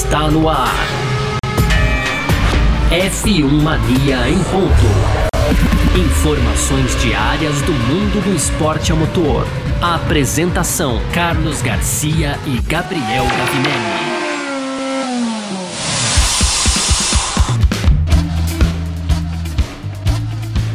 está 0.00 0.30
no 0.30 0.48
ar. 0.48 0.74
F1 2.90 3.44
Mania 3.44 4.30
em 4.30 4.42
ponto. 4.44 4.86
Informações 5.94 6.98
diárias 7.02 7.60
do 7.60 7.72
mundo 7.72 8.24
do 8.24 8.34
esporte 8.34 8.92
a 8.92 8.94
motor. 8.94 9.46
A 9.82 9.96
apresentação: 9.96 10.98
Carlos 11.12 11.60
Garcia 11.60 12.38
e 12.46 12.58
Gabriel 12.62 13.24
Gavinelli. 13.24 14.20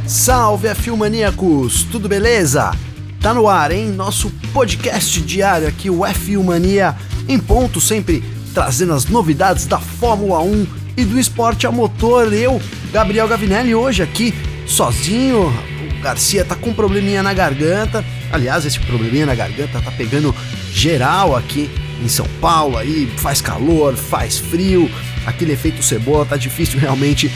Salve 0.05 0.67
F1 0.67 0.95
Maníacos, 0.95 1.83
tudo 1.91 2.07
beleza? 2.07 2.71
Tá 3.19 3.33
no 3.33 3.47
ar, 3.47 3.71
hein? 3.71 3.87
Nosso 3.87 4.29
podcast 4.53 5.19
diário 5.21 5.67
aqui, 5.67 5.89
o 5.89 6.01
F1 6.01 6.43
Mania 6.43 6.95
em 7.27 7.39
ponto, 7.39 7.81
sempre 7.81 8.23
trazendo 8.55 8.93
as 8.93 9.05
novidades 9.07 9.67
da 9.67 9.77
Fórmula 9.77 10.39
1 10.41 10.65
e 10.95 11.03
do 11.03 11.19
esporte 11.19 11.67
a 11.67 11.71
motor. 11.71 12.31
Eu, 12.31 12.61
Gabriel 12.91 13.27
Gavinelli, 13.27 13.75
hoje 13.75 14.01
aqui 14.01 14.33
sozinho. 14.65 15.53
O 15.99 16.01
Garcia 16.01 16.45
tá 16.45 16.55
com 16.55 16.69
um 16.69 16.73
probleminha 16.73 17.21
na 17.21 17.33
garganta. 17.33 18.03
Aliás, 18.31 18.65
esse 18.65 18.79
probleminha 18.79 19.25
na 19.25 19.35
garganta 19.35 19.81
tá 19.81 19.91
pegando 19.91 20.33
geral 20.71 21.35
aqui 21.35 21.69
em 22.01 22.07
São 22.07 22.25
Paulo 22.39 22.77
aí, 22.77 23.11
faz 23.17 23.41
calor, 23.41 23.93
faz 23.95 24.37
frio, 24.37 24.89
aquele 25.25 25.53
efeito 25.53 25.83
cebola 25.83 26.25
tá 26.25 26.37
difícil 26.37 26.79
realmente 26.79 27.29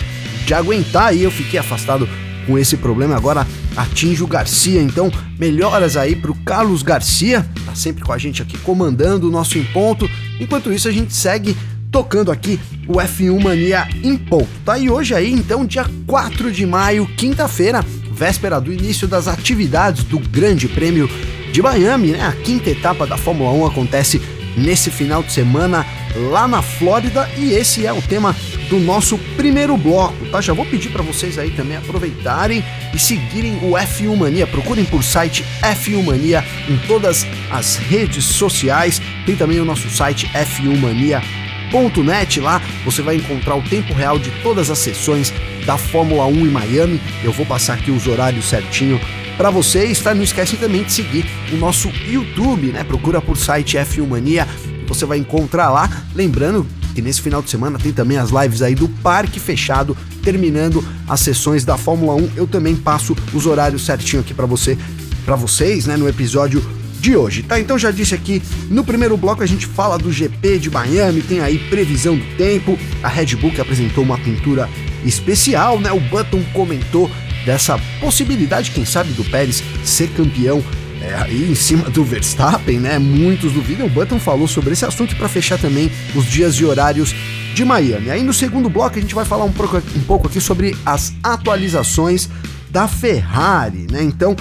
de 0.45 0.53
aguentar 0.53 1.07
aí. 1.07 1.23
Eu 1.23 1.31
fiquei 1.31 1.59
afastado 1.59 2.07
com 2.47 2.57
esse 2.57 2.77
problema, 2.77 3.15
agora 3.15 3.45
atinge 3.75 4.23
o 4.23 4.27
Garcia. 4.27 4.81
Então, 4.81 5.11
melhoras 5.37 5.97
aí 5.97 6.15
pro 6.15 6.33
Carlos 6.45 6.81
Garcia, 6.81 7.45
tá 7.65 7.75
sempre 7.75 8.03
com 8.05 8.13
a 8.13 8.17
gente 8.17 8.41
aqui 8.41 8.57
comandando 8.59 9.27
o 9.27 9.31
nosso 9.31 9.57
em 9.57 9.65
ponto. 9.65 10.09
Enquanto 10.39 10.71
isso, 10.71 10.87
a 10.87 10.91
gente 10.91 11.13
segue 11.13 11.55
tocando 11.91 12.31
aqui 12.31 12.59
o 12.87 12.93
F1 12.93 13.41
Mania 13.41 13.87
em 14.03 14.17
ponto, 14.17 14.49
tá? 14.63 14.77
E 14.77 14.89
hoje 14.89 15.13
aí, 15.13 15.31
então, 15.31 15.65
dia 15.65 15.85
4 16.05 16.51
de 16.51 16.65
maio, 16.65 17.05
quinta-feira, 17.17 17.83
véspera 18.11 18.59
do 18.59 18.71
início 18.71 19.07
das 19.07 19.27
atividades 19.27 20.03
do 20.03 20.19
Grande 20.19 20.67
Prêmio 20.67 21.09
de 21.51 21.61
Miami, 21.61 22.11
né? 22.11 22.25
A 22.25 22.31
quinta 22.31 22.69
etapa 22.69 23.05
da 23.07 23.17
Fórmula 23.17 23.51
1 23.51 23.65
acontece 23.65 24.21
nesse 24.57 24.89
final 24.89 25.23
de 25.23 25.31
semana 25.31 25.85
lá 26.31 26.47
na 26.47 26.61
Flórida 26.61 27.29
e 27.37 27.53
esse 27.53 27.85
é 27.85 27.93
o 27.93 28.01
tema 28.01 28.35
do 28.69 28.79
nosso 28.79 29.17
primeiro 29.35 29.75
bloco, 29.77 30.25
tá? 30.31 30.41
Já 30.41 30.53
vou 30.53 30.65
pedir 30.65 30.89
para 30.89 31.03
vocês 31.03 31.37
aí 31.37 31.51
também 31.51 31.77
aproveitarem 31.77 32.63
e 32.93 32.99
seguirem 32.99 33.57
o 33.63 33.71
F1 33.71 34.15
Mania. 34.15 34.47
Procurem 34.47 34.85
por 34.85 35.03
site 35.03 35.45
F1 35.61 36.03
Mania 36.03 36.43
em 36.67 36.77
todas 36.87 37.25
as 37.49 37.75
redes 37.75 38.25
sociais. 38.25 39.01
Tem 39.25 39.35
também 39.35 39.59
o 39.59 39.65
nosso 39.65 39.89
site 39.89 40.29
f1mania.net 40.33 42.39
lá. 42.39 42.61
Você 42.85 43.01
vai 43.01 43.15
encontrar 43.15 43.55
o 43.55 43.61
tempo 43.61 43.93
real 43.93 44.19
de 44.19 44.29
todas 44.41 44.69
as 44.69 44.79
sessões 44.79 45.33
da 45.65 45.77
Fórmula 45.77 46.25
1 46.25 46.31
em 46.31 46.49
Miami. 46.49 47.01
Eu 47.23 47.31
vou 47.31 47.45
passar 47.45 47.75
aqui 47.75 47.91
os 47.91 48.07
horários 48.07 48.45
certinho 48.45 48.99
para 49.37 49.49
vocês, 49.49 50.01
tá? 50.01 50.13
Não 50.13 50.23
esquece 50.23 50.57
também 50.57 50.83
de 50.83 50.91
seguir 50.91 51.25
o 51.53 51.55
nosso 51.55 51.89
YouTube, 52.07 52.73
né? 52.73 52.83
Procura 52.83 53.21
por 53.21 53.37
site 53.37 53.77
F1 53.77 54.05
Mania. 54.05 54.45
Você 54.87 55.05
vai 55.05 55.17
encontrar 55.17 55.69
lá. 55.69 55.89
Lembrando 56.13 56.67
que 56.93 57.01
nesse 57.01 57.21
final 57.21 57.41
de 57.41 57.49
semana 57.49 57.79
tem 57.79 57.93
também 57.93 58.17
as 58.17 58.31
lives 58.31 58.61
aí 58.61 58.75
do 58.75 58.89
Parque 58.89 59.39
Fechado, 59.39 59.95
terminando 60.23 60.83
as 61.07 61.21
sessões 61.21 61.63
da 61.63 61.77
Fórmula 61.77 62.15
1. 62.15 62.31
Eu 62.35 62.47
também 62.47 62.75
passo 62.75 63.15
os 63.33 63.45
horários 63.45 63.85
certinho 63.85 64.21
aqui 64.21 64.33
para 64.33 64.45
você, 64.45 64.77
para 65.23 65.35
vocês, 65.35 65.85
né, 65.85 65.95
no 65.95 66.09
episódio 66.09 66.61
de 66.99 67.15
hoje, 67.15 67.43
tá? 67.43 67.59
Então 67.59 67.77
já 67.77 67.91
disse 67.91 68.13
aqui, 68.13 68.41
no 68.69 68.83
primeiro 68.83 69.15
bloco 69.17 69.41
a 69.41 69.45
gente 69.45 69.65
fala 69.65 69.97
do 69.97 70.11
GP 70.11 70.59
de 70.59 70.69
Miami, 70.69 71.21
tem 71.21 71.39
aí 71.39 71.57
previsão 71.57 72.17
do 72.17 72.25
tempo, 72.35 72.77
a 73.01 73.07
Red 73.07 73.35
Bull 73.35 73.51
que 73.51 73.61
apresentou 73.61 74.03
uma 74.03 74.17
pintura 74.17 74.69
especial, 75.05 75.79
né? 75.79 75.91
O 75.91 75.99
Button 75.99 76.43
comentou 76.53 77.09
dessa 77.45 77.79
possibilidade, 77.99 78.71
quem 78.71 78.85
sabe, 78.85 79.13
do 79.13 79.23
Pérez 79.23 79.63
ser 79.83 80.09
campeão 80.09 80.63
é, 81.01 81.13
aí 81.15 81.49
em 81.49 81.55
cima 81.55 81.89
do 81.89 82.03
Verstappen, 82.03 82.79
né? 82.79 82.99
Muitos 82.99 83.53
duvidam. 83.53 83.87
O 83.87 83.89
Button 83.89 84.19
falou 84.19 84.47
sobre 84.47 84.73
esse 84.73 84.85
assunto 84.85 85.15
para 85.15 85.29
fechar 85.29 85.57
também 85.57 85.89
os 86.13 86.25
dias 86.25 86.55
e 86.55 86.65
horários 86.65 87.15
de 87.53 87.63
Miami. 87.63 88.09
Aí 88.09 88.23
no 88.23 88.33
segundo 88.33 88.69
bloco 88.69 88.97
a 88.97 89.01
gente 89.01 89.15
vai 89.15 89.25
falar 89.25 89.45
um 89.45 89.51
pouco, 89.51 89.77
um 89.77 90.01
pouco 90.01 90.27
aqui 90.27 90.41
sobre 90.41 90.75
as 90.85 91.13
atualizações 91.23 92.29
da 92.69 92.87
Ferrari, 92.87 93.87
né? 93.89 94.03
Então 94.03 94.35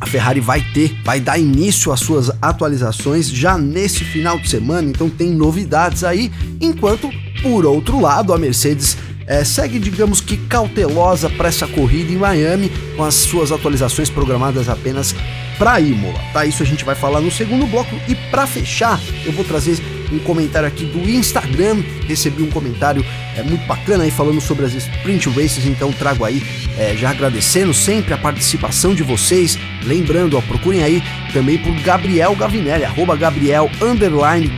a 0.00 0.06
Ferrari 0.06 0.40
vai 0.40 0.64
ter, 0.72 0.96
vai 1.04 1.20
dar 1.20 1.38
início 1.38 1.92
às 1.92 2.00
suas 2.00 2.30
atualizações 2.40 3.30
já 3.30 3.58
nesse 3.58 4.02
final 4.02 4.38
de 4.38 4.48
semana, 4.48 4.88
então 4.88 5.10
tem 5.10 5.30
novidades 5.30 6.02
aí, 6.02 6.32
enquanto 6.60 7.10
por 7.42 7.66
outro 7.66 8.00
lado 8.00 8.32
a 8.32 8.38
Mercedes 8.38 8.96
é, 9.26 9.44
segue, 9.44 9.78
digamos 9.78 10.20
que 10.20 10.36
cautelosa 10.36 11.28
para 11.28 11.48
essa 11.48 11.66
corrida 11.66 12.10
em 12.10 12.16
Miami, 12.16 12.72
com 12.96 13.04
as 13.04 13.14
suas 13.14 13.52
atualizações 13.52 14.08
programadas 14.08 14.68
apenas 14.68 15.14
para 15.58 15.78
Imola, 15.78 16.18
tá? 16.32 16.46
Isso 16.46 16.62
a 16.62 16.66
gente 16.66 16.84
vai 16.84 16.94
falar 16.94 17.20
no 17.20 17.30
segundo 17.30 17.66
bloco 17.66 17.94
e 18.08 18.14
para 18.14 18.46
fechar, 18.46 18.98
eu 19.26 19.32
vou 19.32 19.44
trazer 19.44 19.78
um 20.12 20.18
comentário 20.18 20.66
aqui 20.66 20.84
do 20.84 21.08
Instagram. 21.08 21.82
Recebi 22.06 22.42
um 22.42 22.50
comentário 22.50 23.04
é, 23.40 23.42
muito 23.42 23.66
bacana 23.66 24.04
aí 24.04 24.10
falando 24.10 24.40
sobre 24.40 24.66
as 24.66 24.74
sprint 24.74 25.28
races, 25.30 25.66
então 25.66 25.90
trago 25.92 26.24
aí 26.24 26.42
é, 26.78 26.94
já 26.94 27.10
agradecendo 27.10 27.72
sempre 27.72 28.12
a 28.12 28.18
participação 28.18 28.94
de 28.94 29.02
vocês. 29.02 29.58
Lembrando, 29.84 30.36
ó, 30.36 30.40
procurem 30.42 30.82
aí 30.82 31.02
também 31.32 31.58
por 31.58 31.74
Gabriel 31.80 32.34
Gavinelli, 32.36 32.84
arroba 32.84 33.16
Gabriel 33.16 33.70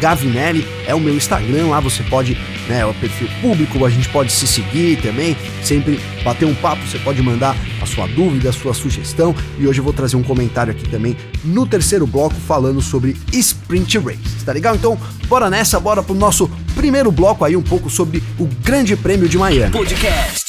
Gavinelli, 0.01 0.67
é 0.87 0.95
o 0.95 1.01
meu 1.01 1.15
Instagram, 1.15 1.69
lá 1.69 1.81
você 1.81 2.03
pode, 2.03 2.37
né, 2.69 2.81
é 2.81 2.87
o 2.87 2.95
perfil 2.95 3.29
público, 3.41 3.85
a 3.85 3.91
gente 3.91 4.09
pode 4.09 4.33
se 4.33 4.47
seguir 4.47 5.01
também, 5.01 5.37
sempre 5.63 6.01
bater 6.25 6.47
um 6.47 6.55
papo, 6.55 6.87
você 6.87 6.99
pode 6.99 7.21
mandar 7.23 7.57
a 7.81 7.87
sua 7.87 8.07
dúvida, 8.07 8.51
a 8.51 8.53
sua 8.53 8.75
sugestão, 8.75 9.35
e 9.59 9.67
hoje 9.67 9.81
eu 9.81 9.85
vou 9.85 9.93
trazer 9.93 10.17
um 10.17 10.23
comentário 10.23 10.73
aqui 10.73 10.89
também 10.89 11.17
no 11.45 11.67
terceiro 11.67 12.07
bloco 12.07 12.35
falando 12.35 12.81
sobre 12.81 13.17
sprint 13.33 13.99
races, 13.99 14.43
tá 14.45 14.53
legal? 14.53 14.75
Então, 14.75 14.99
bora 15.27 15.51
nessa, 15.51 15.81
bora 15.81 16.03
pro 16.03 16.15
nosso 16.15 16.51
primeiro 16.75 17.11
bloco 17.11 17.45
aí 17.45 17.57
um 17.57 17.63
pouco 17.63 17.91
sobre 17.91 18.23
o 18.39 18.47
Grande 18.47 18.97
Prêmio 18.97 19.29
de 19.29 19.39
Miami. 19.39 19.73
Podcast 19.73 20.43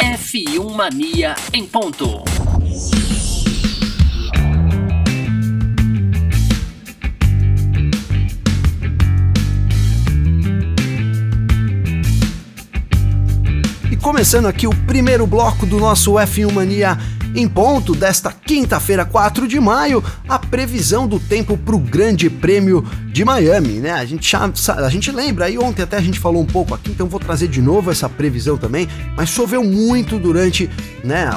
F1 0.00 0.74
Mania 0.74 1.34
em 1.52 1.64
ponto. 1.64 2.27
Começando 14.08 14.46
aqui 14.46 14.66
o 14.66 14.74
primeiro 14.86 15.26
bloco 15.26 15.66
do 15.66 15.78
nosso 15.78 16.12
F1 16.12 16.50
Mania 16.50 16.96
em 17.34 17.46
ponto 17.46 17.94
desta 17.94 18.32
quinta-feira, 18.32 19.04
4 19.04 19.46
de 19.46 19.60
maio, 19.60 20.02
a 20.26 20.38
previsão 20.38 21.06
do 21.06 21.20
tempo 21.20 21.58
para 21.58 21.76
o 21.76 21.78
Grande 21.78 22.30
Prêmio 22.30 22.82
de 23.08 23.22
Miami, 23.22 23.74
né? 23.74 23.92
A 23.92 24.06
gente, 24.06 24.34
a 24.34 24.88
gente 24.88 25.12
lembra, 25.12 25.44
aí 25.44 25.58
ontem 25.58 25.82
até 25.82 25.98
a 25.98 26.00
gente 26.00 26.18
falou 26.18 26.40
um 26.40 26.46
pouco 26.46 26.74
aqui, 26.74 26.90
então 26.90 27.06
vou 27.06 27.20
trazer 27.20 27.48
de 27.48 27.60
novo 27.60 27.90
essa 27.90 28.08
previsão 28.08 28.56
também, 28.56 28.88
mas 29.14 29.28
choveu 29.28 29.62
muito 29.62 30.18
durante 30.18 30.70
né, 31.04 31.28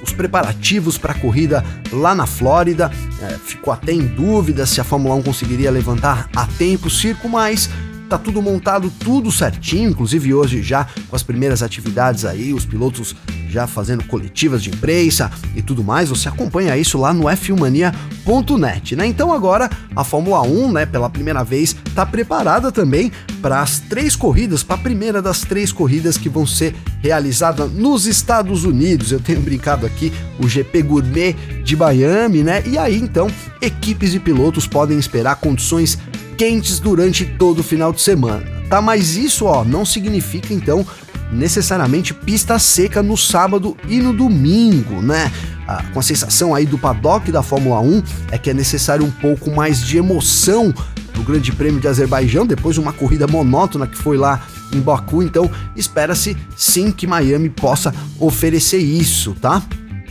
os 0.00 0.12
preparativos 0.12 0.96
para 0.96 1.10
a 1.10 1.18
corrida 1.18 1.64
lá 1.92 2.14
na 2.14 2.26
Flórida, 2.26 2.92
é, 3.22 3.36
ficou 3.44 3.72
até 3.72 3.90
em 3.90 4.06
dúvida 4.06 4.64
se 4.66 4.80
a 4.80 4.84
Fórmula 4.84 5.16
1 5.16 5.22
conseguiria 5.22 5.70
levantar 5.72 6.30
a 6.36 6.46
tempo 6.46 6.86
o 6.86 6.90
circo, 6.90 7.28
mas 7.28 7.68
tá 8.10 8.18
tudo 8.18 8.42
montado, 8.42 8.92
tudo 8.98 9.30
certinho, 9.30 9.90
inclusive 9.90 10.34
hoje 10.34 10.62
já 10.62 10.84
com 11.08 11.14
as 11.14 11.22
primeiras 11.22 11.62
atividades 11.62 12.24
aí, 12.24 12.52
os 12.52 12.66
pilotos 12.66 13.14
já 13.48 13.68
fazendo 13.68 14.04
coletivas 14.04 14.62
de 14.62 14.70
imprensa 14.70 15.30
e 15.54 15.62
tudo 15.62 15.84
mais, 15.84 16.08
você 16.08 16.28
acompanha 16.28 16.76
isso 16.76 16.98
lá 16.98 17.12
no 17.12 17.24
f1mania.net, 17.24 18.96
né? 18.96 19.06
Então 19.06 19.32
agora 19.32 19.70
a 19.94 20.02
Fórmula 20.02 20.42
1, 20.42 20.72
né, 20.72 20.86
pela 20.86 21.08
primeira 21.08 21.44
vez, 21.44 21.76
tá 21.94 22.04
preparada 22.04 22.72
também 22.72 23.12
para 23.40 23.60
as 23.60 23.78
três 23.78 24.16
corridas, 24.16 24.64
para 24.64 24.74
a 24.74 24.78
primeira 24.78 25.22
das 25.22 25.42
três 25.42 25.72
corridas 25.72 26.18
que 26.18 26.28
vão 26.28 26.44
ser 26.44 26.74
realizadas 27.00 27.70
nos 27.72 28.06
Estados 28.06 28.64
Unidos. 28.64 29.12
Eu 29.12 29.20
tenho 29.20 29.40
brincado 29.40 29.86
aqui 29.86 30.12
o 30.38 30.48
GP 30.48 30.82
Gourmet 30.82 31.34
de 31.62 31.76
Miami, 31.76 32.42
né? 32.42 32.62
E 32.66 32.76
aí 32.76 32.96
então 32.96 33.28
equipes 33.62 34.14
e 34.14 34.18
pilotos 34.18 34.66
podem 34.66 34.98
esperar 34.98 35.36
condições 35.36 35.96
quentes 36.40 36.80
durante 36.80 37.26
todo 37.26 37.58
o 37.58 37.62
final 37.62 37.92
de 37.92 38.00
semana. 38.00 38.46
Tá, 38.70 38.80
mas 38.80 39.14
isso, 39.14 39.44
ó, 39.44 39.62
não 39.62 39.84
significa 39.84 40.54
então 40.54 40.86
necessariamente 41.30 42.14
pista 42.14 42.58
seca 42.58 43.02
no 43.02 43.14
sábado 43.14 43.76
e 43.86 43.98
no 43.98 44.10
domingo, 44.14 45.02
né? 45.02 45.30
Ah, 45.68 45.84
com 45.92 46.00
a 46.00 46.02
sensação 46.02 46.54
aí 46.54 46.64
do 46.64 46.78
paddock 46.78 47.30
da 47.30 47.42
Fórmula 47.42 47.78
1 47.80 48.02
é 48.30 48.38
que 48.38 48.48
é 48.48 48.54
necessário 48.54 49.04
um 49.04 49.10
pouco 49.10 49.50
mais 49.50 49.82
de 49.82 49.98
emoção 49.98 50.72
no 51.14 51.22
Grande 51.22 51.52
Prêmio 51.52 51.78
de 51.78 51.86
Azerbaijão, 51.86 52.46
depois 52.46 52.74
de 52.74 52.80
uma 52.80 52.94
corrida 52.94 53.26
monótona 53.26 53.86
que 53.86 53.98
foi 53.98 54.16
lá 54.16 54.42
em 54.72 54.80
Baku, 54.80 55.22
então 55.22 55.50
espera-se 55.76 56.34
sim 56.56 56.90
que 56.90 57.06
Miami 57.06 57.50
possa 57.50 57.94
oferecer 58.18 58.78
isso, 58.78 59.34
tá? 59.34 59.62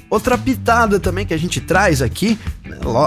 Outra 0.09 0.37
pitada 0.37 0.99
também 0.99 1.25
que 1.25 1.33
a 1.33 1.37
gente 1.37 1.61
traz 1.61 2.01
aqui, 2.01 2.39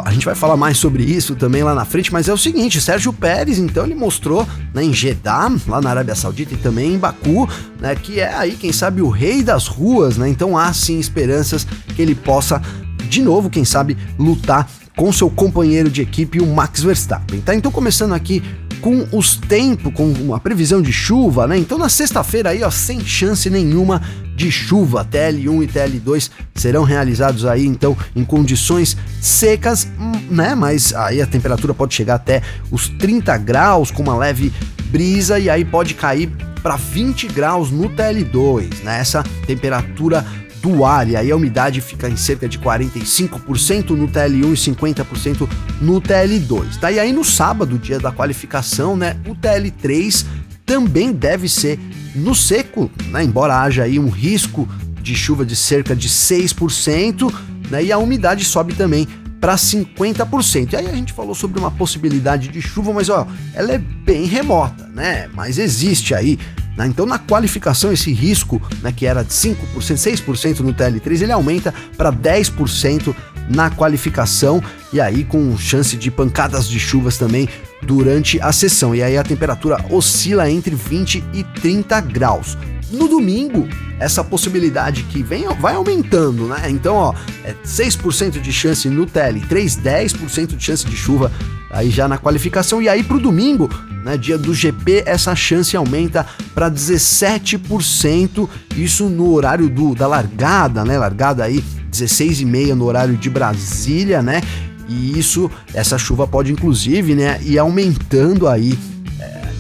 a 0.05 0.13
gente 0.13 0.25
vai 0.25 0.37
falar 0.37 0.57
mais 0.57 0.79
sobre 0.79 1.03
isso 1.03 1.35
também 1.35 1.63
lá 1.63 1.75
na 1.75 1.85
frente, 1.85 2.13
mas 2.13 2.29
é 2.29 2.33
o 2.33 2.39
seguinte, 2.39 2.81
Sérgio 2.81 3.13
Pérez, 3.13 3.59
então 3.59 3.85
ele 3.85 3.95
mostrou 3.95 4.47
né, 4.73 4.85
em 4.85 4.93
Jeddah, 4.93 5.51
lá 5.67 5.81
na 5.81 5.91
Arábia 5.91 6.15
Saudita 6.15 6.55
e 6.55 6.57
também 6.57 6.95
em 6.95 6.99
Baku, 6.99 7.49
né, 7.81 7.97
que 7.97 8.21
é 8.21 8.33
aí, 8.33 8.53
quem 8.53 8.73
sabe, 8.73 9.03
o 9.03 9.09
rei 9.09 9.43
das 9.43 9.67
ruas, 9.67 10.17
né? 10.17 10.29
Então 10.29 10.57
há 10.57 10.73
sim 10.73 11.01
esperanças 11.01 11.67
que 11.97 12.01
ele 12.01 12.15
possa 12.15 12.63
de 13.09 13.21
novo, 13.21 13.51
quem 13.51 13.65
sabe, 13.65 13.97
lutar 14.19 14.69
com 14.97 15.13
seu 15.13 15.29
companheiro 15.29 15.91
de 15.91 16.01
equipe, 16.01 16.41
o 16.41 16.47
Max 16.47 16.83
Verstappen. 16.83 17.41
Tá? 17.41 17.55
Então 17.55 17.71
começando 17.71 18.13
aqui 18.13 18.43
com 18.83 19.07
os 19.13 19.37
tempos, 19.37 19.95
com 19.95 20.35
a 20.35 20.41
previsão 20.41 20.83
de 20.83 20.93
chuva, 20.93 21.47
né? 21.47 21.57
Então 21.57 21.79
na 21.79 21.89
sexta-feira 21.89 22.51
aí, 22.51 22.63
ó, 22.65 22.71
sem 22.71 23.01
chance 23.01 23.49
nenhuma 23.49 24.03
de 24.35 24.51
chuva. 24.51 25.05
TL1 25.05 25.63
e 25.63 25.67
TL2 25.69 26.31
serão 26.55 26.83
realizados 26.83 27.47
aí 27.47 27.65
então 27.65 27.97
em 28.15 28.25
condições 28.25 28.97
secas, 29.21 29.87
hum, 29.99 30.13
né? 30.35 30.57
Mas 30.57 30.93
aí 30.95 31.23
a 31.23 31.27
temperatura 31.27 31.73
pode 31.73 31.95
chegar 31.95 32.17
até 32.17 32.43
os 32.71 32.89
30 32.89 33.39
graus 33.39 33.93
com 33.93 34.03
uma 34.03 34.17
leve 34.17 34.53
brisa 34.87 35.39
e 35.39 35.49
aí 35.49 35.65
pode 35.65 35.95
cair 35.95 36.29
para 36.63 36.77
20 36.77 37.29
graus 37.29 37.71
no 37.71 37.89
TL2, 37.89 38.83
né? 38.83 38.99
Essa 38.99 39.23
temperatura 39.47 40.27
do 40.63 40.85
ar, 40.85 41.09
e 41.11 41.17
aí 41.17 41.31
a 41.31 41.37
umidade 41.37 41.81
fica 41.81 42.09
em 42.09 42.17
cerca 42.17 42.49
de 42.49 42.57
45% 42.57 43.91
no 43.91 44.07
TL1 44.07 44.53
e 44.53 44.75
50% 44.75 45.49
no 45.81 46.01
TL2. 46.01 46.79
Daí 46.81 47.01
aí 47.01 47.13
no 47.13 47.25
sábado, 47.25 47.77
dia 47.77 47.99
da 47.99 48.13
qualificação, 48.13 48.97
né, 48.97 49.17
o 49.27 49.35
TL3 49.35 50.25
também 50.65 51.13
deve 51.13 51.49
ser 51.49 51.81
no 52.15 52.33
seco, 52.33 52.89
né, 53.09 53.25
embora 53.25 53.61
haja 53.61 53.83
aí 53.83 53.99
um 53.99 54.09
risco 54.09 54.69
de 55.03 55.17
chuva 55.17 55.45
de 55.45 55.57
cerca 55.57 55.97
de 55.97 56.09
6%, 56.09 57.35
né, 57.69 57.83
e 57.83 57.91
a 57.91 57.99
umidade 57.99 58.45
sobe 58.45 58.73
também 58.73 59.09
para 59.41 59.57
50%. 59.57 60.73
E 60.73 60.77
aí 60.77 60.87
a 60.87 60.95
gente 60.95 61.13
falou 61.13 61.35
sobre 61.35 61.59
uma 61.59 61.73
possibilidade 61.73 62.47
de 62.47 62.63
chuva, 62.63 62.93
mas 62.93 63.09
ó, 63.09 63.27
ela 63.53 63.73
é 63.73 63.79
bem 63.79 64.25
remota, 64.27 64.87
né? 64.95 65.29
Mas 65.35 65.59
existe 65.59 66.15
aí 66.15 66.39
né? 66.77 66.87
Então, 66.87 67.07
na 67.07 67.19
qualificação, 67.19 67.93
esse 67.93 68.13
risco, 68.13 68.61
né, 68.83 68.93
que 68.93 69.07
era 69.07 69.23
de 69.23 69.33
5%, 69.33 69.57
6% 69.77 70.61
no 70.61 70.73
TL3, 70.73 71.23
ele 71.23 71.33
aumenta 71.33 71.73
para 71.97 72.13
10% 72.13 73.15
na 73.49 73.71
qualificação 73.71 74.63
e 74.93 75.01
aí 75.01 75.25
com 75.25 75.57
chance 75.59 75.97
de 75.97 76.11
pancadas 76.11 76.69
de 76.69 76.79
chuvas 76.79 77.19
também 77.19 77.49
durante 77.83 78.41
a 78.41 78.53
sessão. 78.53 78.95
E 78.95 79.03
aí 79.03 79.19
a 79.19 79.23
temperatura 79.23 79.85
oscila 79.91 80.51
entre 80.51 80.75
20 80.75 81.25
e 81.33 81.45
30 81.45 82.01
graus. 82.03 82.57
No 82.93 83.09
domingo, 83.09 83.67
essa 83.99 84.23
possibilidade 84.23 85.05
que 85.05 85.23
vem 85.23 85.47
vai 85.59 85.75
aumentando, 85.75 86.47
né? 86.47 86.69
Então, 86.69 86.95
ó, 86.95 87.15
é 87.43 87.55
6% 87.65 88.41
de 88.41 88.53
chance 88.53 88.89
no 88.89 89.07
TL, 89.07 89.41
3, 89.49 89.77
10% 89.79 90.57
de 90.57 90.63
chance 90.63 90.85
de 90.85 90.95
chuva 90.95 91.33
aí 91.71 91.91
já 91.91 92.07
na 92.07 92.19
qualificação. 92.19 92.83
E 92.83 92.89
aí 92.89 93.03
pro 93.03 93.19
domingo, 93.19 93.71
né, 94.05 94.19
dia 94.19 94.37
do 94.37 94.53
GP, 94.53 95.05
essa 95.07 95.35
chance 95.35 95.75
aumenta 95.75 96.27
para 96.55 96.71
17%, 96.71 98.49
isso 98.77 99.09
no 99.09 99.33
horário 99.33 99.71
do, 99.71 99.95
da 99.95 100.07
largada, 100.07 100.85
né? 100.85 100.99
Largada 100.99 101.45
aí 101.45 101.65
16 101.91 102.43
e 102.43 102.45
meia 102.45 102.75
no 102.75 102.85
horário 102.85 103.17
de 103.17 103.31
Brasília, 103.31 104.21
né? 104.21 104.43
E 104.87 105.19
isso, 105.19 105.51
essa 105.73 105.97
chuva 105.97 106.27
pode 106.27 106.53
inclusive, 106.53 107.15
né, 107.15 107.41
ir 107.43 107.59
aumentando 107.59 108.47
aí 108.47 108.79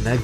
né, 0.03 0.19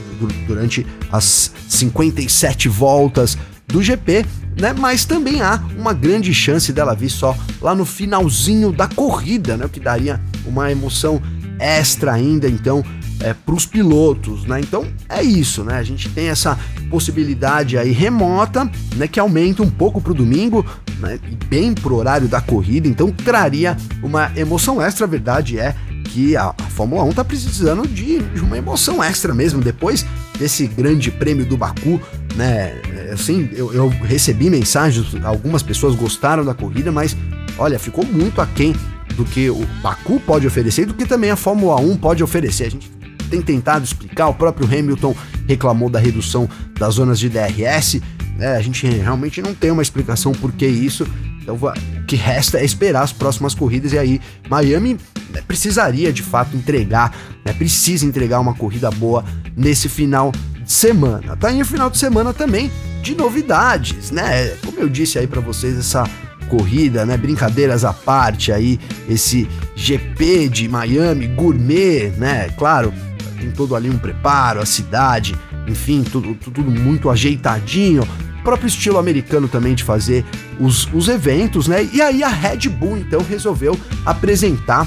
durante 0.47 0.87
as 1.11 1.53
57 1.69 2.69
voltas 2.69 3.37
do 3.67 3.83
GP, 3.83 4.25
né? 4.59 4.73
Mas 4.73 5.05
também 5.05 5.41
há 5.43 5.63
uma 5.77 5.93
grande 5.93 6.33
chance 6.35 6.73
dela 6.73 6.95
vir 6.95 7.11
só 7.11 7.37
lá 7.61 7.75
no 7.75 7.85
finalzinho 7.85 8.73
da 8.73 8.89
corrida, 8.89 9.57
né? 9.57 9.67
O 9.67 9.69
que 9.69 9.81
daria 9.81 10.21
uma 10.47 10.71
emoção 10.71 11.21
extra 11.59 12.13
ainda, 12.13 12.49
então, 12.49 12.85
é, 13.21 13.35
para 13.35 13.55
os 13.55 13.67
pilotos, 13.67 14.45
né? 14.45 14.61
Então 14.61 14.87
é 15.09 15.23
isso, 15.23 15.65
né? 15.65 15.77
A 15.77 15.83
gente 15.83 16.09
tem 16.09 16.29
essa 16.29 16.59
possibilidade 16.89 17.77
aí 17.77 17.93
remota, 17.93 18.71
né? 18.97 19.07
Que 19.07 19.21
aumenta 19.21 19.63
um 19.63 19.71
pouco 19.71 20.01
para 20.01 20.13
o 20.13 20.15
domingo, 20.15 20.65
né? 20.99 21.19
E 21.31 21.45
bem 21.47 21.75
pro 21.75 21.97
horário 21.97 22.29
da 22.29 22.41
corrida, 22.41 22.89
então 22.89 23.11
traria 23.11 23.77
uma 24.03 24.31
emoção 24.37 24.81
extra. 24.81 25.05
A 25.05 25.09
verdade 25.09 25.59
é 25.59 25.75
que 26.09 26.37
a, 26.37 26.55
a 26.57 26.65
Fórmula 26.65 27.05
1 27.05 27.13
tá 27.13 27.25
precisando 27.25 27.87
de, 27.87 28.19
de, 28.19 28.41
uma 28.41 28.57
emoção 28.57 29.03
extra 29.03 29.35
mesmo, 29.35 29.61
depois 29.61 30.05
desse 30.39 30.67
grande 30.67 31.11
prêmio 31.11 31.45
do 31.45 31.57
Baku, 31.57 32.01
né? 32.35 32.75
Assim, 33.13 33.49
eu, 33.53 33.73
eu 33.73 33.89
recebi 33.89 34.49
mensagens, 34.51 35.15
algumas 35.25 35.63
pessoas 35.63 35.95
gostaram 35.95 36.45
da 36.45 36.55
corrida, 36.55 36.91
mas 36.91 37.17
olha, 37.59 37.79
ficou 37.79 38.05
muito 38.05 38.41
aquém 38.41 38.75
do 39.15 39.25
que 39.25 39.51
o 39.51 39.67
Baku 39.83 40.21
pode 40.21 40.47
oferecer 40.47 40.83
e 40.83 40.87
do 40.87 40.95
que 40.95 41.07
também 41.07 41.31
a 41.31 41.37
Fórmula 41.37 41.77
1 41.81 41.97
pode 41.97 42.23
oferecer. 42.23 42.65
A 42.65 42.71
gente 42.71 42.91
tem 43.29 43.43
tentado 43.43 43.85
explicar, 43.85 44.29
o 44.29 44.35
próprio 44.35 44.67
Hamilton 44.67 45.15
reclamou 45.47 45.91
da 45.91 45.99
redução 45.99 46.49
das 46.79 46.95
zonas 46.95 47.19
de 47.19 47.29
DRS, 47.29 48.01
né? 48.37 48.57
A 48.57 48.63
gente 48.63 48.87
realmente 48.87 49.43
não 49.43 49.55
tem 49.55 49.71
uma 49.71 49.83
explicação 49.83 50.33
por 50.33 50.53
que 50.53 50.67
isso. 50.67 51.07
Então, 51.43 51.57
o 51.57 52.07
que 52.07 52.17
resta 52.17 52.59
é 52.59 52.65
esperar 52.65 53.03
as 53.03 53.13
próximas 53.13 53.55
corridas 53.55 53.93
e 53.93 53.99
aí 53.99 54.21
Miami 54.49 54.99
né, 55.31 55.43
precisaria 55.47 56.13
de 56.13 56.23
fato 56.23 56.57
entregar, 56.57 57.15
né, 57.45 57.53
precisa 57.53 58.05
entregar 58.05 58.41
uma 58.41 58.55
corrida 58.55 58.91
boa 58.91 59.25
nesse 59.57 59.89
final 59.89 60.33
de 60.63 60.73
semana. 60.73 61.37
Tá 61.37 61.49
aí 61.49 61.61
o 61.61 61.67
final 61.67 61.91
de 61.91 61.99
semana 61.99 62.33
também 62.33 62.71
de 63.03 63.15
novidades, 63.15 64.11
né? 64.11 64.49
Como 64.65 64.79
eu 64.79 64.89
disse 64.89 65.19
aí 65.19 65.27
para 65.27 65.41
vocês, 65.41 65.79
essa 65.79 66.05
corrida, 66.49 67.07
né? 67.07 67.17
Brincadeiras 67.17 67.85
à 67.85 67.93
parte 67.93 68.53
aí, 68.53 68.79
esse 69.09 69.49
GP 69.77 70.49
de 70.49 70.69
Miami, 70.69 71.29
gourmet, 71.29 72.13
né? 72.17 72.49
Claro, 72.59 72.93
tem 73.39 73.51
todo 73.51 73.77
ali 73.77 73.89
um 73.89 73.99
preparo, 73.99 74.61
a 74.61 74.67
cidade, 74.67 75.37
enfim, 75.67 76.03
tudo, 76.03 76.35
tudo 76.35 76.63
muito 76.63 77.09
ajeitadinho 77.09 78.07
próprio 78.49 78.69
estilo 78.69 78.97
americano 78.97 79.47
também 79.47 79.75
de 79.75 79.85
fazer 79.85 80.25
os, 80.59 80.89
os 80.95 81.07
eventos, 81.09 81.69
né? 81.69 81.87
E 81.93 82.01
aí 82.01 82.23
a 82.23 82.29
Red 82.29 82.69
Bull 82.71 82.97
então 82.97 83.21
resolveu 83.21 83.79
apresentar 84.07 84.87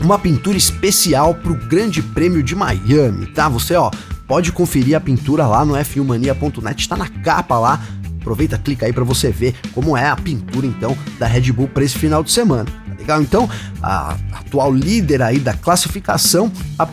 uma 0.00 0.18
pintura 0.18 0.56
especial 0.56 1.34
para 1.34 1.52
o 1.52 1.56
Grande 1.56 2.02
Prêmio 2.02 2.42
de 2.42 2.54
Miami, 2.54 3.26
tá? 3.26 3.48
Você, 3.48 3.74
ó, 3.74 3.90
pode 4.26 4.52
conferir 4.52 4.96
a 4.96 5.00
pintura 5.00 5.46
lá 5.46 5.64
no 5.64 5.74
f1mania.net, 5.74 6.80
está 6.80 6.96
na 6.96 7.08
capa 7.08 7.58
lá. 7.58 7.80
Aproveita, 8.20 8.58
clica 8.58 8.86
aí 8.86 8.92
para 8.92 9.04
você 9.04 9.30
ver 9.30 9.54
como 9.72 9.96
é 9.96 10.08
a 10.08 10.16
pintura 10.16 10.66
então 10.66 10.96
da 11.18 11.26
Red 11.26 11.52
Bull 11.52 11.68
para 11.68 11.84
esse 11.84 11.96
final 11.96 12.24
de 12.24 12.32
semana. 12.32 12.64
Tá 12.64 12.94
legal? 12.98 13.22
Então, 13.22 13.48
a 13.80 14.16
atual 14.32 14.72
líder 14.72 15.22
aí 15.22 15.38
da 15.38 15.54
classificação 15.54 16.50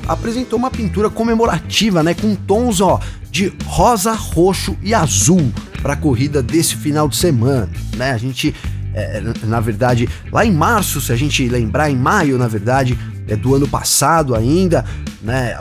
apresentou 0.07 0.59
uma 0.59 0.69
pintura 0.69 1.09
comemorativa, 1.09 2.03
né, 2.03 2.13
com 2.13 2.35
tons, 2.35 2.81
ó, 2.81 2.99
de 3.31 3.51
rosa, 3.65 4.13
roxo 4.13 4.77
e 4.83 4.93
azul 4.93 5.51
para 5.81 5.93
a 5.93 5.97
corrida 5.97 6.41
desse 6.41 6.75
final 6.75 7.09
de 7.09 7.15
semana, 7.17 7.69
né? 7.97 8.11
A 8.11 8.17
gente, 8.17 8.53
é, 8.93 9.21
na 9.43 9.59
verdade, 9.59 10.07
lá 10.31 10.45
em 10.45 10.51
março, 10.51 11.01
se 11.01 11.11
a 11.11 11.15
gente 11.15 11.47
lembrar, 11.47 11.89
em 11.89 11.95
maio, 11.95 12.37
na 12.37 12.47
verdade, 12.47 12.97
é 13.27 13.35
do 13.35 13.55
ano 13.55 13.67
passado 13.67 14.35
ainda, 14.35 14.85
né? 15.21 15.57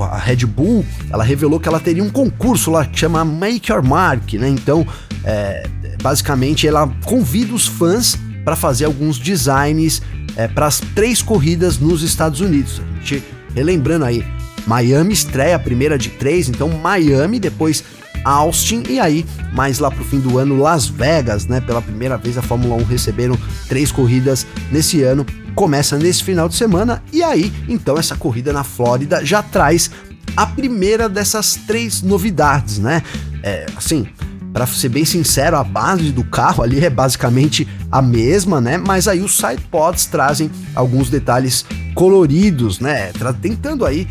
A 0.00 0.18
Red 0.18 0.46
Bull, 0.46 0.84
ela 1.10 1.24
revelou 1.24 1.60
que 1.60 1.68
ela 1.68 1.80
teria 1.80 2.02
um 2.02 2.10
concurso 2.10 2.70
lá 2.70 2.84
que 2.86 2.98
chama 2.98 3.24
Make 3.24 3.70
Your 3.70 3.82
Mark, 3.82 4.32
né? 4.34 4.48
Então, 4.48 4.86
é, 5.24 5.68
basicamente, 6.02 6.66
ela 6.66 6.90
convida 7.04 7.52
os 7.54 7.66
fãs 7.66 8.16
para 8.44 8.56
fazer 8.56 8.86
alguns 8.86 9.18
designs 9.18 10.02
é, 10.36 10.48
para 10.48 10.66
as 10.66 10.80
três 10.80 11.22
corridas 11.22 11.78
nos 11.78 12.02
Estados 12.02 12.40
Unidos. 12.40 12.80
A 12.80 12.98
gente 13.00 13.22
relembrando 13.54 14.04
aí, 14.04 14.24
Miami 14.66 15.12
estreia 15.12 15.56
a 15.56 15.58
primeira 15.58 15.98
de 15.98 16.08
três, 16.08 16.48
então 16.48 16.68
Miami, 16.68 17.38
depois 17.38 17.84
Austin 18.24 18.82
e 18.88 19.00
aí, 19.00 19.24
mais 19.52 19.78
lá 19.78 19.90
pro 19.90 20.04
fim 20.04 20.20
do 20.20 20.38
ano, 20.38 20.56
Las 20.56 20.86
Vegas, 20.86 21.46
né? 21.46 21.60
Pela 21.60 21.82
primeira 21.82 22.16
vez 22.16 22.38
a 22.38 22.42
Fórmula 22.42 22.74
1 22.76 22.84
receberam 22.84 23.36
três 23.68 23.90
corridas 23.92 24.46
nesse 24.70 25.02
ano. 25.02 25.26
Começa 25.54 25.98
nesse 25.98 26.24
final 26.24 26.48
de 26.48 26.54
semana 26.54 27.02
e 27.12 27.22
aí, 27.22 27.52
então 27.68 27.98
essa 27.98 28.16
corrida 28.16 28.52
na 28.52 28.64
Flórida 28.64 29.24
já 29.24 29.42
traz 29.42 29.90
a 30.36 30.46
primeira 30.46 31.08
dessas 31.08 31.56
três 31.66 32.00
novidades, 32.00 32.78
né? 32.78 33.02
É, 33.42 33.66
assim, 33.76 34.06
para 34.52 34.66
ser 34.66 34.88
bem 34.88 35.04
sincero, 35.04 35.56
a 35.56 35.64
base 35.64 36.10
do 36.12 36.24
carro 36.24 36.62
ali 36.62 36.84
é 36.84 36.90
basicamente 36.90 37.66
a 37.90 38.00
mesma, 38.00 38.60
né? 38.60 38.78
Mas 38.78 39.08
aí 39.08 39.20
os 39.20 39.36
side 39.36 39.62
pods 39.70 40.06
trazem 40.06 40.50
alguns 40.74 41.10
detalhes 41.10 41.64
coloridos, 41.94 42.80
né? 42.80 43.12
Tentando 43.40 43.84
aí 43.84 44.06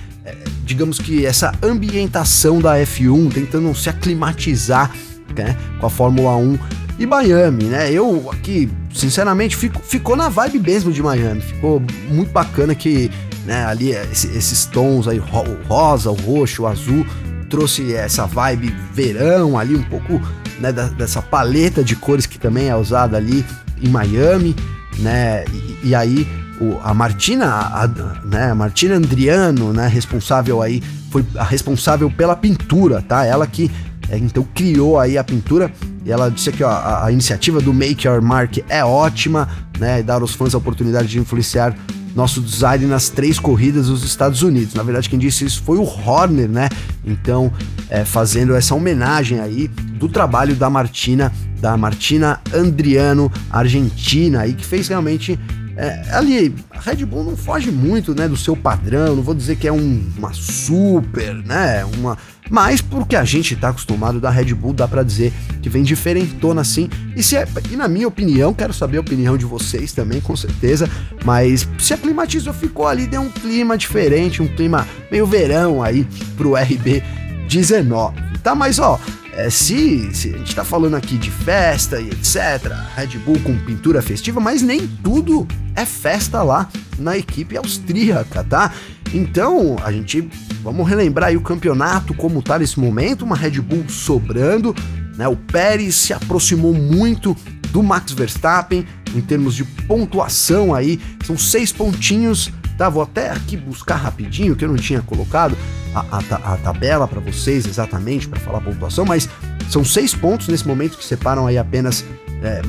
digamos 0.72 1.00
que 1.00 1.26
essa 1.26 1.52
ambientação 1.62 2.62
da 2.62 2.78
F1, 2.78 3.34
tentando 3.34 3.76
se 3.76 3.90
aclimatizar 3.90 4.90
né, 5.36 5.58
com 5.80 5.86
a 5.86 5.90
Fórmula 5.90 6.38
1 6.38 6.58
e 6.98 7.06
Miami, 7.06 7.66
né? 7.66 7.92
Eu 7.92 8.30
aqui, 8.32 8.70
sinceramente, 8.94 9.58
fico, 9.58 9.82
ficou 9.82 10.16
na 10.16 10.30
vibe 10.30 10.60
mesmo 10.60 10.94
de 10.94 11.04
Miami. 11.04 11.42
Ficou 11.42 11.82
muito 12.10 12.32
bacana 12.32 12.74
que 12.74 13.12
né, 13.46 13.66
ali 13.66 13.92
esse, 13.92 14.28
esses 14.28 14.66
tons 14.66 15.10
aí, 15.10 15.20
o 15.20 15.24
rosa, 15.68 16.10
o 16.10 16.16
roxo, 16.16 16.64
o 16.64 16.68
azul, 16.68 17.06
trouxe 17.50 17.94
essa 17.94 18.26
vibe 18.26 18.74
verão 18.94 19.60
ali, 19.60 19.76
um 19.76 19.84
pouco 19.84 20.22
né, 20.58 20.72
da, 20.72 20.88
dessa 20.88 21.22
paleta 21.22 21.84
de 21.84 21.98
cores 21.98 22.26
que 22.26 22.40
também 22.40 22.70
é 22.70 22.76
usada 22.78 23.18
ali 23.18 23.44
em 23.82 23.90
Miami, 23.90 24.56
né? 25.02 25.44
E, 25.52 25.90
e 25.90 25.96
aí 25.96 26.28
o, 26.60 26.80
a 26.84 26.94
Martina, 26.94 27.48
a, 27.48 27.88
né, 28.24 28.52
a 28.52 28.56
Martina 28.56 28.96
Andriano, 28.96 29.74
né, 29.74 29.88
responsável 29.88 30.62
aí, 30.62 30.82
foi 31.10 31.26
a 31.36 31.44
responsável 31.44 32.10
pela 32.10 32.36
pintura, 32.36 33.02
tá? 33.02 33.26
Ela 33.26 33.46
que 33.48 33.70
é, 34.10 34.18
então 34.18 34.46
criou 34.54 35.00
aí 35.00 35.18
a 35.18 35.24
pintura 35.24 35.72
e 36.06 36.12
ela 36.12 36.30
disse 36.30 36.52
que 36.52 36.64
a, 36.64 37.06
a, 37.06 37.12
iniciativa 37.12 37.60
do 37.62 37.74
Make 37.74 38.08
Your 38.08 38.22
Mark 38.22 38.58
é 38.70 38.84
ótima, 38.84 39.48
né? 39.80 40.04
Dar 40.04 40.22
aos 40.22 40.34
fãs 40.34 40.54
a 40.54 40.58
oportunidade 40.58 41.08
de 41.08 41.20
influenciar 41.20 41.76
nosso 42.16 42.42
design 42.42 42.86
nas 42.86 43.10
três 43.10 43.40
corridas 43.40 43.88
dos 43.88 44.04
Estados 44.04 44.42
Unidos. 44.42 44.74
Na 44.74 44.84
verdade, 44.84 45.10
quem 45.10 45.20
disse 45.20 45.46
isso 45.46 45.62
foi 45.64 45.78
o 45.78 45.84
Horner, 45.84 46.50
né? 46.50 46.70
Então, 47.06 47.52
é, 47.90 48.06
fazendo 48.06 48.56
essa 48.56 48.76
homenagem 48.76 49.40
aí 49.40 49.68
do 49.68 50.10
trabalho 50.10 50.56
da 50.56 50.70
Martina, 50.70 51.32
da 51.60 51.78
Martina 51.78 52.40
Andriano, 52.54 53.32
argentina, 53.50 54.42
aí 54.42 54.54
que 54.54 54.66
fez 54.66 54.88
realmente 54.88 55.40
é, 55.82 56.04
ali, 56.12 56.54
a 56.70 56.80
Red 56.80 57.04
Bull 57.06 57.24
não 57.24 57.36
foge 57.36 57.72
muito, 57.72 58.14
né, 58.14 58.28
do 58.28 58.38
seu 58.38 58.56
padrão, 58.56 59.16
não 59.16 59.24
vou 59.24 59.34
dizer 59.34 59.56
que 59.56 59.68
é 59.68 59.74
um, 59.74 60.12
uma 60.16 60.32
super, 60.32 61.34
né, 61.34 61.84
uma... 61.98 62.16
Mas 62.52 62.82
porque 62.82 63.16
a 63.16 63.24
gente 63.24 63.56
tá 63.56 63.70
acostumado 63.70 64.20
da 64.20 64.30
Red 64.30 64.54
Bull, 64.54 64.74
dá 64.74 64.88
para 64.88 65.02
dizer 65.02 65.34
que 65.60 65.70
vem 65.70 65.82
diferentona 65.82 66.62
assim. 66.62 66.88
E, 67.16 67.24
se 67.24 67.36
é, 67.36 67.48
e 67.72 67.76
na 67.76 67.88
minha 67.88 68.08
opinião, 68.08 68.54
quero 68.54 68.74
saber 68.74 68.98
a 68.98 69.02
opinião 69.02 69.36
de 69.36 69.46
vocês 69.46 69.92
também, 69.92 70.22
com 70.22 70.36
certeza, 70.36 70.88
mas 71.26 71.68
se 71.80 71.96
a 71.96 71.98
climatizou 71.98 72.54
ficou 72.54 72.88
ali, 72.88 73.08
deu 73.08 73.22
um 73.22 73.30
clima 73.30 73.76
diferente, 73.76 74.42
um 74.42 74.48
clima 74.48 74.88
meio 75.10 75.26
verão 75.26 75.82
aí 75.82 76.06
pro 76.38 76.52
RB19. 76.52 78.14
Tá, 78.44 78.54
mas 78.54 78.80
ó, 78.80 79.00
é, 79.34 79.50
se, 79.50 80.14
se, 80.14 80.34
a 80.34 80.38
gente 80.38 80.56
tá 80.56 80.64
falando 80.64 80.96
aqui 80.96 81.18
de 81.18 81.32
festa 81.32 82.00
e 82.00 82.08
etc, 82.08 82.72
Red 82.96 83.18
Bull 83.20 83.40
com 83.40 83.58
pintura 83.58 84.02
festiva, 84.02 84.40
mas 84.40 84.62
nem 84.62 84.88
tudo 84.88 85.48
é 85.76 85.86
festa 85.86 86.44
lá 86.44 86.70
na 87.00 87.18
equipe 87.18 87.56
austríaca, 87.56 88.44
tá? 88.44 88.74
Então, 89.14 89.78
a 89.84 89.92
gente 89.92 90.28
vamos 90.62 90.88
relembrar 90.88 91.30
aí 91.30 91.38
o 91.38 91.42
campeonato 91.42 92.14
como 92.14 92.42
tá 92.42 92.60
nesse 92.60 92.80
momento, 92.80 93.24
uma 93.24 93.36
Red 93.36 93.62
Bull 93.62 93.88
sobrando, 93.90 94.76
né? 95.18 95.28
O 95.28 95.36
Pérez 95.36 95.96
se 95.96 96.14
aproximou 96.14 96.74
muito 96.74 97.36
do 97.72 97.82
Max 97.82 98.12
Verstappen 98.12 98.86
em 99.16 99.22
termos 99.22 99.56
de 99.56 99.64
pontuação 99.64 100.74
aí, 100.74 101.00
são 101.26 101.38
seis 101.38 101.72
pontinhos, 101.72 102.52
tá? 102.82 102.90
Vou 102.90 103.04
até 103.04 103.30
aqui 103.30 103.56
buscar 103.56 103.96
rapidinho 103.96 104.56
que 104.56 104.66
eu 104.66 104.70
não 104.70 104.76
tinha 104.76 105.04
colocado 105.04 105.56
a, 105.94 106.18
a, 106.18 106.54
a 106.54 106.58
tabela 106.58 107.08
para 107.08 107.20
vocês 107.20 107.68
exatamente 107.68 108.28
para 108.28 108.40
falar 108.40 108.58
a 108.58 108.62
pontuação, 108.62 109.06
mas 109.06 109.30
são 109.70 109.86
seis 109.86 110.16
pontos 110.16 110.48
nesse 110.48 110.68
momento 110.68 110.98
que 110.98 111.06
separam 111.06 111.46
aí 111.46 111.60
apenas 111.60 112.04
é, 112.42 112.62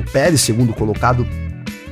o 0.00 0.10
Pérez, 0.10 0.40
segundo 0.40 0.72
colocado, 0.72 1.24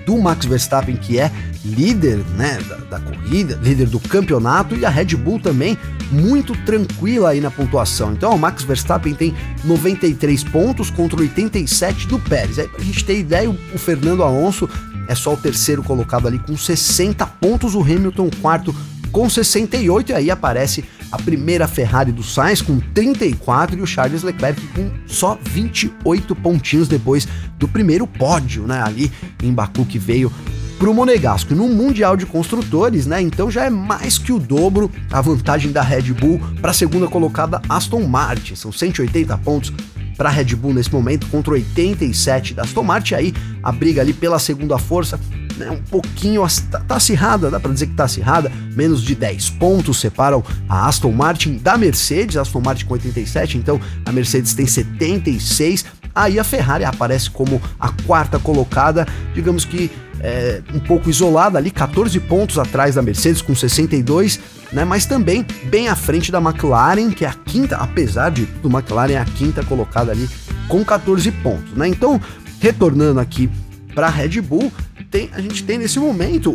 do 0.05 0.19
Max 0.19 0.45
Verstappen, 0.47 0.97
que 0.97 1.21
é 1.21 1.31
líder 1.65 2.17
né, 2.37 2.59
da, 2.69 2.99
da, 2.99 2.99
corrida, 2.99 3.61
líder 3.63 3.87
do 3.87 4.01
campeonato, 4.01 4.75
e 4.75 4.85
a 4.85 4.91
Red 4.91 5.15
Bull 5.17 5.39
também 5.39 5.79
muito 6.11 6.57
tranquila 6.65 7.31
aí 7.31 7.41
na 7.41 7.51
pontuação. 7.51 8.13
Então 8.13 8.35
o 8.35 8.39
Max 8.39 8.65
Verstappen 8.65 9.15
tem 9.15 9.35
93 9.65 10.43
pontos 10.45 10.91
contra 10.91 11.21
87 11.21 12.09
do 12.09 12.19
Pérez. 12.19 12.59
Aí 12.59 12.67
pra 12.67 12.83
gente 12.83 13.05
ter 13.05 13.19
ideia, 13.19 13.49
o, 13.49 13.57
o 13.73 13.79
Fernando 13.79 14.25
Alonso 14.25 14.69
é 15.09 15.15
só 15.15 15.33
o 15.33 15.37
terceiro 15.37 15.83
colocado 15.83 16.29
ali 16.29 16.39
com 16.39 16.57
60 16.57 17.27
pontos, 17.27 17.75
o 17.75 17.81
Hamilton 17.81 18.31
quarto 18.41 18.75
com 19.11 19.29
68, 19.29 20.13
e 20.13 20.15
aí 20.15 20.31
aparece 20.31 20.85
a 21.11 21.17
primeira 21.17 21.67
Ferrari 21.67 22.13
do 22.13 22.23
Sainz 22.23 22.61
com 22.61 22.79
34 22.79 23.79
e 23.79 23.83
o 23.83 23.87
Charles 23.87 24.23
Leclerc 24.23 24.61
com 24.69 24.91
só 25.07 25.39
28 25.43 26.37
pontinhos 26.37 26.87
depois 26.87 27.27
do 27.59 27.67
primeiro 27.67 28.07
pódio, 28.07 28.67
né, 28.67 28.83
ali 28.85 29.11
em 29.43 29.53
Baku 29.53 29.87
que 29.87 29.99
veio 29.99 30.31
para 30.79 30.91
o 30.91 30.95
Monegasco. 30.95 31.55
No 31.55 31.69
Mundial 31.69 32.17
de 32.17 32.25
Construtores, 32.25 33.05
né? 33.05 33.21
Então 33.21 33.51
já 33.51 33.65
é 33.65 33.71
mais 33.71 34.17
que 34.17 34.33
o 34.33 34.39
dobro 34.39 34.91
a 35.11 35.21
vantagem 35.21 35.73
da 35.73 35.83
Red 35.83 36.13
Bull 36.13 36.41
para 36.61 36.71
a 36.71 36.75
segunda 36.75 37.09
colocada 37.09 37.61
Aston 37.69 38.07
Martin. 38.07 38.55
São 38.55 38.71
180 38.71 39.37
pontos 39.39 39.73
para 40.19 40.29
a 40.29 40.33
Red 40.33 40.57
Bull 40.57 40.75
nesse 40.75 40.93
momento 40.93 41.27
contra 41.29 41.53
87 41.53 42.53
da 42.53 42.65
Aston 42.65 42.83
Martin. 42.83 43.15
Aí 43.15 43.35
a 43.63 43.73
briga 43.73 44.03
ali 44.03 44.13
pela 44.13 44.39
segunda 44.39 44.77
força 44.77 45.19
né, 45.59 45.71
um 45.71 45.83
pouquinho, 45.83 46.43
tá, 46.71 46.81
tá 46.81 46.97
acirrada, 46.97 47.51
dá 47.51 47.61
para 47.61 47.73
dizer 47.73 47.87
que 47.87 47.95
tá 47.95 48.05
acirrada, 48.05 48.51
menos 48.75 49.03
de 49.03 49.15
10 49.15 49.51
pontos 49.51 49.99
separam 49.99 50.43
a 50.69 50.87
Aston 50.87 51.13
Martin 51.13 51.59
da 51.59 51.77
Mercedes, 51.77 52.37
a 52.37 52.43
Aston 52.43 52.61
Martin 52.61 52.87
com 52.87 52.95
87, 52.95 53.59
então 53.59 53.81
a 54.05 54.13
Mercedes 54.13 54.55
tem 54.55 54.67
76, 54.67 55.85
aí 56.23 56.39
a 56.39 56.45
Ferrari 56.45 56.85
aparece 56.85 57.31
como 57.31 57.61
a 57.79 57.91
quarta 58.05 58.39
colocada, 58.39 59.07
digamos 59.35 59.65
que 59.65 59.91
é, 60.21 60.61
um 60.75 60.81
pouco 60.81 61.09
isolada 61.09 61.59
ali, 61.59 61.71
14 61.71 62.19
pontos 62.21 62.59
atrás 62.59 62.97
da 62.97 63.03
Mercedes 63.03 63.41
com 63.41 63.55
62, 63.55 64.41
né, 64.73 64.85
mas 64.85 65.07
também 65.07 65.47
bem 65.65 65.89
à 65.89 65.95
frente 65.95 66.33
da 66.33 66.39
McLaren, 66.39 67.11
que 67.11 67.25
é 67.25 67.29
a 67.29 67.33
quinta, 67.33 67.77
apesar 67.77 68.31
de 68.31 68.47
tudo, 68.47 68.77
McLaren 68.77 69.13
é 69.13 69.19
a 69.19 69.25
quinta 69.25 69.65
colocada 69.65 70.11
ali 70.11 70.29
com 70.67 70.85
14 70.85 71.31
pontos, 71.31 71.73
né? 71.73 71.89
Então, 71.89 72.21
retornando 72.61 73.21
aqui 73.21 73.49
para 73.95 74.09
a 74.09 74.11
Red 74.11 74.41
Bull, 74.43 74.71
tem, 75.11 75.31
a 75.33 75.41
gente 75.41 75.65
tem 75.65 75.79
nesse 75.79 75.99
momento 75.99 76.55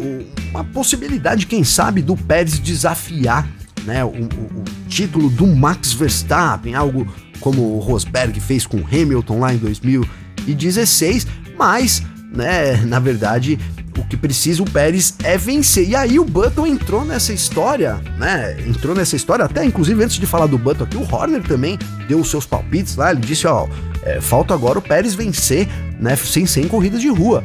uma 0.52 0.64
possibilidade, 0.64 1.48
quem 1.48 1.64
sabe, 1.64 2.02
do 2.02 2.16
Pérez 2.16 2.60
desafiar 2.60 3.48
né, 3.86 4.04
o, 4.04 4.10
o, 4.10 4.12
o 4.12 4.64
título 4.88 5.30
do 5.30 5.48
Max 5.48 5.94
Verstappen, 5.94 6.76
algo 6.76 7.08
como 7.44 7.76
o 7.76 7.80
Rosberg 7.80 8.40
fez 8.40 8.66
com 8.66 8.78
Hamilton 8.78 9.40
lá 9.40 9.54
em 9.54 9.58
2016, 9.58 11.28
mas, 11.58 12.02
né, 12.34 12.78
na 12.86 13.00
verdade, 13.00 13.60
o 13.98 14.04
que 14.06 14.16
precisa 14.16 14.64
o 14.64 14.70
Pérez 14.70 15.16
é 15.24 15.38
vencer. 15.38 15.90
E 15.90 15.96
aí 15.96 16.18
o 16.18 16.26
Button 16.26 16.66
entrou 16.66 17.04
nessa 17.04 17.34
história, 17.34 18.02
né? 18.18 18.58
Entrou 18.66 18.96
nessa 18.96 19.16
história, 19.16 19.44
até 19.44 19.64
inclusive 19.66 20.02
antes 20.04 20.18
de 20.18 20.26
falar 20.26 20.48
do 20.48 20.58
Button 20.58 20.86
aqui, 20.86 20.98
o 20.98 21.04
Horner 21.14 21.44
também 21.44 21.78
deu 22.08 22.20
os 22.20 22.32
seus 22.32 22.46
palpites 22.46 22.96
lá. 22.96 23.12
Ele 23.12 23.20
disse: 23.20 23.46
ó, 23.46 23.68
é, 24.04 24.22
falta 24.22 24.54
agora 24.54 24.80
o 24.80 24.82
Pérez 24.82 25.14
vencer, 25.14 25.68
né? 26.00 26.16
Sem 26.16 26.46
100 26.46 26.70
corridas 26.70 27.02
de 27.02 27.10
rua 27.10 27.44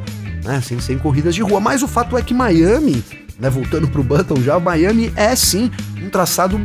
né? 0.48 0.60
Sem, 0.62 0.80
sem 0.80 0.98
corridas 0.98 1.34
de 1.34 1.42
rua. 1.42 1.60
Mas 1.60 1.82
o 1.82 1.88
fato 1.88 2.16
é 2.16 2.22
que 2.22 2.32
Miami, 2.32 3.04
né? 3.38 3.50
Voltando 3.50 3.86
pro 3.88 4.02
Button 4.02 4.36
já, 4.36 4.58
Miami 4.58 5.12
é 5.14 5.36
sim 5.36 5.70
um 6.02 6.08
traçado 6.08 6.58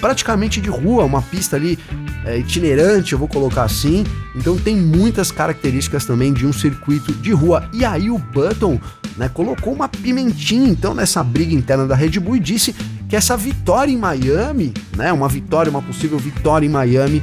praticamente 0.00 0.60
de 0.60 0.70
rua, 0.70 1.04
uma 1.04 1.22
pista 1.22 1.56
ali 1.56 1.78
é, 2.24 2.38
itinerante, 2.38 3.12
eu 3.12 3.18
vou 3.18 3.28
colocar 3.28 3.64
assim. 3.64 4.04
Então 4.34 4.56
tem 4.56 4.76
muitas 4.76 5.30
características 5.30 6.04
também 6.04 6.32
de 6.32 6.46
um 6.46 6.52
circuito 6.52 7.12
de 7.12 7.32
rua. 7.32 7.68
E 7.72 7.84
aí 7.84 8.10
o 8.10 8.18
Button 8.18 8.80
né, 9.16 9.28
colocou 9.28 9.72
uma 9.72 9.88
pimentinha 9.88 10.68
então 10.68 10.94
nessa 10.94 11.22
briga 11.22 11.54
interna 11.54 11.86
da 11.86 11.94
Red 11.94 12.18
Bull 12.20 12.36
e 12.36 12.40
disse 12.40 12.74
que 13.08 13.16
essa 13.16 13.36
vitória 13.36 13.92
em 13.92 13.98
Miami, 13.98 14.72
né, 14.96 15.12
uma 15.12 15.28
vitória, 15.28 15.70
uma 15.70 15.82
possível 15.82 16.18
vitória 16.18 16.64
em 16.64 16.70
Miami, 16.70 17.22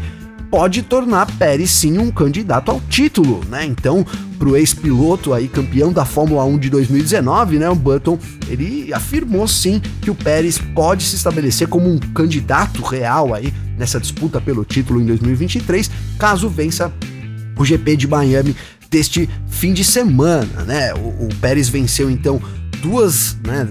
pode 0.49 0.81
tornar 0.81 1.25
Pérez 1.37 1.71
sim 1.71 1.97
um 1.97 2.11
candidato 2.11 2.71
ao 2.71 2.79
título, 2.81 3.41
né? 3.49 3.65
Então, 3.65 4.05
pro 4.37 4.55
ex-piloto 4.55 5.33
aí, 5.33 5.47
campeão 5.47 5.91
da 5.91 6.05
Fórmula 6.05 6.43
1 6.45 6.57
de 6.59 6.69
2019, 6.69 7.59
né, 7.59 7.69
o 7.69 7.75
Button, 7.75 8.17
ele 8.47 8.93
afirmou 8.93 9.47
sim 9.47 9.81
que 10.01 10.11
o 10.11 10.15
Pérez 10.15 10.57
pode 10.57 11.03
se 11.03 11.15
estabelecer 11.15 11.67
como 11.67 11.91
um 11.91 11.97
candidato 11.97 12.81
real 12.81 13.33
aí 13.33 13.53
nessa 13.77 13.99
disputa 13.99 14.39
pelo 14.39 14.63
título 14.63 15.01
em 15.01 15.05
2023, 15.05 15.89
caso 16.17 16.49
vença 16.49 16.91
o 17.57 17.65
GP 17.65 17.97
de 17.97 18.07
Miami 18.07 18.55
deste 18.89 19.29
fim 19.47 19.73
de 19.73 19.83
semana, 19.83 20.63
né? 20.63 20.93
O, 20.93 21.25
o 21.25 21.29
Pérez 21.41 21.69
venceu 21.69 22.09
então 22.09 22.41
duas, 22.81 23.35
né, 23.43 23.67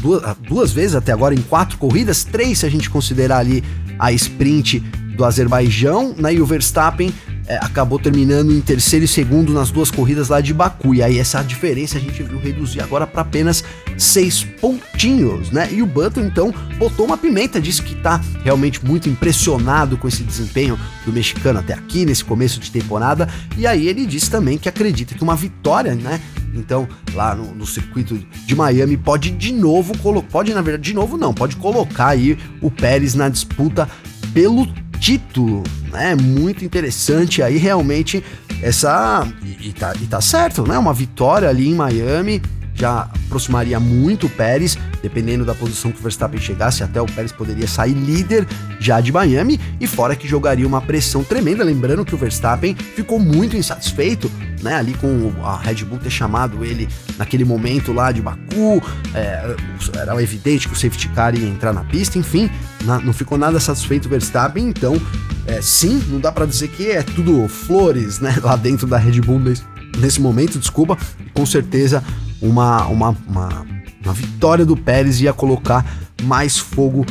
duas, 0.00 0.22
duas 0.48 0.72
vezes 0.72 0.94
até 0.94 1.12
agora 1.12 1.34
em 1.34 1.42
quatro 1.42 1.76
corridas, 1.76 2.24
três 2.24 2.60
se 2.60 2.66
a 2.66 2.68
gente 2.68 2.88
considerar 2.88 3.38
ali 3.38 3.62
a 3.98 4.12
sprint 4.12 4.80
do 5.16 5.24
Azerbaijão, 5.24 6.14
né? 6.16 6.34
E 6.34 6.40
o 6.40 6.46
Verstappen 6.46 7.12
é, 7.46 7.56
acabou 7.56 7.98
terminando 7.98 8.52
em 8.52 8.60
terceiro 8.60 9.04
e 9.04 9.08
segundo 9.08 9.52
nas 9.52 9.70
duas 9.70 9.90
corridas 9.90 10.28
lá 10.28 10.40
de 10.40 10.54
Baku. 10.54 10.94
E 10.94 11.02
aí 11.02 11.18
essa 11.18 11.42
diferença 11.42 11.98
a 11.98 12.00
gente 12.00 12.22
viu 12.22 12.38
reduzir 12.38 12.80
agora 12.80 13.06
para 13.06 13.22
apenas 13.22 13.62
seis 13.98 14.44
pontinhos, 14.60 15.50
né? 15.50 15.68
E 15.70 15.82
o 15.82 15.86
Button 15.86 16.22
então 16.22 16.54
botou 16.78 17.06
uma 17.06 17.18
pimenta, 17.18 17.60
disse 17.60 17.82
que 17.82 17.94
tá 17.94 18.20
realmente 18.42 18.84
muito 18.84 19.08
impressionado 19.08 19.96
com 19.96 20.08
esse 20.08 20.22
desempenho 20.22 20.78
do 21.04 21.12
mexicano 21.12 21.58
até 21.58 21.74
aqui 21.74 22.04
nesse 22.04 22.24
começo 22.24 22.58
de 22.58 22.70
temporada. 22.70 23.28
E 23.56 23.66
aí 23.66 23.86
ele 23.86 24.06
disse 24.06 24.30
também 24.30 24.58
que 24.58 24.68
acredita 24.68 25.14
que 25.14 25.22
uma 25.22 25.36
vitória, 25.36 25.94
né? 25.94 26.20
Então, 26.54 26.88
lá 27.12 27.34
no, 27.34 27.52
no, 27.52 27.66
circuito 27.66 28.16
de 28.46 28.54
Miami, 28.54 28.96
pode 28.96 29.32
de 29.32 29.52
novo, 29.52 29.92
pode 30.30 30.54
na 30.54 30.62
verdade, 30.62 30.84
de 30.84 30.94
novo 30.94 31.16
não, 31.16 31.34
pode 31.34 31.56
colocar 31.56 32.08
aí 32.08 32.38
o 32.60 32.70
Pérez 32.70 33.14
na 33.14 33.28
disputa 33.28 33.88
pelo 34.32 34.66
título, 35.04 35.62
né? 35.92 36.14
Muito 36.14 36.64
interessante 36.64 37.42
aí 37.42 37.58
realmente 37.58 38.24
essa 38.62 39.28
e, 39.42 39.68
e, 39.68 39.72
tá, 39.74 39.92
e 40.00 40.06
tá 40.06 40.18
certo, 40.18 40.66
né? 40.66 40.78
Uma 40.78 40.94
vitória 40.94 41.46
ali 41.46 41.68
em 41.68 41.74
Miami 41.74 42.40
já 42.74 43.02
aproximaria 43.26 43.78
muito 43.78 44.26
o 44.26 44.30
Pérez 44.30 44.78
dependendo 45.02 45.44
da 45.44 45.54
posição 45.54 45.92
que 45.92 46.00
o 46.00 46.02
Verstappen 46.02 46.40
chegasse, 46.40 46.82
até 46.82 47.02
o 47.02 47.04
Pérez 47.04 47.30
poderia 47.30 47.68
sair 47.68 47.92
líder 47.92 48.46
já 48.80 49.02
de 49.02 49.12
Miami, 49.12 49.60
e 49.78 49.86
fora 49.86 50.16
que 50.16 50.26
jogaria 50.26 50.66
uma 50.66 50.80
pressão 50.80 51.22
tremenda, 51.22 51.62
lembrando 51.62 52.06
que 52.06 52.14
o 52.14 52.18
Verstappen 52.18 52.74
ficou 52.74 53.20
muito 53.20 53.54
insatisfeito 53.54 54.30
né, 54.64 54.76
ali 54.76 54.94
com 54.94 55.30
a 55.44 55.58
Red 55.58 55.84
Bull 55.84 55.98
ter 55.98 56.08
chamado 56.08 56.64
ele 56.64 56.88
naquele 57.18 57.44
momento 57.44 57.92
lá 57.92 58.10
de 58.10 58.22
Baku, 58.22 58.82
é, 59.14 59.54
era 59.94 60.22
evidente 60.22 60.66
que 60.66 60.72
o 60.72 60.76
safety 60.76 61.08
car 61.10 61.34
ia 61.34 61.46
entrar 61.46 61.72
na 61.74 61.84
pista, 61.84 62.18
enfim, 62.18 62.50
na, 62.82 62.98
não 62.98 63.12
ficou 63.12 63.36
nada 63.36 63.60
satisfeito 63.60 64.06
o 64.06 64.08
Verstappen, 64.08 64.66
então, 64.66 65.00
é, 65.46 65.60
sim, 65.60 66.02
não 66.08 66.18
dá 66.18 66.32
para 66.32 66.46
dizer 66.46 66.68
que 66.68 66.90
é 66.90 67.02
tudo 67.02 67.46
flores, 67.46 68.18
né, 68.20 68.34
lá 68.42 68.56
dentro 68.56 68.86
da 68.86 68.96
Red 68.96 69.20
Bull 69.20 69.38
nesse, 69.38 69.62
nesse 69.98 70.20
momento, 70.20 70.58
desculpa, 70.58 70.96
com 71.34 71.44
certeza 71.44 72.02
uma, 72.40 72.86
uma, 72.86 73.10
uma, 73.28 73.66
uma 74.02 74.14
vitória 74.14 74.64
do 74.64 74.76
Pérez 74.76 75.20
ia 75.20 75.34
colocar 75.34 75.84
mais 76.22 76.58
fogo 76.58 77.04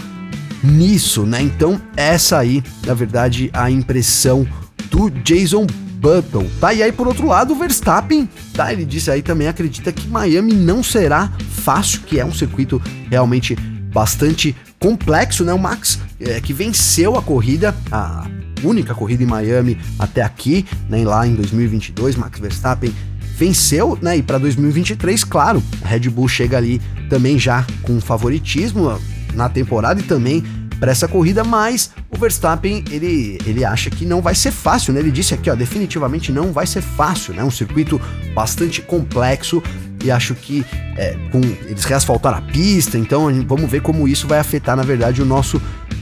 nisso, 0.64 1.24
né? 1.26 1.42
Então, 1.42 1.80
essa 1.96 2.40
aí, 2.40 2.64
na 2.86 2.94
verdade, 2.94 3.50
a 3.54 3.70
impressão 3.70 4.48
do 4.90 5.10
Jason 5.10 5.68
Button, 6.04 6.46
tá? 6.60 6.74
E 6.74 6.84
aí, 6.84 6.92
por 6.92 7.08
outro 7.08 7.26
lado, 7.26 7.54
o 7.54 7.56
Verstappen, 7.56 8.28
tá? 8.54 8.74
Ele 8.74 8.84
disse 8.84 9.10
aí 9.10 9.22
também, 9.22 9.48
acredita 9.48 9.90
que 9.90 10.06
Miami 10.06 10.54
não 10.54 10.84
será 10.84 11.32
fácil, 11.50 12.02
que 12.02 12.20
é 12.20 12.26
um 12.26 12.34
circuito 12.34 12.82
realmente 13.10 13.56
bastante 13.56 14.54
complexo, 14.78 15.46
né? 15.46 15.54
O 15.54 15.58
Max, 15.58 15.98
é, 16.20 16.42
que 16.42 16.52
venceu 16.52 17.16
a 17.16 17.22
corrida, 17.22 17.74
a 17.90 18.28
única 18.62 18.94
corrida 18.94 19.24
em 19.24 19.26
Miami 19.26 19.78
até 19.98 20.22
aqui, 20.22 20.66
né? 20.90 21.06
Lá 21.06 21.26
em 21.26 21.36
2022, 21.36 22.18
Max 22.18 22.38
Verstappen 22.38 22.94
venceu, 23.38 23.98
né? 24.02 24.18
E 24.18 24.22
para 24.22 24.38
2023, 24.38 25.24
claro, 25.24 25.64
a 25.82 25.88
Red 25.88 26.10
Bull 26.10 26.28
chega 26.28 26.58
ali 26.58 26.82
também 27.10 27.40
já 27.40 27.66
com 27.82 28.02
favoritismo 28.02 29.00
na 29.34 29.48
temporada 29.48 30.02
e 30.02 30.04
também 30.04 30.44
para 30.84 30.92
essa 30.92 31.08
corrida, 31.08 31.46
mas 31.46 31.92
o 32.12 32.18
Verstappen 32.18 32.84
ele, 32.92 33.40
ele 33.46 33.64
acha 33.64 33.90
que 33.90 34.06
não 34.06 34.22
vai 34.22 34.36
ser 34.36 34.52
fácil, 34.52 34.94
né? 34.94 35.00
Ele 35.00 35.12
disse 35.12 35.34
aqui, 35.34 35.50
ó, 35.50 35.56
definitivamente 35.56 36.30
não 36.30 36.52
vai 36.52 36.68
ser 36.68 36.82
fácil, 36.82 37.34
né? 37.34 37.42
Um 37.42 37.50
circuito 37.50 38.02
bastante 38.36 38.82
complexo 38.82 39.64
e 40.04 40.12
acho 40.12 40.36
que 40.36 40.66
é, 40.98 41.16
com 41.32 41.40
eles 41.40 41.86
reasfaltaram 41.86 42.40
a 42.40 42.42
pista, 42.42 42.98
então 42.98 43.32
vamos 43.48 43.72
ver 43.72 43.82
como 43.82 44.10
isso 44.10 44.28
vai 44.28 44.40
afetar, 44.40 44.76
na 44.76 44.84
verdade, 44.84 45.22
o 45.22 45.26
nosso 45.26 45.62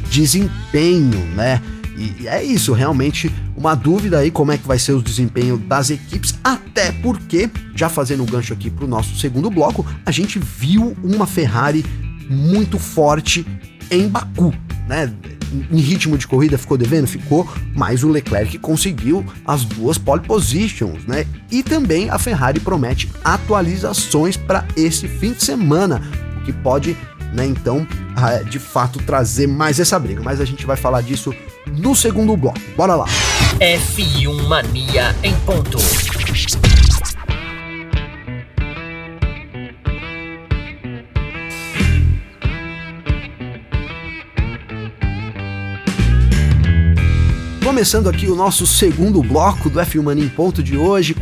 desempenho, 0.09 1.19
né? 1.35 1.61
E, 1.95 2.27
é 2.27 2.43
isso, 2.43 2.73
realmente 2.73 3.31
uma 3.55 3.75
dúvida 3.75 4.17
aí 4.17 4.31
como 4.31 4.51
é 4.51 4.57
que 4.57 4.67
vai 4.67 4.79
ser 4.79 4.93
o 4.93 5.01
desempenho 5.03 5.59
das 5.59 5.91
equipes, 5.91 6.33
até 6.43 6.91
porque, 6.91 7.51
já 7.75 7.87
fazendo 7.87 8.23
um 8.23 8.25
gancho 8.25 8.51
aqui 8.51 8.71
para 8.71 8.85
o 8.85 8.87
nosso 8.87 9.15
segundo 9.19 9.47
bloco, 9.51 9.85
a 10.03 10.09
gente 10.09 10.39
viu 10.39 10.97
uma 11.03 11.27
Ferrari 11.27 11.85
muito 12.27 12.79
forte 12.79 13.45
em 13.91 14.07
Baku 14.07 14.51
né? 14.87 15.11
Em 15.69 15.79
ritmo 15.79 16.17
de 16.17 16.27
corrida 16.27 16.57
ficou 16.57 16.77
devendo? 16.77 17.07
Ficou, 17.07 17.47
mas 17.75 18.03
o 18.03 18.09
Leclerc 18.09 18.57
conseguiu 18.59 19.25
as 19.45 19.65
duas 19.65 19.97
pole 19.97 20.21
positions, 20.21 21.05
né? 21.05 21.25
E 21.49 21.61
também 21.61 22.09
a 22.09 22.17
Ferrari 22.17 22.59
promete 22.59 23.09
atualizações 23.23 24.37
para 24.37 24.65
esse 24.75 25.07
fim 25.07 25.33
de 25.33 25.43
semana, 25.43 26.01
o 26.37 26.45
que 26.45 26.53
pode, 26.53 26.95
né, 27.33 27.45
então, 27.45 27.85
ah, 28.15 28.43
de 28.43 28.59
fato 28.59 28.99
trazer 28.99 29.47
mais 29.47 29.79
essa 29.79 29.99
briga. 29.99 30.21
Mas 30.23 30.39
a 30.39 30.45
gente 30.45 30.65
vai 30.65 30.77
falar 30.77 31.01
disso 31.01 31.33
no 31.67 31.95
segundo 31.95 32.35
bloco. 32.35 32.59
Bora 32.75 32.95
lá. 32.95 33.05
F1 33.59 34.47
Mania 34.47 35.15
em 35.23 35.35
ponto. 35.41 35.77
Começando 47.71 48.09
aqui 48.09 48.27
o 48.27 48.35
nosso 48.35 48.67
segundo 48.67 49.23
bloco 49.23 49.69
do 49.69 49.79
F1 49.79 50.03
Mania 50.03 50.25
em 50.25 50.27
ponto 50.27 50.61
de 50.61 50.75
hoje, 50.75 51.15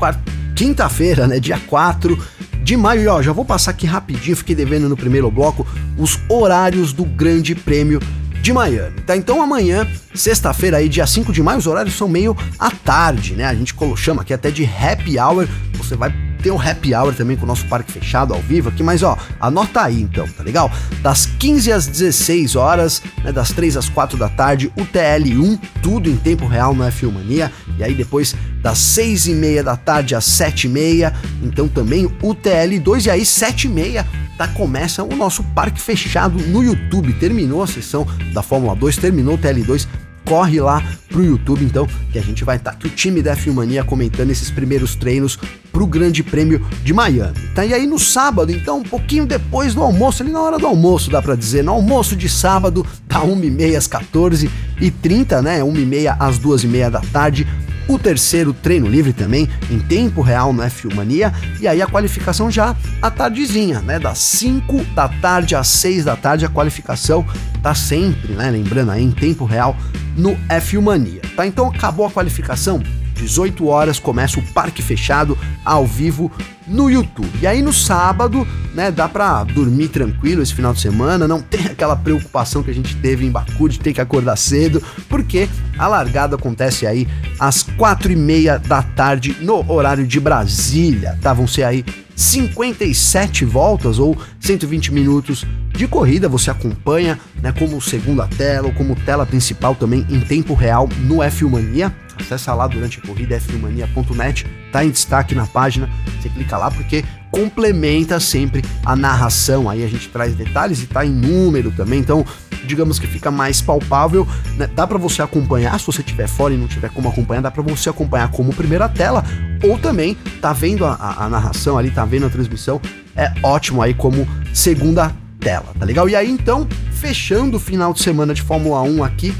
quinta-feira, 0.55 1.27
né, 1.27 1.39
dia 1.39 1.59
4 1.59 2.17
de 2.63 2.75
maio. 2.75 3.03
E 3.03 3.07
ó, 3.07 3.21
já 3.21 3.31
vou 3.31 3.45
passar 3.45 3.69
aqui 3.69 3.85
rapidinho, 3.85 4.35
fiquei 4.35 4.55
devendo 4.55 4.89
no 4.89 4.97
primeiro 4.97 5.29
bloco 5.29 5.65
os 5.95 6.19
horários 6.27 6.91
do 6.91 7.05
Grande 7.05 7.53
Prêmio 7.53 8.01
de 8.41 8.51
Miami, 8.51 8.99
tá? 9.01 9.15
Então 9.15 9.43
amanhã, 9.43 9.87
sexta-feira 10.15 10.77
aí, 10.77 10.89
dia 10.89 11.05
5 11.05 11.31
de 11.31 11.43
maio, 11.43 11.59
os 11.59 11.67
horários 11.67 11.95
são 11.95 12.09
meio 12.09 12.35
à 12.57 12.71
tarde, 12.71 13.35
né? 13.35 13.45
A 13.45 13.53
gente 13.53 13.75
chama 13.95 14.23
aqui 14.23 14.33
até 14.33 14.49
de 14.49 14.65
happy 14.65 15.19
hour. 15.19 15.47
Você 15.75 15.95
vai 15.95 16.11
tem 16.41 16.51
o 16.51 16.59
happy 16.59 16.93
hour 16.95 17.13
também 17.13 17.37
com 17.37 17.43
o 17.43 17.47
nosso 17.47 17.65
parque 17.65 17.91
fechado 17.91 18.33
ao 18.33 18.41
vivo 18.41 18.69
aqui, 18.69 18.81
mas 18.81 19.03
ó, 19.03 19.17
anota 19.39 19.81
aí 19.81 20.01
então, 20.01 20.27
tá 20.27 20.43
legal? 20.43 20.71
Das 21.01 21.25
15 21.25 21.71
às 21.71 21.87
16 21.87 22.55
horas, 22.55 23.01
né, 23.23 23.31
das 23.31 23.51
3 23.51 23.77
às 23.77 23.89
4 23.89 24.17
da 24.17 24.29
tarde, 24.29 24.71
o 24.77 24.85
TL1, 24.85 25.59
tudo 25.81 26.09
em 26.09 26.15
tempo 26.15 26.47
real 26.47 26.73
no 26.73 26.83
F1 26.83 27.11
Mania, 27.11 27.51
e 27.77 27.83
aí 27.83 27.93
depois 27.93 28.35
das 28.61 28.77
6 28.77 29.27
e 29.27 29.33
meia 29.33 29.63
da 29.63 29.75
tarde 29.75 30.15
às 30.15 30.25
7 30.25 30.65
e 30.65 30.69
meia, 30.69 31.13
então 31.41 31.67
também 31.67 32.05
o 32.05 32.35
TL2, 32.35 33.05
e 33.05 33.09
aí 33.09 33.25
7 33.25 33.65
e 33.65 33.69
meia 33.69 34.05
tá, 34.37 34.47
começa 34.47 35.03
o 35.03 35.15
nosso 35.15 35.43
parque 35.43 35.81
fechado 35.81 36.39
no 36.47 36.63
YouTube. 36.63 37.11
Terminou 37.13 37.61
a 37.61 37.67
sessão 37.67 38.07
da 38.33 38.41
Fórmula 38.41 38.73
2, 38.73 38.95
terminou 38.95 39.35
o 39.35 39.37
TL2, 39.37 39.85
corre 40.29 40.61
lá 40.61 40.83
pro 41.07 41.25
YouTube, 41.25 41.65
então, 41.65 41.87
que 42.11 42.19
a 42.19 42.21
gente 42.21 42.43
vai 42.43 42.57
estar 42.57 42.69
tá, 42.69 42.77
aqui 42.77 42.85
o 42.85 42.89
time 42.91 43.19
da 43.19 43.35
F1 43.35 43.51
Mania 43.51 43.83
comentando 43.83 44.29
esses 44.29 44.51
primeiros 44.51 44.93
treinos 44.93 45.39
pro 45.71 45.87
Grande 45.87 46.21
Prêmio 46.21 46.63
de 46.83 46.93
Miami. 46.93 47.33
Tá? 47.55 47.65
E 47.65 47.73
aí 47.73 47.87
no 47.87 47.97
sábado, 47.97 48.51
então, 48.51 48.77
um 48.77 48.83
pouquinho 48.83 49.25
depois 49.25 49.73
do 49.73 49.81
almoço, 49.81 50.21
ali 50.21 50.31
na 50.31 50.39
hora 50.39 50.59
do 50.59 50.67
almoço, 50.67 51.09
dá 51.09 51.19
para 51.19 51.33
dizer, 51.33 51.63
no 51.63 51.71
almoço 51.71 52.15
de 52.15 52.29
sábado, 52.29 52.85
da 53.07 53.21
1h30 53.21 53.75
às 53.75 53.87
14h30, 53.87 55.41
né? 55.41 55.61
1h30 55.61 56.15
às 56.19 56.37
2h30 56.37 56.89
da 56.91 57.01
tarde, 57.01 57.47
o 57.89 57.97
terceiro 57.97 58.53
treino 58.53 58.87
livre 58.87 59.11
também, 59.11 59.49
em 59.69 59.79
tempo 59.79 60.21
real 60.21 60.53
no 60.53 60.61
F1 60.61 60.93
Mania, 60.93 61.33
e 61.59 61.67
aí 61.67 61.81
a 61.81 61.87
qualificação 61.87 62.49
já 62.51 62.75
à 63.01 63.09
tardezinha, 63.09 63.81
né? 63.81 63.97
Das 63.97 64.19
5 64.19 64.83
da 64.93 65.09
tarde 65.09 65.55
às 65.55 65.67
6 65.67 66.05
da 66.05 66.15
tarde, 66.15 66.45
a 66.45 66.49
qualificação 66.49 67.25
tá 67.63 67.73
sempre, 67.73 68.33
né? 68.33 68.51
Lembrando 68.51 68.91
aí, 68.91 69.03
em 69.03 69.11
tempo 69.11 69.43
real 69.43 69.75
no 70.15 70.35
F1 70.47 70.81
Mania, 70.81 71.21
tá? 71.35 71.47
Então 71.47 71.67
acabou 71.67 72.05
a 72.05 72.11
qualificação, 72.11 72.81
18 73.19 73.67
horas 73.67 73.99
começa 73.99 74.39
o 74.39 74.43
parque 74.53 74.81
fechado 74.81 75.37
ao 75.63 75.85
vivo 75.85 76.31
no 76.67 76.89
YouTube. 76.89 77.29
E 77.41 77.47
aí 77.47 77.61
no 77.61 77.73
sábado, 77.73 78.47
né, 78.73 78.91
dá 78.91 79.09
pra 79.09 79.43
dormir 79.43 79.89
tranquilo 79.89 80.41
esse 80.41 80.53
final 80.53 80.73
de 80.73 80.79
semana, 80.79 81.27
não 81.27 81.41
tem 81.41 81.65
aquela 81.65 81.95
preocupação 81.95 82.63
que 82.63 82.71
a 82.71 82.73
gente 82.73 82.95
teve 82.97 83.25
em 83.25 83.31
Baku 83.31 83.67
de 83.67 83.79
ter 83.79 83.93
que 83.93 84.01
acordar 84.01 84.37
cedo, 84.37 84.81
porque 85.09 85.49
a 85.77 85.87
largada 85.87 86.35
acontece 86.35 86.85
aí 86.85 87.07
às 87.39 87.63
quatro 87.63 88.11
e 88.11 88.15
meia 88.15 88.57
da 88.57 88.81
tarde 88.81 89.35
no 89.41 89.69
horário 89.71 90.05
de 90.05 90.19
Brasília, 90.19 91.17
tá? 91.21 91.33
Vão 91.33 91.47
ser 91.47 91.63
aí 91.63 91.83
57 92.15 93.45
voltas 93.45 93.97
ou 93.97 94.17
120 94.41 94.93
minutos 94.93 95.45
de 95.73 95.87
corrida, 95.87 96.27
você 96.27 96.51
acompanha, 96.51 97.17
né, 97.41 97.53
como 97.57 97.81
segunda 97.81 98.27
tela 98.27 98.67
ou 98.67 98.73
como 98.73 98.95
tela 98.95 99.25
principal 99.25 99.73
também 99.73 100.05
em 100.09 100.19
tempo 100.19 100.53
real 100.53 100.89
no 101.03 101.17
F1 101.17 101.49
Mania. 101.49 101.95
Acessa 102.19 102.53
lá 102.53 102.67
durante 102.67 102.99
a 102.99 103.01
corrida 103.01 103.39
f1mania.net, 103.39 104.45
tá 104.71 104.83
em 104.83 104.89
destaque 104.89 105.33
na 105.33 105.45
página. 105.45 105.89
Você 106.19 106.29
clica 106.29 106.57
lá 106.57 106.69
porque 106.69 107.03
complementa 107.31 108.19
sempre 108.19 108.63
a 108.85 108.95
narração. 108.95 109.69
Aí 109.69 109.83
a 109.83 109.87
gente 109.87 110.09
traz 110.09 110.35
detalhes 110.35 110.81
e 110.81 110.87
tá 110.87 111.05
em 111.05 111.11
número 111.11 111.71
também. 111.71 111.99
Então, 111.99 112.25
digamos 112.65 112.99
que 112.99 113.07
fica 113.07 113.31
mais 113.31 113.61
palpável. 113.61 114.27
Né? 114.55 114.67
Dá 114.67 114.85
para 114.85 114.97
você 114.97 115.21
acompanhar, 115.21 115.79
se 115.79 115.85
você 115.85 116.03
tiver 116.03 116.27
fora 116.27 116.53
e 116.53 116.57
não 116.57 116.67
tiver 116.67 116.89
como 116.89 117.09
acompanhar, 117.09 117.41
dá 117.41 117.51
para 117.51 117.63
você 117.63 117.89
acompanhar 117.89 118.29
como 118.31 118.53
primeira 118.53 118.87
tela 118.89 119.23
ou 119.63 119.77
também 119.77 120.15
tá 120.41 120.53
vendo 120.53 120.85
a, 120.85 120.93
a, 120.93 121.25
a 121.25 121.29
narração 121.29 121.77
ali, 121.77 121.91
tá 121.91 122.05
vendo 122.05 122.25
a 122.25 122.29
transmissão. 122.29 122.81
É 123.15 123.31
ótimo 123.43 123.81
aí 123.81 123.93
como 123.93 124.27
segunda 124.53 125.13
tela, 125.39 125.73
tá 125.77 125.85
legal? 125.85 126.09
E 126.09 126.15
aí 126.15 126.29
então, 126.29 126.67
fechando 126.91 127.57
o 127.57 127.59
final 127.59 127.93
de 127.93 128.01
semana 128.01 128.33
de 128.33 128.41
Fórmula 128.41 128.81
1 128.81 129.03
aqui, 129.03 129.33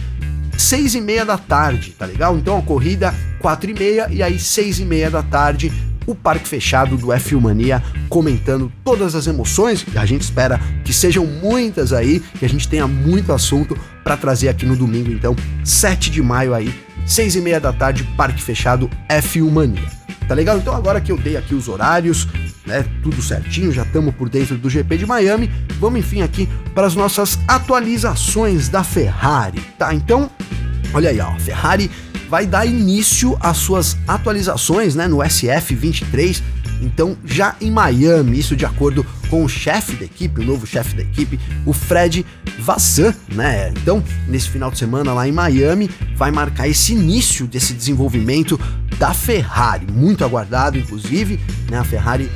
seis 0.60 0.94
e 0.94 1.02
meia 1.02 1.26
da 1.26 1.38
tarde, 1.38 1.92
tá 1.98 2.06
legal? 2.06 2.38
Então 2.38 2.58
a 2.58 2.62
corrida 2.62 3.16
quatro 3.40 3.72
e 3.72 3.74
meia 3.74 4.08
e 4.12 4.22
aí 4.22 4.38
seis 4.38 4.80
e 4.80 4.86
meia 4.86 5.10
da 5.10 5.24
tarde 5.24 5.72
o 6.06 6.16
parque 6.16 6.48
fechado 6.48 6.98
do 6.98 7.08
F1 7.08 7.40
Mania 7.40 7.84
comentando 8.10 8.72
todas 8.84 9.16
as 9.16 9.28
emoções. 9.28 9.86
A 9.96 10.06
gente 10.06 10.22
espera 10.22 10.60
que 10.84 10.92
sejam 10.92 11.26
muitas 11.26 11.94
aí, 11.94 12.20
que 12.38 12.44
a 12.44 12.50
gente 12.50 12.68
tenha 12.68 12.88
muito 12.88 13.32
assunto 13.32 13.78
para 14.04 14.18
trazer 14.18 14.50
aqui 14.50 14.66
no 14.66 14.76
domingo, 14.76 15.12
então 15.12 15.36
7 15.64 16.10
de 16.10 16.22
maio 16.22 16.54
aí, 16.54 16.74
seis 17.06 17.36
e 17.36 17.42
meia 17.42 17.60
da 17.60 17.72
tarde, 17.72 18.04
parque 18.18 18.42
fechado 18.42 18.90
F1 19.08 19.50
Mania. 19.50 20.00
Tá 20.28 20.36
legal? 20.36 20.58
Então 20.58 20.76
agora 20.76 21.00
que 21.00 21.12
eu 21.12 21.18
dei 21.18 21.38
aqui 21.38 21.56
os 21.56 21.68
horários, 21.68 22.28
né, 22.66 22.86
tudo 23.02 23.22
certinho, 23.22 23.72
já 23.72 23.84
estamos 23.84 24.14
por 24.14 24.30
dentro 24.30 24.58
do 24.58 24.70
GP 24.70 24.98
de 24.98 25.06
Miami, 25.06 25.50
vamos 25.80 26.00
enfim 26.00 26.22
aqui 26.22 26.50
para 26.74 26.86
as 26.86 26.96
nossas 26.96 27.40
atualizações 27.48 28.68
da 28.68 28.84
Ferrari, 28.84 29.60
tá? 29.78 29.94
Então, 29.94 30.30
olha 30.94 31.10
aí, 31.10 31.20
ó, 31.20 31.30
a 31.30 31.40
Ferrari 31.40 31.90
vai 32.30 32.46
dar 32.46 32.66
início 32.66 33.38
às 33.40 33.58
suas 33.58 33.98
atualizações, 34.08 34.94
né, 34.96 35.08
no 35.08 35.18
SF23, 35.18 36.42
então 36.82 37.18
já 37.26 37.56
em 37.60 37.72
Miami, 37.72 38.40
isso 38.40 38.56
de 38.56 38.66
acordo 38.66 39.06
com 39.30 39.44
o 39.44 39.50
chefe 39.50 39.96
da 39.96 40.06
equipe, 40.06 40.42
o 40.42 40.46
novo 40.46 40.66
chefe 40.66 40.96
da 40.96 41.02
equipe, 41.02 41.40
o 41.66 41.74
Fred 41.74 42.26
Vassan, 42.60 43.14
né? 43.34 43.72
Então, 43.72 44.04
nesse 44.28 44.50
final 44.50 44.72
de 44.72 44.78
semana 44.78 45.14
lá 45.14 45.28
em 45.28 45.32
Miami, 45.32 45.90
vai 46.16 46.32
marcar 46.32 46.68
esse 46.68 46.94
início 46.94 47.46
desse 47.46 47.74
desenvolvimento 47.74 48.60
da 48.98 49.14
Ferrari, 49.14 49.88
muito 49.92 50.24
aguardado, 50.26 50.78
inclusive, 50.78 51.40
né? 51.70 51.78
A 51.78 51.84
Ferrari 51.84 52.30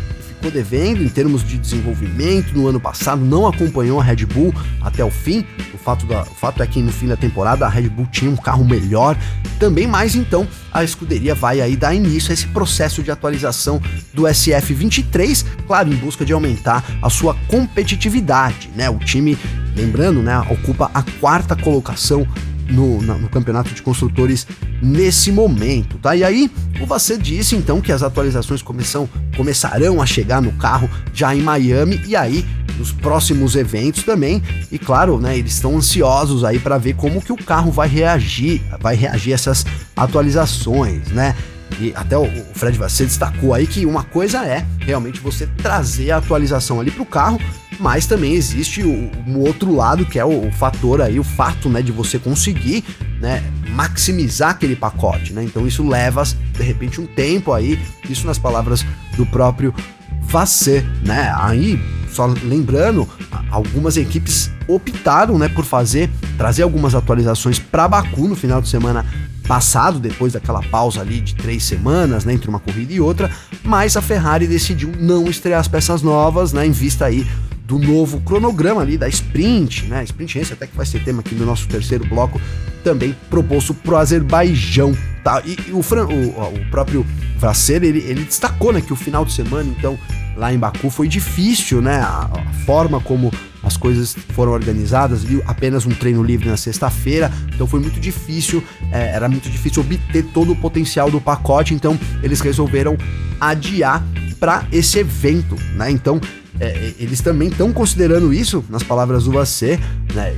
ficou 0.44 0.52
devendo 0.52 1.02
em 1.02 1.08
termos 1.08 1.42
de 1.42 1.58
desenvolvimento 1.58 2.54
no 2.54 2.68
ano 2.68 2.80
passado, 2.80 3.24
não 3.24 3.48
acompanhou 3.48 4.02
a 4.02 4.04
Red 4.04 4.26
Bull 4.26 4.54
até 4.82 5.04
o 5.04 5.10
fim. 5.10 5.46
O 5.74 5.78
fato, 5.78 6.06
da, 6.06 6.24
o 6.24 6.36
fato 6.36 6.62
é 6.62 6.68
que 6.68 6.82
no 6.82 6.92
fim 6.92 7.08
da 7.08 7.16
temporada 7.16 7.66
a 7.66 7.70
Red 7.70 7.88
Bull 7.88 8.08
tinha 8.08 8.30
um 8.30 8.36
carro 8.36 8.66
melhor 8.66 9.18
também, 9.58 9.88
mas 9.88 10.16
então 10.16 10.46
a 10.74 10.84
escuderia 10.84 11.34
vai 11.34 11.62
aí 11.62 11.78
dar 11.78 11.94
início 11.94 12.32
a 12.32 12.34
esse 12.34 12.48
processo 12.48 13.02
de 13.02 13.10
atualização 13.10 13.82
do 14.14 14.24
SF23, 14.24 15.46
claro, 15.66 15.94
em 15.94 15.96
busca 15.96 16.26
de 16.26 16.34
aumentar 16.34 16.84
a 17.02 17.10
sua 17.10 17.36
competitividade, 17.48 18.70
né? 18.76 18.90
O 18.90 18.98
time, 18.98 19.38
lembrando, 19.78 20.22
né, 20.22 20.40
ocupa 20.50 20.92
a 20.94 21.04
quarta 21.22 21.56
colocação 21.56 22.28
no, 22.74 23.02
no, 23.02 23.30
campeonato 23.30 23.74
de 23.74 23.82
construtores 23.82 24.48
nesse 24.82 25.32
momento, 25.32 25.98
tá? 26.00 26.16
E 26.16 26.24
aí, 26.24 26.52
o 26.82 26.86
Vasseur 26.86 27.20
disse 27.20 27.56
então 27.56 27.80
que 27.80 27.92
as 27.92 28.02
atualizações 28.02 28.62
começam, 28.62 29.08
começarão 29.38 30.02
a 30.02 30.06
chegar 30.06 30.42
no 30.42 30.52
carro 30.54 30.90
já 31.14 31.36
em 31.36 31.42
Miami 31.42 32.02
e 32.06 32.16
aí 32.16 32.46
nos 32.78 32.92
próximos 32.92 33.56
eventos 33.56 34.04
também. 34.04 34.42
E 34.72 34.80
claro, 34.80 35.20
né, 35.20 35.38
eles 35.38 35.54
estão 35.54 35.78
ansiosos 35.78 36.44
aí 36.44 36.60
para 36.60 36.78
ver 36.78 36.96
como 36.96 37.22
que 37.22 37.32
o 37.32 37.38
carro 37.38 37.72
vai 37.72 37.88
reagir, 37.88 38.62
vai 38.82 38.96
reagir 38.96 39.32
a 39.32 39.36
essas 39.36 39.66
atualizações, 39.96 41.08
né? 41.10 41.36
E 41.80 41.94
até 41.96 42.18
o 42.18 42.28
Fred 42.54 42.78
Vasseur 42.78 43.08
destacou 43.08 43.54
aí 43.54 43.68
que 43.68 43.86
uma 43.86 44.04
coisa 44.04 44.46
é 44.46 44.66
realmente 44.80 45.20
você 45.20 45.48
trazer 45.48 46.12
a 46.12 46.18
atualização 46.18 46.80
ali 46.80 46.92
para 46.92 47.04
o 47.04 47.06
carro, 47.06 47.40
mas 47.80 48.06
também 48.06 48.34
existe 48.34 48.84
o, 48.84 49.12
um 49.28 49.40
outro 49.40 49.74
lado 49.74 50.06
que 50.06 50.20
é 50.20 50.26
o, 50.26 50.48
o, 50.48 50.52
fator 50.52 51.02
aí, 51.02 51.20
o 51.20 51.24
fato, 51.24 51.70
né, 51.70 51.82
de 51.82 51.92
você 51.92 52.20
conseguir, 52.20 52.84
né, 53.20 53.44
maximizar 53.70 54.52
aquele 54.52 54.76
pacote, 54.76 55.34
né? 55.34 55.44
Então 55.44 55.68
isso 55.68 55.88
leva 55.88 56.24
de 56.24 56.64
repente 56.64 57.02
um 57.02 57.06
tempo 57.06 57.52
aí, 57.52 57.80
isso 58.10 58.28
nas 58.28 58.38
palavras 58.38 58.86
do 59.18 59.26
próprio 59.26 59.74
Vasseur, 60.22 60.84
né? 61.06 61.34
Aí 61.38 61.80
só 62.10 62.28
lembrando, 62.44 63.10
algumas 63.50 63.98
equipes 63.98 64.52
optaram, 64.68 65.38
né, 65.38 65.50
por 65.50 65.66
fazer 65.66 66.10
trazer 66.38 66.64
algumas 66.64 66.94
atualizações 66.94 67.58
para 67.60 67.88
Baku 67.88 68.28
no 68.28 68.36
final 68.36 68.62
de 68.62 68.70
semana 68.70 69.06
passado, 69.48 70.00
depois 70.00 70.34
daquela 70.34 70.62
pausa 70.62 71.02
ali 71.02 71.20
de 71.20 71.36
três 71.36 71.64
semanas, 71.64 72.26
né, 72.26 72.34
entre 72.34 72.50
uma 72.50 72.60
corrida 72.60 72.94
e 72.94 73.00
outra, 73.00 73.30
mas 73.64 73.96
a 73.98 74.02
Ferrari 74.02 74.48
decidiu 74.48 74.92
não 74.98 75.28
estrear 75.28 75.60
as 75.60 75.68
peças 75.68 76.02
novas, 76.02 76.54
né, 76.54 76.66
em 76.66 76.72
vista 76.72 77.06
aí 77.06 77.28
do 77.66 77.80
novo 77.80 78.20
cronograma 78.22 78.82
ali 78.82 78.98
da 78.98 79.08
sprint, 79.08 79.86
né, 79.86 80.04
sprint 80.04 80.40
esse 80.40 80.54
até 80.54 80.68
que 80.68 80.76
vai 80.76 80.86
ser 80.86 81.04
tema 81.04 81.22
aqui 81.22 81.36
no 81.36 81.46
nosso 81.46 81.68
terceiro 81.68 82.06
bloco, 82.06 82.40
também 82.84 83.16
proposto 83.30 83.74
pro 83.74 83.98
Azerbaijão, 83.98 84.96
tá, 85.24 85.42
e, 85.46 85.58
e 85.70 85.74
o, 85.74 85.82
Fran, 85.82 86.06
o, 86.06 86.30
o, 86.30 86.66
próprio 86.70 87.06
Vasser, 87.38 87.84
ele, 87.84 88.00
ele 88.00 88.24
destacou, 88.24 88.74
né, 88.74 88.82
que 88.82 88.94
o 88.94 88.96
final 88.96 89.26
de 89.26 89.34
semana, 89.34 89.70
então, 89.78 89.98
lá 90.36 90.54
em 90.54 90.58
Baku 90.58 90.90
foi 90.90 91.08
difícil, 91.08 91.82
né, 91.82 91.98
a, 91.98 92.30
a 92.34 92.54
forma 92.66 93.00
como 93.00 93.32
as 93.64 93.78
coisas 93.78 94.16
foram 94.34 94.52
organizadas, 94.52 95.24
viu? 95.24 95.42
Apenas 95.48 95.86
um 95.86 95.92
treino 95.92 96.22
livre 96.22 96.50
na 96.50 96.58
sexta-feira, 96.58 97.32
então 97.56 97.66
foi 97.66 97.80
muito 97.80 98.00
difícil, 98.00 98.62
é, 98.92 99.08
era 99.08 99.30
muito 99.30 99.50
difícil 99.50 99.82
obter 99.82 100.24
todo 100.34 100.52
o 100.52 100.56
potencial 100.56 101.10
do 101.10 101.22
pacote, 101.22 101.74
então 101.74 101.98
eles 102.22 102.42
resolveram 102.42 102.98
adiar 103.40 104.04
para 104.40 104.68
esse 104.72 105.00
evento, 105.00 105.56
né? 105.76 105.90
Então 105.90 106.20
é, 106.60 106.94
eles 107.00 107.22
também 107.22 107.48
estão 107.48 107.72
considerando 107.72 108.34
isso, 108.34 108.64
nas 108.70 108.84
palavras 108.84 109.24
do 109.24 109.32
VAC, 109.32 109.80
né? 110.14 110.36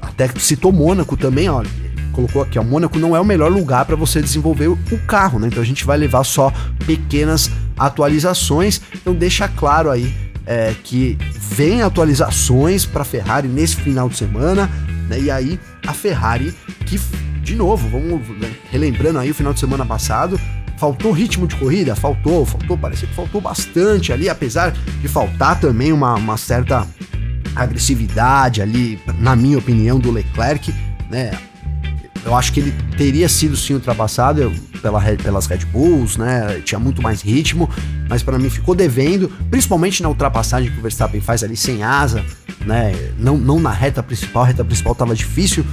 Até 0.00 0.28
citou 0.38 0.70
Mônaco 0.70 1.16
também, 1.16 1.48
ó, 1.48 1.62
colocou 2.12 2.42
aqui, 2.42 2.58
ó, 2.58 2.62
Mônaco 2.62 2.98
não 2.98 3.16
é 3.16 3.20
o 3.20 3.24
melhor 3.24 3.50
lugar 3.50 3.86
para 3.86 3.96
você 3.96 4.20
desenvolver 4.20 4.68
o 4.68 4.98
carro, 5.06 5.38
né? 5.38 5.48
Então 5.48 5.62
a 5.62 5.66
gente 5.66 5.84
vai 5.84 5.96
levar 5.96 6.24
só 6.24 6.52
pequenas 6.86 7.50
atualizações, 7.78 8.80
então 8.94 9.14
deixa 9.14 9.48
claro 9.48 9.90
aí 9.90 10.29
é, 10.50 10.74
que 10.82 11.16
vem 11.32 11.80
atualizações 11.80 12.84
para 12.84 13.02
a 13.02 13.04
Ferrari 13.04 13.46
nesse 13.46 13.76
final 13.76 14.08
de 14.08 14.16
semana, 14.16 14.68
né? 15.08 15.20
E 15.20 15.30
aí 15.30 15.60
a 15.86 15.94
Ferrari 15.94 16.52
que 16.86 16.98
de 17.40 17.54
novo, 17.54 17.88
vamos 17.88 18.28
né, 18.38 18.52
relembrando 18.70 19.18
aí 19.18 19.30
o 19.30 19.34
final 19.34 19.52
de 19.52 19.60
semana 19.60 19.84
passado, 19.86 20.38
faltou 20.76 21.10
ritmo 21.12 21.46
de 21.46 21.56
corrida, 21.56 21.94
faltou, 21.94 22.44
faltou, 22.44 22.76
parecia 22.76 23.08
que 23.08 23.14
faltou 23.14 23.40
bastante 23.40 24.12
ali, 24.12 24.28
apesar 24.28 24.72
de 24.72 25.08
faltar 25.08 25.58
também 25.58 25.92
uma, 25.92 26.14
uma 26.14 26.36
certa 26.36 26.86
agressividade 27.54 28.60
ali, 28.60 29.00
na 29.18 29.34
minha 29.34 29.58
opinião, 29.58 29.98
do 29.98 30.10
Leclerc, 30.10 30.72
né? 31.10 31.32
Eu 32.24 32.34
acho 32.36 32.52
que 32.52 32.60
ele 32.60 32.74
teria 32.96 33.28
sido 33.28 33.56
sim 33.56 33.74
ultrapassado 33.74 34.52
pela, 34.82 35.00
pelas 35.00 35.46
Red 35.46 35.64
Bulls, 35.66 36.16
né? 36.16 36.60
Tinha 36.64 36.78
muito 36.78 37.00
mais 37.00 37.22
ritmo, 37.22 37.68
mas 38.08 38.22
para 38.22 38.38
mim 38.38 38.50
ficou 38.50 38.74
devendo, 38.74 39.30
principalmente 39.50 40.02
na 40.02 40.08
ultrapassagem 40.08 40.70
que 40.70 40.78
o 40.78 40.82
Verstappen 40.82 41.20
faz 41.20 41.42
ali 41.42 41.56
sem 41.56 41.82
asa, 41.82 42.24
né? 42.64 42.92
Não, 43.18 43.38
não 43.38 43.58
na 43.58 43.72
reta 43.72 44.02
principal, 44.02 44.42
a 44.42 44.46
reta 44.46 44.64
principal 44.64 44.94
tava 44.94 45.14
difícil 45.14 45.64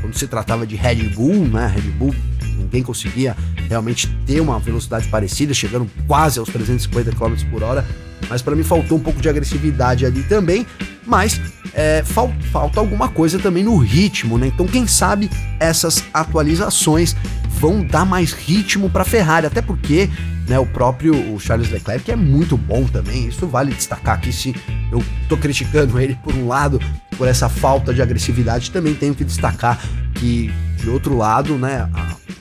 quando 0.00 0.14
se 0.14 0.26
tratava 0.26 0.66
de 0.66 0.76
Red 0.76 1.10
Bull, 1.10 1.46
né? 1.48 1.66
Red 1.74 1.90
Bull 1.92 2.14
ninguém 2.58 2.82
conseguia 2.82 3.36
realmente 3.68 4.08
ter 4.26 4.40
uma 4.40 4.58
velocidade 4.58 5.08
parecida, 5.08 5.54
chegando 5.54 5.88
quase 6.06 6.38
aos 6.38 6.48
350 6.48 7.12
km 7.12 7.34
por 7.50 7.62
hora. 7.62 7.86
Mas 8.28 8.42
para 8.42 8.54
mim 8.54 8.62
faltou 8.62 8.98
um 8.98 9.00
pouco 9.00 9.20
de 9.20 9.28
agressividade 9.28 10.04
ali 10.04 10.22
também. 10.22 10.66
Mas 11.06 11.40
é, 11.72 12.02
fal 12.04 12.32
falta 12.52 12.80
alguma 12.80 13.08
coisa 13.08 13.38
também 13.38 13.64
no 13.64 13.76
ritmo, 13.76 14.36
né? 14.36 14.46
Então, 14.48 14.66
quem 14.66 14.86
sabe 14.86 15.30
essas 15.58 16.04
atualizações 16.12 17.16
vão 17.58 17.84
dar 17.84 18.04
mais 18.04 18.32
ritmo 18.32 18.90
para 18.90 19.04
Ferrari, 19.04 19.46
até 19.46 19.60
porque 19.62 20.08
né, 20.46 20.58
o 20.58 20.66
próprio 20.66 21.14
o 21.34 21.38
Charles 21.38 21.70
Leclerc 21.70 22.10
é 22.10 22.16
muito 22.16 22.56
bom 22.56 22.84
também. 22.84 23.28
Isso 23.28 23.46
vale 23.46 23.72
destacar 23.72 24.16
aqui 24.16 24.32
se 24.32 24.54
eu 24.90 25.02
tô 25.28 25.36
criticando 25.36 25.98
ele 26.00 26.16
por 26.22 26.34
um 26.34 26.46
lado 26.46 26.80
por 27.16 27.26
essa 27.26 27.48
falta 27.48 27.92
de 27.92 28.00
agressividade, 28.00 28.70
também 28.70 28.94
tenho 28.94 29.14
que 29.14 29.24
destacar 29.24 29.78
que 30.14 30.52
de 30.76 30.88
outro 30.88 31.16
lado, 31.16 31.56
né, 31.56 31.88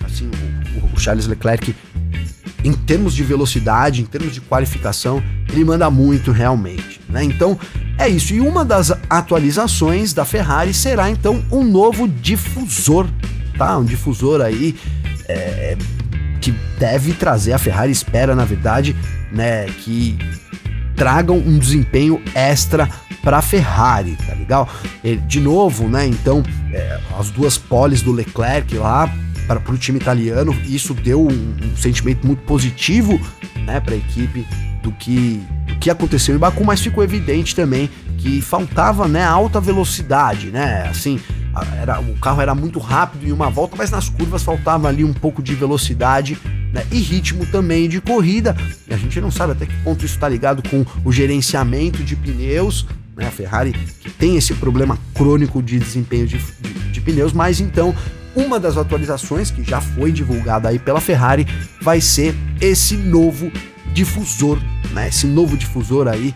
assim, 0.05 0.29
o, 0.75 0.95
o 0.95 0.99
Charles 0.99 1.25
Leclerc 1.25 1.75
em 2.63 2.73
termos 2.73 3.13
de 3.13 3.23
velocidade, 3.23 4.01
em 4.01 4.05
termos 4.05 4.33
de 4.33 4.41
qualificação, 4.41 5.23
ele 5.51 5.63
manda 5.63 5.89
muito 5.89 6.31
realmente, 6.31 6.99
né? 7.10 7.23
Então, 7.23 7.57
é 7.97 8.07
isso. 8.07 8.33
E 8.33 8.39
uma 8.39 8.63
das 8.63 8.91
atualizações 9.10 10.13
da 10.13 10.25
Ferrari 10.25 10.73
será 10.73 11.10
então 11.10 11.43
um 11.51 11.63
novo 11.63 12.07
difusor, 12.07 13.07
tá? 13.57 13.77
Um 13.77 13.86
difusor 13.86 14.41
aí 14.41 14.75
é, 15.27 15.77
que 16.41 16.51
deve 16.79 17.13
trazer 17.13 17.53
a 17.53 17.57
Ferrari 17.57 17.91
espera, 17.91 18.36
na 18.36 18.45
verdade, 18.45 18.95
né, 19.31 19.65
que 19.65 20.17
tragam 20.95 21.38
um 21.38 21.60
desempenho 21.60 22.21
extra 22.33 22.89
para 23.23 23.39
a 23.39 23.41
Ferrari, 23.41 24.17
tá 24.25 24.33
legal? 24.33 24.69
de 25.27 25.41
novo, 25.41 25.89
né? 25.89 26.07
Então, 26.07 26.43
é, 26.71 26.99
as 27.19 27.29
duas 27.29 27.57
poles 27.57 28.01
do 28.01 28.12
Leclerc 28.12 28.73
lá 28.77 29.13
para 29.47 29.60
o 29.73 29.77
time 29.77 29.97
italiano, 29.99 30.55
isso 30.65 30.93
deu 30.93 31.25
um, 31.25 31.55
um 31.63 31.77
sentimento 31.77 32.25
muito 32.25 32.43
positivo, 32.43 33.19
né, 33.65 33.79
para 33.79 33.93
a 33.93 33.97
equipe 33.97 34.45
do 34.88 34.91
que 34.93 35.43
do 35.67 35.76
que 35.76 35.89
aconteceu 35.89 36.36
em 36.36 36.39
Baku, 36.39 36.63
mas 36.63 36.82
ficou 36.82 37.04
evidente 37.04 37.54
também 37.54 37.89
que 38.17 38.41
faltava, 38.41 39.08
né, 39.08 39.23
alta 39.23 39.60
velocidade, 39.60 40.47
né? 40.47 40.88
Assim, 40.89 41.19
era, 41.80 42.00
o 42.00 42.17
carro 42.19 42.41
era 42.41 42.56
muito 42.56 42.80
rápido 42.80 43.28
em 43.28 43.32
uma 43.32 43.50
volta, 43.50 43.76
mas 43.78 43.91
nas 43.91 44.10
curvas 44.10 44.41
faltava 44.43 44.88
ali 44.88 45.04
um 45.04 45.13
pouco 45.13 45.43
de 45.43 45.54
velocidade 45.54 46.38
né, 46.73 46.86
e 46.91 47.00
ritmo 47.00 47.45
também 47.45 47.88
de 47.88 48.02
corrida. 48.02 48.56
E 48.88 48.93
a 48.93 48.97
gente 48.97 49.19
não 49.21 49.30
sabe 49.30 49.52
até 49.52 49.65
que 49.65 49.76
ponto 49.84 50.06
isso 50.06 50.15
está 50.15 50.28
ligado 50.28 50.67
com 50.67 50.86
o 51.04 51.12
gerenciamento 51.12 52.04
de 52.04 52.15
pneus. 52.15 52.86
Né, 53.15 53.28
a 53.28 53.32
Ferrari 53.32 53.73
que 53.73 54.12
tem 54.12 54.38
esse 54.38 54.54
problema 54.54 54.97
crônico 55.13 55.62
de 55.62 55.80
desempenho 55.80 56.28
de, 56.28 56.38
de, 56.38 56.73
de 56.91 57.02
pneus, 57.02 57.34
mas 57.34 57.60
então 57.60 57.95
uma 58.36 58.60
das 58.60 58.78
atualizações 58.78 59.50
que 59.50 59.63
já 59.63 59.82
foi 59.82 60.12
divulgada 60.12 60.69
aí 60.69 60.78
pela 60.78 61.02
Ferrari 61.02 61.47
vai 61.82 62.00
ser 62.00 62.36
esse 62.62 62.95
novo 62.95 63.52
difusor, 63.97 64.60
né? 64.91 65.07
Esse 65.07 65.25
novo 65.25 65.57
difusor 65.57 66.07
aí 66.07 66.33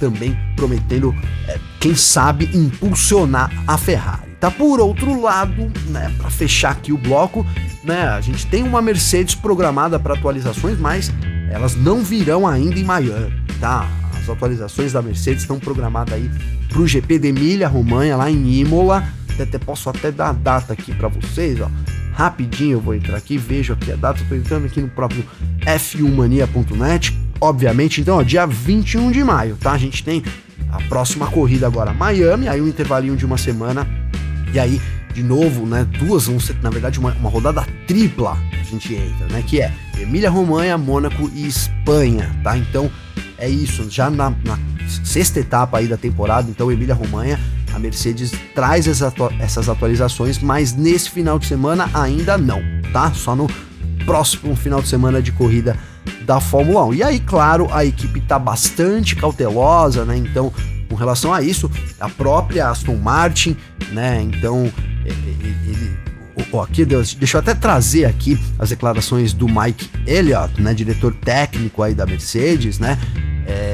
também 0.00 0.36
prometendo, 0.56 1.14
é, 1.46 1.60
quem 1.78 1.94
sabe, 1.94 2.50
impulsionar 2.52 3.52
a 3.68 3.78
Ferrari. 3.78 4.32
Tá 4.40 4.50
por 4.50 4.80
outro 4.80 5.22
lado, 5.22 5.72
né, 5.86 6.12
para 6.18 6.28
fechar 6.28 6.72
aqui 6.72 6.92
o 6.92 6.98
bloco, 6.98 7.46
né, 7.84 8.08
a 8.08 8.20
gente 8.20 8.46
tem 8.46 8.62
uma 8.64 8.82
Mercedes 8.82 9.34
programada 9.34 9.98
para 9.98 10.14
atualizações, 10.14 10.78
mas 10.78 11.10
elas 11.50 11.76
não 11.76 12.02
virão 12.02 12.46
ainda 12.46 12.78
em 12.78 12.84
Miami, 12.84 13.32
tá? 13.60 13.88
As 14.18 14.28
atualizações 14.28 14.92
da 14.92 15.00
Mercedes 15.00 15.42
estão 15.42 15.58
programadas 15.58 16.14
aí 16.14 16.28
para 16.68 16.80
o 16.80 16.86
GP 16.86 17.20
de 17.20 17.28
Emília 17.28 17.68
Romanha 17.68 18.16
lá 18.16 18.28
em 18.30 18.60
Imola. 18.60 19.04
Até, 19.38 19.58
posso 19.58 19.88
até 19.88 20.10
dar 20.10 20.30
a 20.30 20.32
data 20.32 20.72
aqui 20.72 20.92
para 20.92 21.08
vocês, 21.08 21.60
ó. 21.60 21.70
Rapidinho 22.14 22.72
eu 22.72 22.80
vou 22.80 22.94
entrar 22.94 23.16
aqui, 23.16 23.36
vejo 23.36 23.72
aqui 23.72 23.92
a 23.92 23.96
data, 23.96 24.22
estou 24.22 24.36
entrando 24.36 24.66
aqui 24.66 24.80
no 24.80 24.88
próprio 24.88 25.24
f1mania.net 25.60 27.24
obviamente. 27.40 28.00
Então, 28.00 28.18
ó, 28.18 28.22
dia 28.22 28.46
21 28.46 29.10
de 29.10 29.22
maio, 29.22 29.56
tá? 29.56 29.72
A 29.72 29.78
gente 29.78 30.02
tem 30.02 30.22
a 30.70 30.80
próxima 30.88 31.26
corrida 31.26 31.66
agora, 31.66 31.92
Miami, 31.92 32.48
aí 32.48 32.60
um 32.60 32.68
intervalinho 32.68 33.16
de 33.16 33.26
uma 33.26 33.38
semana, 33.38 33.86
e 34.52 34.58
aí, 34.58 34.80
de 35.12 35.22
novo, 35.22 35.66
né? 35.66 35.84
Duas, 35.98 36.26
vão 36.26 36.40
ser, 36.40 36.56
na 36.62 36.70
verdade, 36.70 36.98
uma, 36.98 37.12
uma 37.12 37.30
rodada 37.30 37.64
tripla 37.86 38.36
a 38.52 38.64
gente 38.64 38.94
entra, 38.94 39.26
né? 39.28 39.42
Que 39.46 39.60
é 39.60 39.72
Emília-Romanha, 39.98 40.76
Mônaco 40.78 41.30
e 41.34 41.46
Espanha, 41.46 42.34
tá? 42.42 42.56
Então, 42.56 42.90
é 43.38 43.48
isso, 43.48 43.88
já 43.90 44.10
na, 44.10 44.30
na 44.30 44.58
sexta 45.04 45.40
etapa 45.40 45.78
aí 45.78 45.86
da 45.86 45.96
temporada, 45.96 46.50
então 46.50 46.72
Emília-Romanha, 46.72 47.38
a 47.74 47.78
Mercedes 47.78 48.32
traz 48.54 48.86
essas 48.86 49.68
atualizações, 49.68 50.38
mas 50.38 50.72
nesse 50.72 51.10
final 51.10 51.38
de 51.38 51.46
semana 51.46 51.90
ainda 51.92 52.38
não, 52.38 52.62
tá? 52.92 53.12
Só 53.12 53.34
no 53.34 53.48
próximo 54.04 54.54
final 54.54 54.80
de 54.80 54.88
semana 54.88 55.20
de 55.20 55.32
corrida 55.32 55.76
da 56.24 56.40
Fórmula 56.40 56.84
1. 56.86 56.94
E 56.94 57.02
aí, 57.02 57.20
claro, 57.20 57.68
a 57.72 57.84
equipe 57.84 58.20
está 58.20 58.38
bastante 58.38 59.16
cautelosa, 59.16 60.04
né? 60.04 60.16
Então, 60.16 60.52
com 60.88 60.94
relação 60.94 61.32
a 61.32 61.42
isso, 61.42 61.70
a 61.98 62.08
própria 62.08 62.68
Aston 62.68 62.96
Martin, 62.96 63.56
né? 63.90 64.22
Então, 64.22 64.70
ele, 65.04 65.98
ó, 66.52 66.62
aqui, 66.62 66.84
deixa 66.84 67.36
eu 67.36 67.40
até 67.40 67.54
trazer 67.54 68.04
aqui 68.04 68.38
as 68.58 68.70
declarações 68.70 69.32
do 69.32 69.48
Mike 69.48 69.90
Elliott, 70.06 70.60
né? 70.60 70.72
Diretor 70.74 71.14
técnico 71.14 71.82
aí 71.82 71.94
da 71.94 72.06
Mercedes, 72.06 72.78
né? 72.78 72.98
É, 73.46 73.73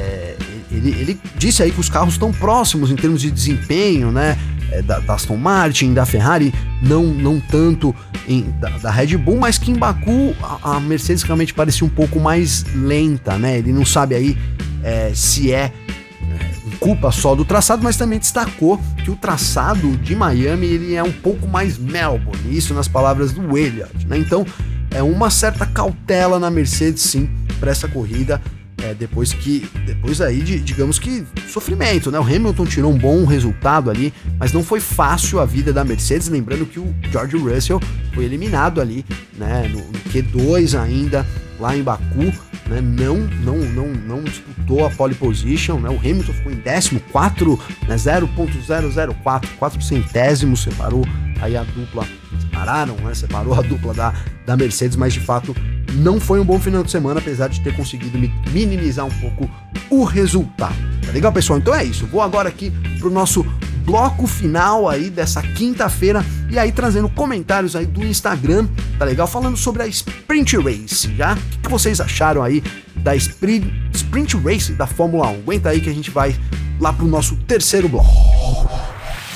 ele, 0.81 0.99
ele 0.99 1.19
disse 1.37 1.61
aí 1.63 1.71
que 1.71 1.79
os 1.79 1.89
carros 1.89 2.13
estão 2.13 2.31
próximos 2.31 2.91
em 2.91 2.95
termos 2.95 3.21
de 3.21 3.29
desempenho, 3.31 4.11
né? 4.11 4.37
é, 4.71 4.81
da, 4.81 4.99
da, 4.99 5.13
Aston 5.13 5.35
Martin, 5.35 5.93
da 5.93 6.05
Ferrari, 6.05 6.53
não, 6.81 7.03
não 7.03 7.39
tanto 7.39 7.93
em, 8.27 8.49
da, 8.59 8.69
da 8.69 8.89
Red 8.89 9.17
Bull, 9.17 9.37
mas 9.37 9.57
que 9.57 9.69
em 9.69 9.75
Baku 9.75 10.33
a, 10.41 10.75
a, 10.75 10.79
Mercedes 10.79 11.23
realmente 11.23 11.53
parecia 11.53 11.85
um 11.85 11.89
pouco 11.89 12.19
mais 12.19 12.65
lenta, 12.73 13.37
né? 13.37 13.59
Ele 13.59 13.73
não 13.73 13.85
sabe 13.85 14.15
aí 14.15 14.37
é, 14.83 15.11
se 15.13 15.53
é, 15.53 15.65
é 15.65 16.75
culpa 16.79 17.11
só 17.11 17.35
do 17.35 17.43
traçado, 17.43 17.83
mas 17.83 17.97
também 17.97 18.17
destacou 18.17 18.79
que 19.03 19.11
o 19.11 19.15
traçado 19.15 19.91
de 19.97 20.15
Miami 20.15 20.67
ele 20.67 20.95
é 20.95 21.03
um 21.03 21.11
pouco 21.11 21.47
mais 21.47 21.77
Melbourne, 21.77 22.57
isso 22.57 22.73
nas 22.73 22.87
palavras 22.87 23.33
do 23.33 23.57
Elliott, 23.57 24.07
né? 24.07 24.17
Então 24.17 24.45
é 24.89 25.03
uma 25.03 25.29
certa 25.29 25.65
cautela 25.65 26.39
na 26.39 26.49
Mercedes 26.49 27.03
sim 27.03 27.29
para 27.59 27.71
essa 27.71 27.87
corrida 27.87 28.41
é, 28.83 28.93
depois 28.93 29.33
que. 29.33 29.67
Depois 29.85 30.21
aí 30.21 30.41
de, 30.41 30.59
digamos 30.59 30.99
que, 30.99 31.25
sofrimento, 31.47 32.11
né? 32.11 32.19
O 32.19 32.23
Hamilton 32.23 32.65
tirou 32.65 32.91
um 32.91 32.97
bom 32.97 33.25
resultado 33.25 33.89
ali, 33.89 34.13
mas 34.39 34.51
não 34.51 34.63
foi 34.63 34.79
fácil 34.79 35.39
a 35.39 35.45
vida 35.45 35.71
da 35.71 35.83
Mercedes. 35.83 36.27
Lembrando 36.27 36.65
que 36.65 36.79
o 36.79 36.93
George 37.11 37.37
Russell 37.37 37.79
foi 38.13 38.25
eliminado 38.25 38.81
ali, 38.81 39.05
né? 39.37 39.69
No, 39.71 39.79
no 39.79 39.99
Q2 40.11 40.79
ainda, 40.79 41.25
lá 41.59 41.75
em 41.75 41.83
Baku, 41.83 42.33
né? 42.67 42.81
Não, 42.81 43.17
não, 43.17 43.57
não, 43.57 43.87
não 43.87 44.23
disputou 44.23 44.85
a 44.85 44.89
pole 44.89 45.15
position, 45.15 45.79
né? 45.79 45.89
O 45.89 45.97
Hamilton 45.97 46.33
ficou 46.33 46.51
em 46.51 46.55
décimo, 46.55 46.99
4, 47.11 47.59
né? 47.87 47.95
0.004, 47.95 49.45
4 49.59 49.81
centésimos, 49.81 50.63
separou 50.63 51.05
aí 51.41 51.57
a 51.57 51.63
dupla, 51.63 52.07
separaram, 52.39 52.95
né? 52.95 53.13
Separou 53.13 53.53
a 53.53 53.61
dupla 53.61 53.93
da, 53.93 54.13
da 54.45 54.55
Mercedes, 54.55 54.95
mas 54.95 55.13
de 55.13 55.19
fato 55.19 55.55
não 55.95 56.19
foi 56.19 56.39
um 56.39 56.45
bom 56.45 56.59
final 56.59 56.83
de 56.83 56.91
semana, 56.91 57.19
apesar 57.19 57.49
de 57.49 57.59
ter 57.61 57.75
conseguido 57.75 58.17
minimizar 58.51 59.05
um 59.05 59.19
pouco 59.19 59.49
o 59.89 60.03
resultado. 60.03 60.75
Tá 61.05 61.11
legal, 61.11 61.31
pessoal? 61.33 61.59
Então 61.59 61.73
é 61.73 61.83
isso. 61.83 62.05
Vou 62.05 62.21
agora 62.21 62.47
aqui 62.47 62.71
pro 62.99 63.09
nosso 63.09 63.45
bloco 63.83 64.27
final 64.27 64.87
aí 64.87 65.09
dessa 65.09 65.41
quinta-feira 65.41 66.23
e 66.49 66.57
aí 66.57 66.71
trazendo 66.71 67.09
comentários 67.09 67.75
aí 67.75 67.85
do 67.85 68.05
Instagram, 68.05 68.67
tá 68.97 69.05
legal? 69.05 69.27
Falando 69.27 69.57
sobre 69.57 69.83
a 69.83 69.87
Sprint 69.87 70.57
Race, 70.57 71.13
já? 71.15 71.33
O 71.33 71.59
que 71.63 71.69
vocês 71.69 71.99
acharam 71.99 72.43
aí 72.43 72.63
da 72.97 73.15
Sprint, 73.15 73.67
Sprint 73.93 74.37
Race 74.37 74.71
da 74.73 74.85
Fórmula 74.85 75.27
1? 75.27 75.39
Aguenta 75.41 75.69
aí 75.69 75.81
que 75.81 75.89
a 75.89 75.93
gente 75.93 76.11
vai 76.11 76.35
lá 76.79 76.93
pro 76.93 77.07
nosso 77.07 77.35
terceiro 77.47 77.89
bloco. 77.89 78.80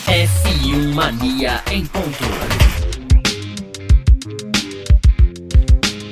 F1 0.08 0.94
Mania 0.94 1.64
em 1.72 1.84
ponto. 1.86 2.06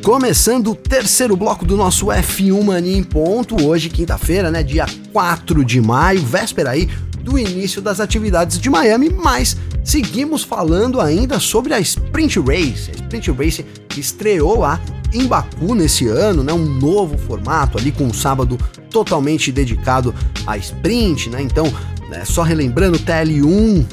Começando 0.03 0.71
o 0.71 0.75
terceiro 0.75 1.37
bloco 1.37 1.63
do 1.63 1.77
nosso 1.77 2.07
F1 2.07 2.63
Mania 2.63 2.97
em 2.97 3.03
ponto, 3.03 3.63
hoje 3.63 3.89
quinta-feira, 3.89 4.49
né, 4.49 4.63
dia 4.63 4.87
4 5.11 5.63
de 5.63 5.79
maio, 5.79 6.21
véspera 6.23 6.71
aí 6.71 6.89
do 7.19 7.37
início 7.37 7.83
das 7.83 7.99
atividades 7.99 8.57
de 8.57 8.67
Miami, 8.67 9.09
mas 9.09 9.55
seguimos 9.83 10.43
falando 10.43 10.99
ainda 10.99 11.39
sobre 11.39 11.73
a 11.75 11.79
Sprint 11.79 12.39
Race. 12.39 12.89
A 12.89 12.95
Sprint 12.95 13.31
Race 13.31 13.65
estreou 13.95 14.59
lá 14.59 14.81
em 15.13 15.27
Baku 15.27 15.75
nesse 15.75 16.07
ano, 16.07 16.43
né, 16.43 16.51
um 16.51 16.65
novo 16.65 17.15
formato 17.15 17.77
ali 17.77 17.91
com 17.91 18.05
um 18.05 18.13
sábado 18.13 18.57
totalmente 18.89 19.51
dedicado 19.51 20.13
à 20.47 20.57
sprint, 20.57 21.29
né? 21.29 21.41
Então, 21.41 21.71
né, 22.13 22.23
só 22.25 22.43
relembrando, 22.43 22.99
TL1 22.99 23.85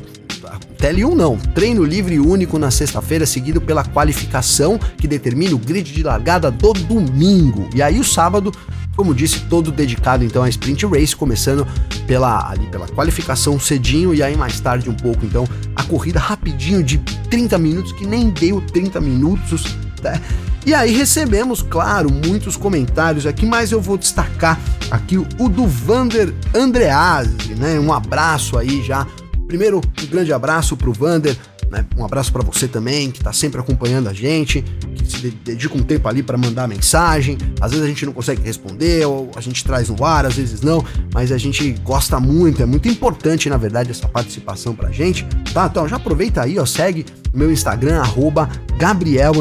TL1 0.79 1.15
não, 1.15 1.37
treino 1.37 1.85
livre 1.85 2.19
único 2.19 2.59
na 2.59 2.71
sexta-feira, 2.71 3.27
seguido 3.27 3.61
pela 3.61 3.85
qualificação 3.85 4.79
que 4.97 5.07
determina 5.07 5.55
o 5.55 5.59
grid 5.59 5.93
de 5.93 6.03
largada 6.03 6.51
do 6.51 6.73
domingo. 6.73 7.69
E 7.75 7.83
aí 7.83 8.01
o 8.01 8.05
sábado, 8.05 8.51
como 8.97 9.15
disse, 9.15 9.41
todo 9.41 9.71
dedicado 9.71 10.25
então 10.25 10.43
à 10.43 10.49
sprint 10.49 10.87
race, 10.87 11.15
começando 11.15 11.67
pela 12.07 12.51
ali 12.51 12.67
pela 12.67 12.89
qualificação 12.89 13.61
cedinho 13.61 14.15
e 14.15 14.23
aí 14.23 14.37
mais 14.37 14.59
tarde 14.59 14.89
um 14.89 14.95
pouco 14.95 15.25
então 15.25 15.47
a 15.77 15.83
corrida 15.83 16.19
rapidinho 16.19 16.83
de 16.83 16.99
30 17.29 17.59
minutos 17.59 17.93
que 17.93 18.07
nem 18.07 18.31
deu 18.31 18.61
30 18.61 19.01
minutos, 19.01 19.77
né? 20.03 20.21
E 20.67 20.75
aí 20.75 20.93
recebemos, 20.93 21.63
claro, 21.63 22.11
muitos 22.11 22.57
comentários 22.57 23.27
aqui, 23.27 23.47
mas 23.47 23.73
eu 23.73 23.81
vou 23.81 23.97
destacar 23.97 24.59
aqui 24.91 25.17
o 25.17 25.49
do 25.49 25.67
Vander 25.67 26.35
Andreazzi, 26.55 27.55
né? 27.55 27.81
Um 27.81 27.93
abraço 27.93 28.59
aí 28.59 28.83
já 28.85 29.07
Primeiro, 29.51 29.79
um 29.79 30.07
grande 30.07 30.33
abraço 30.33 30.77
pro 30.77 30.93
Vander, 30.93 31.37
né? 31.71 31.87
Um 31.97 32.05
abraço 32.05 32.33
para 32.33 32.43
você 32.43 32.67
também, 32.67 33.11
que 33.11 33.19
está 33.19 33.33
sempre 33.33 33.61
acompanhando 33.61 34.09
a 34.09 34.13
gente, 34.13 34.63
que 34.95 35.07
se 35.07 35.31
dedica 35.31 35.77
um 35.77 35.83
tempo 35.83 36.09
ali 36.09 36.23
para 36.23 36.37
mandar 36.37 36.67
mensagem. 36.67 37.39
Às 37.61 37.71
vezes 37.71 37.85
a 37.85 37.89
gente 37.89 38.05
não 38.05 38.13
consegue 38.13 38.43
responder, 38.43 39.07
ou 39.07 39.31
a 39.37 39.41
gente 39.41 39.65
traz 39.65 39.89
no 39.89 40.05
ar, 40.05 40.27
às 40.27 40.35
vezes 40.35 40.61
não, 40.61 40.85
mas 41.15 41.31
a 41.31 41.39
gente 41.39 41.71
gosta 41.85 42.19
muito, 42.19 42.63
é 42.63 42.67
muito 42.67 42.89
importante, 42.89 43.49
na 43.49 43.57
verdade, 43.57 43.91
essa 43.91 44.09
participação 44.09 44.75
pra 44.75 44.91
gente, 44.91 45.25
tá? 45.55 45.67
Então 45.71 45.87
já 45.87 45.97
aproveita 45.97 46.43
aí, 46.43 46.59
ó, 46.59 46.67
segue 46.67 47.07
meu 47.33 47.51
Instagram, 47.53 48.01
arroba 48.01 48.49
Gabriel 48.77 49.33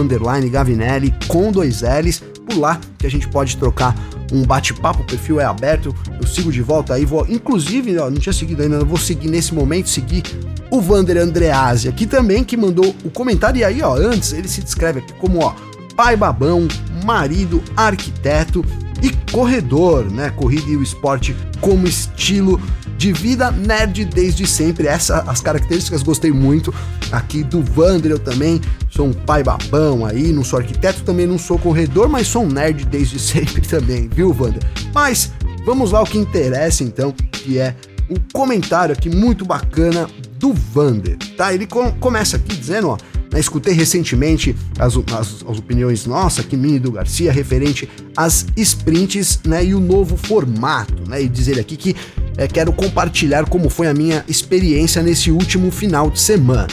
Gavinelli, 0.51 1.13
com 1.27 1.51
dois 1.51 1.81
L's, 1.81 2.21
por 2.45 2.57
lá 2.57 2.79
que 2.97 3.07
a 3.07 3.11
gente 3.11 3.27
pode 3.27 3.57
trocar 3.57 3.95
um 4.31 4.43
bate-papo, 4.43 5.01
o 5.01 5.05
perfil 5.05 5.39
é 5.39 5.45
aberto, 5.45 5.95
eu 6.19 6.27
sigo 6.27 6.51
de 6.51 6.61
volta 6.61 6.93
aí, 6.93 7.05
vou, 7.05 7.25
inclusive, 7.27 7.97
ó, 7.97 8.09
não 8.09 8.19
tinha 8.19 8.33
seguido 8.33 8.61
ainda, 8.61 8.83
vou 8.83 8.97
seguir 8.97 9.27
nesse 9.27 9.53
momento, 9.53 9.89
seguir 9.89 10.23
o 10.69 10.79
Vander 10.79 11.17
Andreazzi 11.17 11.87
aqui 11.87 12.05
também, 12.05 12.43
que 12.43 12.55
mandou 12.55 12.95
o 13.03 13.09
comentário, 13.09 13.59
e 13.59 13.63
aí, 13.63 13.81
ó, 13.81 13.95
antes 13.95 14.33
ele 14.33 14.47
se 14.47 14.61
descreve 14.61 14.99
aqui 14.99 15.13
como, 15.13 15.39
ó, 15.39 15.53
pai 15.95 16.15
babão, 16.15 16.67
marido, 17.03 17.63
arquiteto 17.75 18.63
e 19.01 19.11
corredor, 19.31 20.09
né, 20.11 20.29
corrida 20.29 20.69
e 20.69 20.75
o 20.75 20.83
esporte 20.83 21.35
como 21.61 21.87
estilo 21.87 22.59
de 22.97 23.13
vida 23.13 23.49
nerd 23.49 24.03
desde 24.05 24.45
sempre. 24.45 24.87
Essa 24.87 25.23
as 25.27 25.41
características 25.41 26.03
gostei 26.03 26.31
muito 26.31 26.73
aqui 27.11 27.43
do 27.43 27.61
Vander 27.61 28.11
eu 28.11 28.19
também. 28.19 28.61
Sou 28.89 29.07
um 29.07 29.13
pai 29.13 29.43
babão 29.43 30.05
aí, 30.05 30.33
não 30.33 30.43
sou 30.43 30.59
arquiteto, 30.59 31.03
também 31.03 31.25
não 31.25 31.37
sou 31.37 31.57
corredor, 31.57 32.09
mas 32.09 32.27
sou 32.27 32.43
um 32.43 32.49
nerd 32.49 32.85
desde 32.85 33.17
sempre 33.19 33.61
também, 33.61 34.09
viu, 34.09 34.33
Vander? 34.33 34.61
Mas 34.93 35.31
vamos 35.65 35.91
lá 35.91 36.01
o 36.01 36.05
que 36.05 36.17
interessa 36.17 36.83
então, 36.83 37.11
que 37.11 37.57
é 37.57 37.75
o 38.09 38.19
comentário 38.33 38.93
aqui 38.93 39.09
muito 39.09 39.45
bacana 39.45 40.09
do 40.37 40.51
Vander, 40.51 41.17
tá? 41.37 41.53
Ele 41.53 41.67
com, 41.67 41.91
começa 41.93 42.37
aqui 42.37 42.55
dizendo, 42.55 42.89
ó, 42.89 42.97
né, 43.31 43.39
escutei 43.39 43.73
recentemente 43.73 44.55
as, 44.77 44.95
as, 44.95 45.43
as, 45.47 45.57
opiniões 45.57 46.05
nossa, 46.05 46.41
aqui 46.41 46.57
minha 46.57 46.77
e 46.77 46.79
do 46.79 46.91
Garcia, 46.91 47.31
referente 47.31 47.89
às 48.15 48.45
sprints, 48.55 49.39
né, 49.45 49.65
e 49.65 49.73
o 49.73 49.79
novo 49.79 50.17
formato, 50.17 51.07
né, 51.07 51.21
e 51.21 51.29
dizer 51.29 51.59
aqui 51.59 51.77
que 51.77 51.95
é, 52.37 52.47
quero 52.47 52.71
compartilhar 52.71 53.47
como 53.47 53.69
foi 53.69 53.87
a 53.87 53.93
minha 53.93 54.23
experiência 54.27 55.01
nesse 55.01 55.31
último 55.31 55.71
final 55.71 56.09
de 56.09 56.19
semana, 56.19 56.67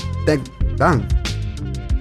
tá? 0.77 1.01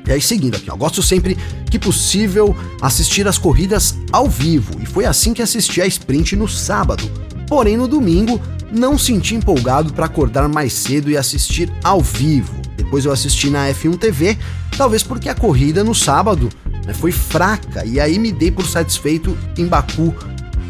E 0.08 0.12
aí, 0.12 0.22
seguindo 0.22 0.56
aqui, 0.56 0.70
ó, 0.70 0.76
gosto 0.76 1.02
sempre 1.02 1.36
que 1.70 1.80
possível 1.80 2.56
assistir 2.80 3.28
as 3.28 3.40
corridas 3.40 3.96
ao 4.12 4.30
vivo, 4.30 4.80
e 4.82 4.86
foi 4.86 5.06
assim 5.06 5.34
que 5.34 5.42
assisti 5.42 5.82
a 5.82 5.88
sprint 5.88 6.36
no 6.36 6.48
sábado. 6.48 7.10
Porém, 7.48 7.76
no 7.76 7.88
domingo, 7.88 8.40
não 8.72 8.98
senti 8.98 9.36
empolgado 9.36 9.94
para 9.94 10.06
acordar 10.06 10.48
mais 10.48 10.74
cedo 10.74 11.10
e 11.10 11.18
assistir 11.18 11.72
ao 11.84 12.02
vivo. 12.02 12.65
Depois 12.96 13.04
eu 13.04 13.12
assisti 13.12 13.50
na 13.50 13.68
F1 13.72 13.98
TV, 13.98 14.38
talvez 14.78 15.04
porque 15.04 15.28
a 15.28 15.36
corrida 15.36 15.84
no 15.84 15.94
sábado 15.94 16.48
né, 16.86 16.94
foi 16.94 17.12
fraca, 17.12 17.86
e 17.86 18.00
aí 18.00 18.18
me 18.18 18.32
dei 18.32 18.50
por 18.50 18.66
satisfeito 18.66 19.38
em 19.58 19.66
Baku 19.66 20.16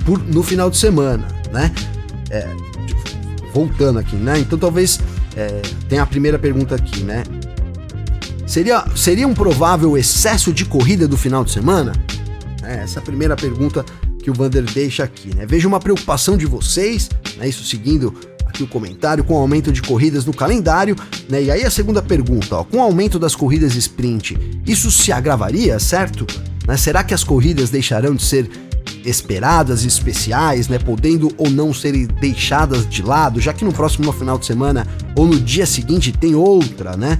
por, 0.03 0.17
no 0.17 0.41
final 0.41 0.71
de 0.71 0.77
semana, 0.77 1.27
né? 1.53 1.71
É, 2.31 2.49
voltando 3.53 3.99
aqui, 3.99 4.15
né? 4.15 4.39
Então 4.39 4.57
talvez 4.57 4.99
é, 5.37 5.61
tem 5.87 5.99
a 5.99 6.05
primeira 6.07 6.39
pergunta 6.39 6.73
aqui, 6.73 7.03
né? 7.03 7.21
Seria, 8.47 8.83
seria 8.95 9.27
um 9.27 9.35
provável 9.35 9.95
excesso 9.95 10.51
de 10.51 10.65
corrida 10.65 11.07
do 11.07 11.17
final 11.17 11.43
de 11.43 11.51
semana? 11.51 11.93
É, 12.63 12.77
essa 12.77 12.97
é 12.97 13.01
a 13.01 13.05
primeira 13.05 13.35
pergunta 13.35 13.85
que 14.23 14.31
o 14.31 14.33
Vander 14.33 14.63
deixa 14.63 15.03
aqui, 15.03 15.31
né? 15.35 15.45
Vejo 15.45 15.67
uma 15.67 15.79
preocupação 15.79 16.35
de 16.35 16.47
vocês, 16.47 17.07
né? 17.37 17.47
Isso 17.47 17.63
seguindo 17.63 18.15
aqui 18.55 18.63
o 18.63 18.67
comentário, 18.67 19.23
com 19.23 19.35
o 19.35 19.37
aumento 19.37 19.71
de 19.71 19.81
corridas 19.81 20.25
no 20.25 20.33
calendário, 20.33 20.95
né? 21.27 21.43
E 21.43 21.51
aí 21.51 21.65
a 21.65 21.69
segunda 21.69 22.01
pergunta, 22.01 22.55
ó, 22.55 22.63
com 22.63 22.77
o 22.77 22.81
aumento 22.81 23.19
das 23.19 23.35
corridas 23.35 23.75
sprint, 23.75 24.37
isso 24.65 24.89
se 24.89 25.11
agravaria, 25.11 25.77
certo? 25.77 26.25
Né? 26.65 26.77
Será 26.77 27.03
que 27.03 27.13
as 27.13 27.23
corridas 27.23 27.69
deixarão 27.69 28.15
de 28.15 28.23
ser 28.23 28.49
esperadas 29.03 29.83
e 29.83 29.87
especiais, 29.87 30.67
né, 30.67 30.79
podendo 30.79 31.31
ou 31.37 31.49
não 31.49 31.73
serem 31.73 32.07
deixadas 32.07 32.87
de 32.87 33.03
lado, 33.03 33.39
já 33.39 33.53
que 33.53 33.65
no 33.65 33.73
próximo 33.73 34.11
final 34.11 34.37
de 34.37 34.45
semana 34.45 34.87
ou 35.15 35.27
no 35.27 35.39
dia 35.39 35.65
seguinte 35.65 36.11
tem 36.11 36.33
outra, 36.33 36.95
né? 36.95 37.19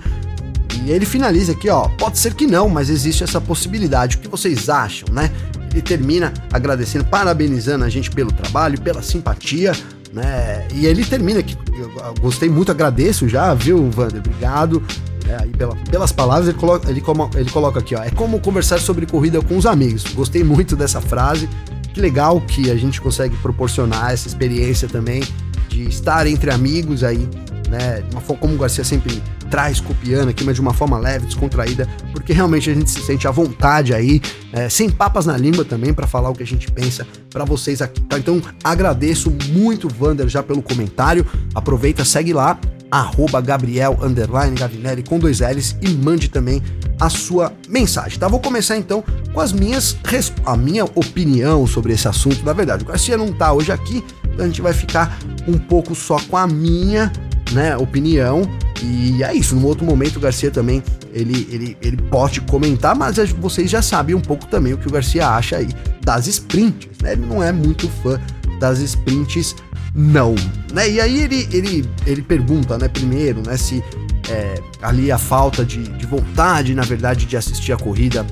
E 0.83 0.91
ele 0.91 1.05
finaliza 1.05 1.51
aqui, 1.51 1.69
ó, 1.69 1.87
pode 1.89 2.17
ser 2.17 2.33
que 2.33 2.47
não, 2.47 2.69
mas 2.69 2.89
existe 2.89 3.23
essa 3.23 3.39
possibilidade. 3.39 4.17
O 4.17 4.19
que 4.19 4.27
vocês 4.27 4.67
acham, 4.67 5.07
né? 5.11 5.31
Ele 5.71 5.81
termina 5.81 6.33
agradecendo, 6.51 7.05
parabenizando 7.05 7.83
a 7.83 7.89
gente 7.89 8.09
pelo 8.09 8.31
trabalho, 8.31 8.79
pela 8.79 9.01
simpatia, 9.01 9.73
né? 10.15 10.65
E 10.73 10.85
ele 10.85 11.03
termina 11.03 11.41
aqui, 11.41 11.57
eu 11.77 11.91
gostei 12.21 12.49
muito, 12.49 12.71
agradeço 12.71 13.27
já, 13.27 13.53
viu, 13.53 13.91
Wander? 13.95 14.19
Obrigado. 14.19 14.81
É, 15.27 15.45
pela, 15.57 15.75
pelas 15.75 16.11
palavras, 16.11 16.47
ele 16.47 16.57
coloca, 16.57 16.89
ele, 16.89 17.03
ele 17.35 17.49
coloca 17.49 17.79
aqui, 17.79 17.95
ó, 17.95 18.01
é 18.01 18.11
como 18.11 18.39
conversar 18.39 18.79
sobre 18.79 19.05
corrida 19.05 19.41
com 19.41 19.57
os 19.57 19.65
amigos. 19.65 20.05
Gostei 20.13 20.43
muito 20.43 20.75
dessa 20.75 21.01
frase. 21.01 21.49
Que 21.93 21.99
legal 21.99 22.39
que 22.39 22.71
a 22.71 22.75
gente 22.75 23.01
consegue 23.01 23.35
proporcionar 23.37 24.13
essa 24.13 24.27
experiência 24.27 24.87
também 24.87 25.23
de 25.67 25.83
estar 25.83 26.27
entre 26.27 26.51
amigos 26.51 27.03
aí, 27.03 27.27
né? 27.67 28.03
Uma 28.11 28.21
forma 28.21 28.41
como 28.41 28.55
o 28.55 28.57
Garcia 28.57 28.83
sempre 28.83 29.21
traz 29.49 29.79
copiando 29.79 30.29
aqui, 30.29 30.43
mas 30.43 30.55
de 30.55 30.61
uma 30.61 30.73
forma 30.73 30.97
leve, 30.97 31.25
descontraída, 31.25 31.87
porque 32.11 32.33
realmente 32.33 32.69
a 32.69 32.73
gente 32.73 32.89
se 32.89 33.01
sente 33.01 33.27
à 33.27 33.31
vontade 33.31 33.93
aí, 33.93 34.21
é, 34.51 34.69
sem 34.69 34.89
papas 34.89 35.25
na 35.25 35.37
língua 35.37 35.63
também, 35.63 35.93
para 35.93 36.07
falar 36.07 36.29
o 36.29 36.33
que 36.33 36.43
a 36.43 36.47
gente 36.47 36.71
pensa 36.71 37.05
para 37.29 37.45
vocês 37.45 37.81
aqui, 37.81 38.01
tá? 38.01 38.17
Então 38.17 38.41
agradeço 38.63 39.31
muito, 39.49 39.87
Vander, 39.87 40.27
já 40.27 40.41
pelo 40.41 40.61
comentário. 40.61 41.25
Aproveita, 41.53 42.03
segue 42.03 42.33
lá, 42.33 42.59
arroba 42.89 43.41
Gabriel 43.41 43.97
underline 44.01 44.55
Gavinelli 44.55 45.03
com 45.03 45.19
dois 45.19 45.39
L's 45.39 45.75
e 45.81 45.89
mande 45.89 46.29
também 46.29 46.61
a 46.99 47.09
sua 47.09 47.51
mensagem, 47.67 48.17
tá? 48.17 48.27
Vou 48.27 48.39
começar 48.39 48.77
então 48.77 49.03
com 49.33 49.41
as 49.41 49.51
minhas 49.51 49.97
a 50.45 50.55
minha 50.55 50.85
opinião 50.85 51.67
sobre 51.67 51.93
esse 51.93 52.07
assunto. 52.07 52.43
Na 52.45 52.53
verdade, 52.53 52.83
o 52.83 52.87
Garcia 52.87 53.17
não 53.17 53.33
tá 53.33 53.51
hoje 53.51 53.71
aqui, 53.71 54.03
então 54.23 54.45
a 54.45 54.47
gente 54.47 54.61
vai 54.61 54.73
ficar 54.73 55.17
um 55.47 55.57
pouco 55.57 55.93
só 55.93 56.17
com 56.29 56.37
a 56.37 56.47
minha, 56.47 57.11
né, 57.51 57.75
opinião. 57.77 58.43
E 58.83 59.23
é 59.23 59.33
isso, 59.33 59.55
num 59.55 59.65
outro 59.65 59.85
momento 59.85 60.17
o 60.17 60.19
Garcia 60.19 60.51
também 60.51 60.83
ele, 61.11 61.47
ele, 61.49 61.77
ele 61.81 61.97
pode 61.97 62.41
comentar, 62.41 62.93
mas 62.93 63.17
vocês 63.31 63.69
já 63.69 63.81
sabem 63.81 64.13
um 64.13 64.21
pouco 64.21 64.45
também 64.47 64.73
o 64.73 64.77
que 64.77 64.87
o 64.87 64.91
Garcia 64.91 65.29
acha 65.29 65.57
aí 65.57 65.69
das 66.01 66.27
sprints, 66.27 66.89
né? 67.01 67.13
Ele 67.13 67.25
não 67.25 67.41
é 67.41 67.53
muito 67.53 67.87
fã 68.03 68.19
das 68.59 68.79
sprints 68.79 69.55
não, 69.93 70.35
né? 70.73 70.89
E 70.89 70.99
aí 70.99 71.21
ele, 71.21 71.47
ele, 71.53 71.89
ele 72.05 72.21
pergunta, 72.21 72.77
né, 72.77 72.89
primeiro, 72.89 73.41
né, 73.45 73.55
se 73.55 73.81
é, 74.29 74.61
ali 74.81 75.09
a 75.09 75.17
falta 75.17 75.63
de, 75.63 75.83
de 75.83 76.05
vontade, 76.05 76.75
na 76.75 76.83
verdade, 76.83 77.25
de 77.25 77.37
assistir 77.37 77.71
a 77.71 77.77
corrida 77.77 78.25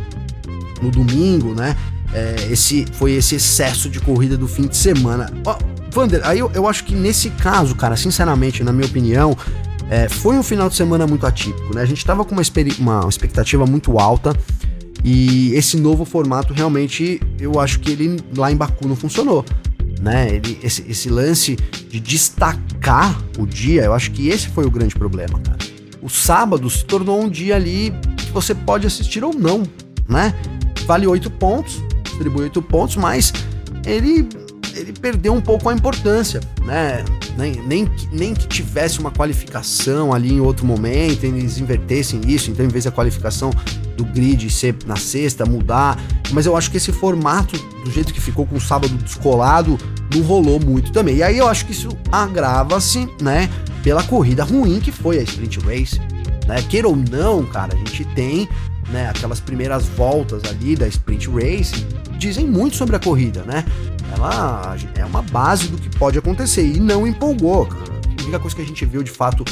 no 0.81 0.91
domingo, 0.91 1.53
né? 1.53 1.77
É, 2.13 2.35
esse 2.51 2.85
foi 2.93 3.13
esse 3.13 3.35
excesso 3.35 3.89
de 3.89 3.99
corrida 3.99 4.37
do 4.37 4.47
fim 4.47 4.67
de 4.67 4.75
semana. 4.75 5.31
Ó, 5.45 5.57
Vander, 5.93 6.21
aí 6.23 6.39
eu, 6.39 6.51
eu 6.53 6.67
acho 6.67 6.83
que 6.83 6.95
nesse 6.95 7.29
caso, 7.29 7.75
cara, 7.75 7.95
sinceramente, 7.95 8.63
na 8.63 8.73
minha 8.73 8.87
opinião, 8.87 9.37
é, 9.89 10.09
foi 10.09 10.37
um 10.37 10.43
final 10.43 10.69
de 10.69 10.75
semana 10.75 11.05
muito 11.05 11.25
atípico, 11.25 11.73
né? 11.75 11.81
A 11.81 11.85
gente 11.85 12.03
tava 12.05 12.25
com 12.25 12.35
uma, 12.35 12.41
uma 12.79 13.09
expectativa 13.09 13.65
muito 13.65 13.99
alta 13.99 14.35
e 15.03 15.53
esse 15.53 15.77
novo 15.77 16.05
formato 16.05 16.53
realmente, 16.53 17.21
eu 17.39 17.59
acho 17.59 17.79
que 17.79 17.91
ele 17.91 18.17
lá 18.35 18.51
em 18.51 18.55
Baku 18.55 18.87
não 18.87 18.95
funcionou 18.95 19.45
né? 20.03 20.35
Ele, 20.35 20.59
esse, 20.61 20.83
esse 20.89 21.09
lance 21.09 21.55
de 21.89 21.99
destacar 21.99 23.17
o 23.39 23.45
dia, 23.45 23.83
eu 23.83 23.93
acho 23.93 24.11
que 24.11 24.27
esse 24.27 24.49
foi 24.49 24.65
o 24.65 24.69
grande 24.69 24.93
problema, 24.93 25.39
cara. 25.39 25.57
O 26.01 26.09
sábado 26.09 26.69
se 26.69 26.83
tornou 26.83 27.23
um 27.23 27.29
dia 27.29 27.55
ali 27.55 27.93
que 28.17 28.29
você 28.31 28.53
pode 28.53 28.85
assistir 28.85 29.23
ou 29.23 29.33
não, 29.33 29.63
né? 30.07 30.35
Vale 30.85 31.07
oito 31.07 31.31
pontos, 31.31 31.81
distribui 32.03 32.43
oito 32.43 32.61
pontos, 32.61 32.97
mas 32.97 33.31
ele 33.85 34.27
ele 34.73 34.93
perdeu 34.93 35.33
um 35.33 35.41
pouco 35.41 35.69
a 35.69 35.73
importância, 35.73 36.39
né? 36.63 37.03
Nem, 37.37 37.61
nem, 37.67 37.91
nem 38.11 38.33
que 38.33 38.47
tivesse 38.47 38.99
uma 38.99 39.11
qualificação 39.11 40.13
ali 40.13 40.33
em 40.33 40.39
outro 40.39 40.65
momento, 40.65 41.23
eles 41.23 41.57
invertessem 41.57 42.21
isso, 42.27 42.51
então 42.51 42.65
em 42.65 42.69
vez 42.69 42.85
da 42.85 42.91
qualificação 42.91 43.51
do 43.95 44.05
grid 44.05 44.49
ser 44.49 44.75
na 44.85 44.95
sexta, 44.95 45.45
mudar. 45.45 45.99
Mas 46.31 46.45
eu 46.45 46.55
acho 46.57 46.71
que 46.71 46.77
esse 46.77 46.91
formato, 46.91 47.57
do 47.83 47.91
jeito 47.91 48.13
que 48.13 48.21
ficou 48.21 48.45
com 48.45 48.55
o 48.55 48.61
sábado 48.61 48.93
descolado, 48.97 49.77
não 50.13 50.21
rolou 50.21 50.59
muito 50.59 50.91
também. 50.91 51.17
E 51.17 51.23
aí 51.23 51.37
eu 51.37 51.47
acho 51.47 51.65
que 51.65 51.71
isso 51.71 51.89
agrava-se, 52.11 53.07
né, 53.21 53.49
pela 53.83 54.03
corrida 54.03 54.43
ruim 54.43 54.79
que 54.79 54.91
foi 54.91 55.19
a 55.19 55.23
Sprint 55.23 55.59
Race. 55.59 55.99
Né? 56.47 56.61
Queira 56.69 56.87
ou 56.87 56.95
não, 56.95 57.45
cara, 57.45 57.73
a 57.73 57.77
gente 57.77 58.05
tem 58.15 58.47
né, 58.89 59.09
aquelas 59.09 59.39
primeiras 59.39 59.85
voltas 59.85 60.43
ali 60.45 60.75
da 60.75 60.87
Sprint 60.87 61.29
Race, 61.29 61.85
dizem 62.27 62.47
muito 62.47 62.77
sobre 62.77 62.95
a 62.95 62.99
corrida, 62.99 63.43
né? 63.43 63.65
Ela 64.15 64.77
é 64.95 65.03
uma 65.03 65.21
base 65.21 65.67
do 65.67 65.77
que 65.77 65.89
pode 65.97 66.17
acontecer 66.17 66.65
e 66.65 66.79
não 66.79 67.05
empolgou. 67.05 67.67
A 67.67 68.21
única 68.23 68.39
coisa 68.39 68.55
que 68.55 68.61
a 68.61 68.65
gente 68.65 68.85
viu 68.85 69.03
de 69.03 69.11
fato 69.11 69.43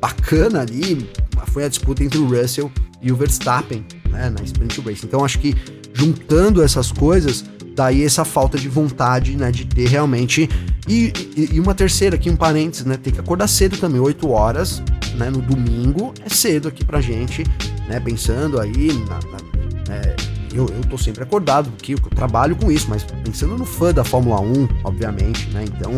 bacana 0.00 0.60
ali 0.60 1.08
foi 1.48 1.64
a 1.64 1.68
disputa 1.68 2.04
entre 2.04 2.18
o 2.18 2.26
Russell 2.26 2.70
e 3.02 3.10
o 3.10 3.16
Verstappen, 3.16 3.84
né, 4.08 4.30
na 4.30 4.42
Sprint 4.44 4.80
Race. 4.80 5.04
Então 5.04 5.24
acho 5.24 5.38
que 5.40 5.56
juntando 5.92 6.62
essas 6.62 6.92
coisas, 6.92 7.44
daí 7.74 8.04
essa 8.04 8.24
falta 8.24 8.56
de 8.56 8.68
vontade, 8.68 9.36
né, 9.36 9.50
de 9.50 9.64
ter 9.64 9.88
realmente 9.88 10.48
e, 10.86 11.12
e, 11.36 11.48
e, 11.54 11.60
uma 11.60 11.74
terceira 11.74 12.16
aqui 12.16 12.30
um 12.30 12.36
parênteses, 12.36 12.86
né, 12.86 12.96
tem 12.96 13.12
que 13.12 13.20
acordar 13.20 13.48
cedo 13.48 13.76
também, 13.76 14.00
8 14.00 14.28
horas, 14.30 14.82
né, 15.16 15.28
no 15.30 15.42
domingo 15.42 16.14
é 16.24 16.28
cedo 16.28 16.68
aqui 16.68 16.84
pra 16.84 17.00
gente, 17.00 17.44
né, 17.88 17.98
pensando 17.98 18.60
aí 18.60 18.92
na, 19.08 19.18
na 19.32 19.49
eu, 20.52 20.66
eu 20.66 20.80
tô 20.88 20.98
sempre 20.98 21.22
acordado, 21.22 21.70
porque 21.70 21.94
eu 21.94 21.98
trabalho 21.98 22.56
com 22.56 22.70
isso, 22.70 22.86
mas 22.88 23.04
pensando 23.24 23.56
no 23.56 23.64
fã 23.64 23.92
da 23.92 24.04
Fórmula 24.04 24.40
1, 24.40 24.68
obviamente, 24.84 25.48
né, 25.50 25.64
então 25.64 25.92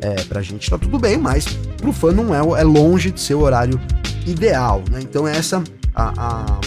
é, 0.00 0.22
pra 0.24 0.42
gente 0.42 0.68
tá 0.68 0.76
tudo 0.76 0.98
bem, 0.98 1.16
mas 1.16 1.46
pro 1.78 1.92
fã 1.92 2.12
não 2.12 2.34
é, 2.34 2.60
é 2.60 2.64
longe 2.64 3.10
de 3.10 3.20
ser 3.20 3.34
o 3.34 3.40
horário 3.40 3.80
ideal, 4.26 4.82
né? 4.90 5.00
Então 5.00 5.26
essa 5.26 5.62
a, 5.94 6.12
a, 6.16 6.60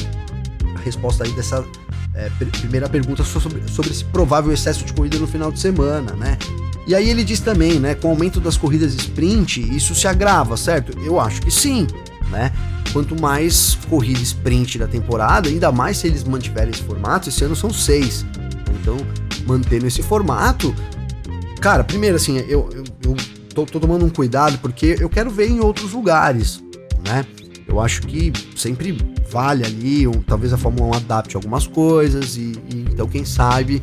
a 0.75 0.79
resposta 0.83 1.23
aí 1.23 1.31
dessa 1.31 1.63
é, 2.15 2.29
primeira 2.59 2.89
pergunta 2.89 3.23
sobre, 3.23 3.61
sobre 3.67 3.91
esse 3.91 4.03
provável 4.05 4.51
excesso 4.51 4.83
de 4.83 4.93
corrida 4.93 5.19
no 5.19 5.27
final 5.27 5.51
de 5.51 5.59
semana, 5.59 6.13
né? 6.13 6.37
E 6.87 6.95
aí 6.95 7.09
ele 7.09 7.23
diz 7.23 7.39
também, 7.39 7.79
né, 7.79 7.93
com 7.93 8.07
o 8.07 8.11
aumento 8.11 8.39
das 8.39 8.57
corridas 8.57 8.93
sprint, 8.93 9.61
isso 9.75 9.93
se 9.93 10.07
agrava, 10.07 10.55
certo? 10.55 10.97
Eu 10.99 11.19
acho 11.19 11.41
que 11.41 11.51
sim, 11.51 11.85
né? 12.31 12.51
Quanto 12.97 13.21
mais 13.21 13.77
corrida 13.87 14.19
sprint 14.21 14.79
da 14.79 14.87
temporada, 14.87 15.47
ainda 15.49 15.71
mais 15.71 15.97
se 15.97 16.07
eles 16.07 16.23
mantiverem 16.23 16.71
esse 16.71 16.81
formato, 16.81 17.29
esse 17.29 17.43
ano 17.43 17.55
são 17.55 17.71
seis. 17.71 18.25
Então, 18.81 18.97
mantendo 19.45 19.85
esse 19.85 20.01
formato, 20.01 20.73
cara, 21.61 21.83
primeiro 21.83 22.15
assim, 22.15 22.39
eu, 22.39 22.67
eu, 22.71 22.79
eu 23.03 23.15
tô, 23.53 23.67
tô 23.67 23.79
tomando 23.79 24.03
um 24.03 24.09
cuidado 24.09 24.57
porque 24.57 24.97
eu 24.99 25.11
quero 25.11 25.29
ver 25.29 25.47
em 25.47 25.59
outros 25.59 25.91
lugares, 25.93 26.59
né? 27.07 27.23
Eu 27.67 27.79
acho 27.79 28.01
que 28.01 28.33
sempre 28.55 28.97
vale 29.29 29.63
ali, 29.63 30.07
um, 30.07 30.13
talvez 30.13 30.51
a 30.51 30.57
Fórmula 30.57 30.95
1 30.95 30.97
adapte 30.97 31.35
algumas 31.35 31.67
coisas 31.67 32.35
e, 32.35 32.53
e, 32.73 32.87
então 32.91 33.07
quem 33.07 33.23
sabe 33.23 33.79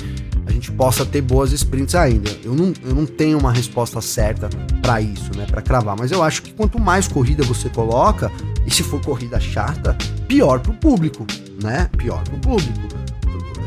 a 0.46 0.50
gente 0.52 0.70
possa 0.72 1.04
ter 1.04 1.20
boas 1.20 1.52
sprints 1.52 1.94
ainda. 1.94 2.30
Eu 2.42 2.54
não, 2.54 2.72
eu 2.85 2.94
não 2.94 3.07
tenho 3.07 3.38
uma 3.38 3.52
resposta 3.52 4.00
certa 4.00 4.48
para 4.83 5.00
isso, 5.00 5.30
né, 5.37 5.46
para 5.46 5.62
cravar, 5.62 5.96
mas 5.98 6.11
eu 6.11 6.22
acho 6.22 6.42
que 6.42 6.52
quanto 6.52 6.78
mais 6.78 7.09
corrida 7.09 7.42
você 7.42 7.68
coloca, 7.68 8.30
e 8.66 8.70
se 8.70 8.83
for 8.83 9.00
corrida 9.00 9.38
chata, 9.38 9.96
pior 10.26 10.61
pro 10.61 10.72
público, 10.72 11.26
né? 11.62 11.88
Pior 11.96 12.22
pro 12.24 12.38
público. 12.38 12.80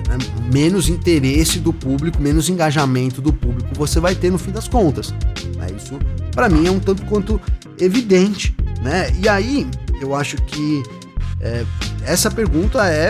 Né? 0.07 0.17
Menos 0.51 0.89
interesse 0.89 1.59
do 1.59 1.71
público, 1.71 2.21
menos 2.21 2.49
engajamento 2.49 3.21
do 3.21 3.31
público 3.31 3.69
você 3.73 3.99
vai 3.99 4.15
ter 4.15 4.31
no 4.31 4.37
fim 4.37 4.51
das 4.51 4.67
contas. 4.67 5.13
Né? 5.55 5.67
Isso 5.75 5.99
para 6.31 6.49
mim 6.49 6.67
é 6.67 6.71
um 6.71 6.79
tanto 6.79 7.03
quanto 7.05 7.39
evidente, 7.79 8.55
né? 8.81 9.11
E 9.19 9.27
aí 9.27 9.67
eu 10.01 10.15
acho 10.15 10.37
que 10.43 10.83
é, 11.41 11.65
essa 12.07 12.31
pergunta 12.31 12.87
é, 12.89 13.09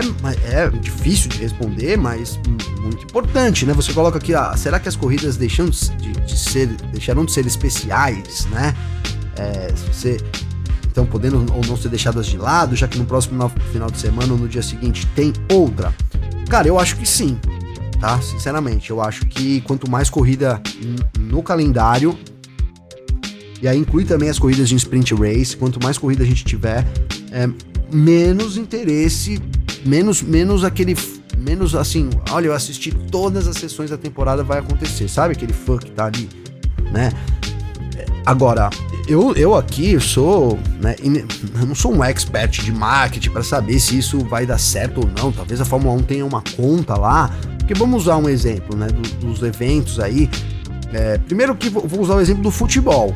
é 0.50 0.68
difícil 0.68 1.30
de 1.30 1.38
responder, 1.38 1.96
mas 1.96 2.38
muito 2.82 3.04
importante, 3.04 3.64
né? 3.64 3.72
Você 3.72 3.92
coloca 3.92 4.18
aqui, 4.18 4.34
ah, 4.34 4.54
será 4.56 4.80
que 4.80 4.88
as 4.88 4.96
corridas 4.96 5.36
deixam 5.36 5.70
de, 5.70 6.12
de 6.12 6.36
ser, 6.36 6.66
deixarão 6.66 7.24
de 7.24 7.30
ser 7.30 7.46
especiais, 7.46 8.46
né? 8.46 8.74
É, 9.36 9.72
se 9.74 9.86
você 9.86 10.16
então 10.90 11.06
podendo 11.06 11.36
ou 11.54 11.64
não 11.64 11.76
ser 11.76 11.90
deixadas 11.90 12.26
de 12.26 12.36
lado, 12.36 12.74
já 12.74 12.88
que 12.88 12.98
no 12.98 13.04
próximo 13.04 13.48
final 13.70 13.88
de 13.88 13.98
semana 13.98 14.32
ou 14.32 14.38
no 14.38 14.48
dia 14.48 14.62
seguinte 14.62 15.06
tem 15.14 15.32
outra? 15.48 15.94
Cara, 16.50 16.66
eu 16.66 16.76
acho 16.76 16.96
que 16.96 17.06
sim, 17.06 17.38
tá? 18.00 18.20
Sinceramente, 18.20 18.90
eu 18.90 19.00
acho 19.00 19.26
que 19.26 19.60
quanto 19.60 19.88
mais 19.88 20.10
corrida 20.10 20.60
no 21.20 21.40
calendário, 21.40 22.18
e 23.62 23.68
aí 23.68 23.78
inclui 23.78 24.04
também 24.04 24.28
as 24.28 24.40
corridas 24.40 24.68
de 24.68 24.74
sprint 24.74 25.14
race. 25.14 25.56
Quanto 25.56 25.82
mais 25.82 25.98
corrida 25.98 26.24
a 26.24 26.26
gente 26.26 26.44
tiver, 26.44 26.84
é, 27.30 27.48
menos 27.92 28.56
interesse, 28.56 29.40
menos, 29.84 30.22
menos 30.22 30.64
aquele 30.64 30.94
menos 31.36 31.74
assim, 31.74 32.10
olha, 32.30 32.46
eu 32.48 32.52
assisti 32.52 32.90
todas 32.90 33.46
as 33.46 33.56
sessões 33.56 33.90
da 33.90 33.96
temporada, 33.96 34.42
vai 34.42 34.58
acontecer. 34.58 35.08
Sabe 35.08 35.32
aquele 35.32 35.52
fã 35.52 35.78
que 35.78 35.90
tá 35.90 36.06
ali, 36.06 36.28
né? 36.92 37.10
Agora, 38.26 38.68
eu, 39.08 39.34
eu 39.36 39.54
aqui 39.54 39.98
sou, 39.98 40.58
né, 40.80 40.94
eu 41.00 41.66
não 41.66 41.74
sou 41.74 41.94
um 41.94 42.04
expert 42.04 42.62
de 42.62 42.70
marketing 42.70 43.30
para 43.30 43.42
saber 43.42 43.80
se 43.80 43.96
isso 43.96 44.18
vai 44.26 44.44
dar 44.44 44.58
certo 44.58 44.98
ou 45.00 45.10
não. 45.16 45.32
Talvez 45.32 45.60
a 45.60 45.64
Fórmula 45.64 45.94
1 45.94 46.02
tenha 46.02 46.26
uma 46.26 46.42
conta 46.54 46.94
lá. 46.94 47.30
Porque 47.58 47.72
vamos 47.72 48.02
usar 48.02 48.16
um 48.16 48.28
exemplo, 48.28 48.76
né, 48.76 48.88
do, 48.88 49.00
dos 49.26 49.42
eventos 49.42 49.98
aí. 49.98 50.28
É, 50.92 51.18
primeiro 51.18 51.54
que 51.54 51.70
vou 51.70 52.00
usar 52.00 52.16
o 52.16 52.20
exemplo 52.20 52.42
do 52.42 52.50
futebol 52.50 53.14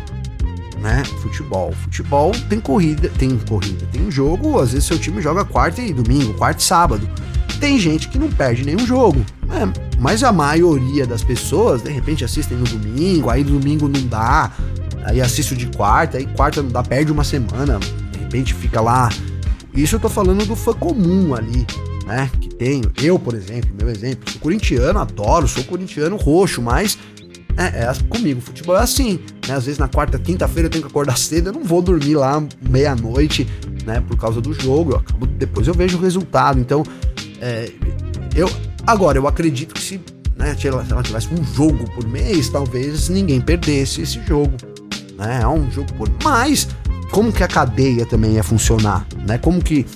né? 0.83 1.03
Futebol. 1.23 1.73
Futebol 1.73 2.33
tem 2.49 2.61
corrida, 2.61 3.09
tem 3.17 3.39
corrida, 3.39 3.87
tem 3.93 4.03
um 4.03 4.11
jogo, 4.11 4.59
às 4.59 4.73
vezes 4.73 4.87
seu 4.87 4.99
time 4.99 5.23
joga 5.23 5.45
quarta 5.45 5.81
e 5.81 5.93
domingo, 5.93 6.35
quarta 6.35 6.61
e 6.61 6.65
sábado. 6.65 7.09
Tem 7.61 7.79
gente 7.79 8.09
que 8.09 8.19
não 8.19 8.29
perde 8.29 8.65
nenhum 8.65 8.85
jogo. 8.85 9.25
Né? 9.47 9.73
Mas 9.99 10.25
a 10.25 10.33
maioria 10.33 11.07
das 11.07 11.23
pessoas, 11.23 11.83
de 11.83 11.91
repente, 11.91 12.25
assistem 12.25 12.59
no 12.59 12.65
domingo, 12.65 13.31
aí 13.31 13.45
domingo 13.45 13.89
não 13.89 14.05
dá, 14.09 14.51
aí 15.05 15.21
assiste 15.21 15.55
de 15.55 15.67
quarta, 15.67 16.19
aí 16.19 16.27
quarta 16.27 16.61
não 16.61 16.71
dá, 16.71 16.83
perde 16.83 17.13
uma 17.13 17.23
semana, 17.23 17.79
de 18.11 18.19
repente 18.19 18.53
fica 18.53 18.81
lá. 18.81 19.09
Isso 19.73 19.95
eu 19.95 20.01
tô 20.01 20.09
falando 20.09 20.45
do 20.45 20.57
fã 20.57 20.75
comum 20.75 21.35
ali, 21.35 21.65
né? 22.05 22.29
Que 22.41 22.49
tenho. 22.49 22.91
Eu, 23.01 23.19
por 23.19 23.35
exemplo, 23.35 23.71
meu 23.79 23.89
exemplo, 23.89 24.31
sou 24.31 24.41
corintiano, 24.41 24.99
adoro, 24.99 25.47
sou 25.47 25.63
corintiano 25.65 26.17
roxo, 26.17 26.61
mas 26.61 26.99
é, 27.57 27.85
é 27.85 27.93
comigo, 28.09 28.41
futebol 28.41 28.77
é 28.77 28.81
assim, 28.81 29.21
né? 29.47 29.55
Às 29.55 29.65
vezes 29.65 29.79
na 29.79 29.89
quarta, 29.89 30.19
quinta-feira 30.19 30.67
eu 30.67 30.71
tenho 30.71 30.85
que 30.85 30.91
acordar 30.91 31.17
cedo, 31.19 31.49
eu 31.49 31.53
não 31.53 31.65
vou 31.65 31.83
dormir 31.83 32.15
lá 32.15 32.43
meia-noite, 32.61 33.47
né? 33.85 34.03
Por 34.07 34.17
causa 34.17 34.41
do 34.41 34.53
jogo, 34.53 34.93
eu 34.93 34.97
acabo, 34.97 35.27
depois 35.27 35.67
eu 35.67 35.75
vejo 35.75 35.99
o 35.99 36.01
resultado. 36.01 36.59
Então, 36.59 36.83
é, 37.41 37.71
eu 38.35 38.51
agora 38.87 39.19
eu 39.19 39.27
acredito 39.27 39.75
que 39.75 39.81
se, 39.81 40.01
né, 40.37 40.57
se 40.59 40.69
ela, 40.69 40.85
se 40.85 40.93
ela 40.93 41.03
tivesse 41.03 41.29
um 41.33 41.45
jogo 41.45 41.85
por 41.93 42.07
mês, 42.07 42.49
talvez 42.49 43.09
ninguém 43.09 43.41
perdesse 43.41 44.03
esse 44.03 44.21
jogo, 44.27 44.53
né? 45.19 45.41
É 45.43 45.49
um 45.49 45.71
jogo 45.71 45.93
por, 45.95 46.11
mas 46.23 46.69
como 47.11 47.31
que 47.31 47.45
a 47.45 47.49
cadeia 47.49 48.07
também 48.07 48.33
ia 48.33 48.43
funcionar, 48.43 49.07
né? 49.27 49.37
Como 49.39 49.63
que 49.63 49.87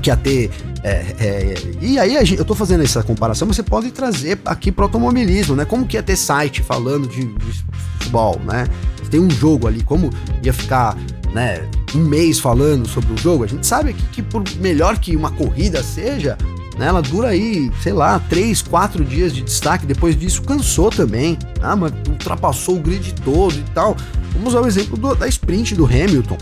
que 0.00 0.10
ia 0.10 0.16
ter 0.16 0.50
é, 0.84 1.14
é, 1.20 1.54
e 1.80 1.98
aí 1.98 2.34
eu 2.34 2.44
tô 2.44 2.54
fazendo 2.54 2.82
essa 2.82 3.02
comparação, 3.04 3.46
mas 3.46 3.56
você 3.56 3.62
pode 3.62 3.90
trazer 3.92 4.38
aqui 4.44 4.72
para 4.72 4.84
automobilismo, 4.84 5.54
né? 5.54 5.64
Como 5.64 5.86
que 5.86 5.96
ia 5.96 6.02
ter 6.02 6.16
site 6.16 6.60
falando 6.60 7.06
de, 7.06 7.24
de 7.24 7.64
futebol, 7.98 8.40
né? 8.44 8.66
Tem 9.08 9.20
um 9.20 9.30
jogo 9.30 9.68
ali, 9.68 9.82
como 9.82 10.10
ia 10.42 10.52
ficar, 10.52 10.96
né? 11.32 11.68
Um 11.94 12.00
mês 12.00 12.40
falando 12.40 12.88
sobre 12.88 13.12
o 13.12 13.16
jogo. 13.16 13.44
A 13.44 13.46
gente 13.46 13.64
sabe 13.66 13.92
que, 13.92 14.22
por 14.22 14.42
melhor 14.56 14.98
que 14.98 15.14
uma 15.14 15.30
corrida 15.30 15.82
seja, 15.84 16.36
né? 16.76 16.86
Ela 16.86 17.00
dura 17.00 17.28
aí, 17.28 17.70
sei 17.80 17.92
lá, 17.92 18.18
três, 18.18 18.60
quatro 18.60 19.04
dias 19.04 19.32
de 19.32 19.42
destaque. 19.42 19.86
Depois 19.86 20.18
disso 20.18 20.42
cansou 20.42 20.90
também, 20.90 21.38
ah, 21.60 21.76
mas 21.76 21.92
ultrapassou 22.08 22.76
o 22.76 22.80
grid 22.80 23.14
todo 23.22 23.54
e 23.54 23.64
tal. 23.74 23.96
Vamos 24.32 24.48
usar 24.48 24.62
o 24.62 24.66
exemplo 24.66 24.96
do, 24.96 25.14
da 25.14 25.28
sprint 25.28 25.76
do 25.76 25.84
Hamilton. 25.84 26.38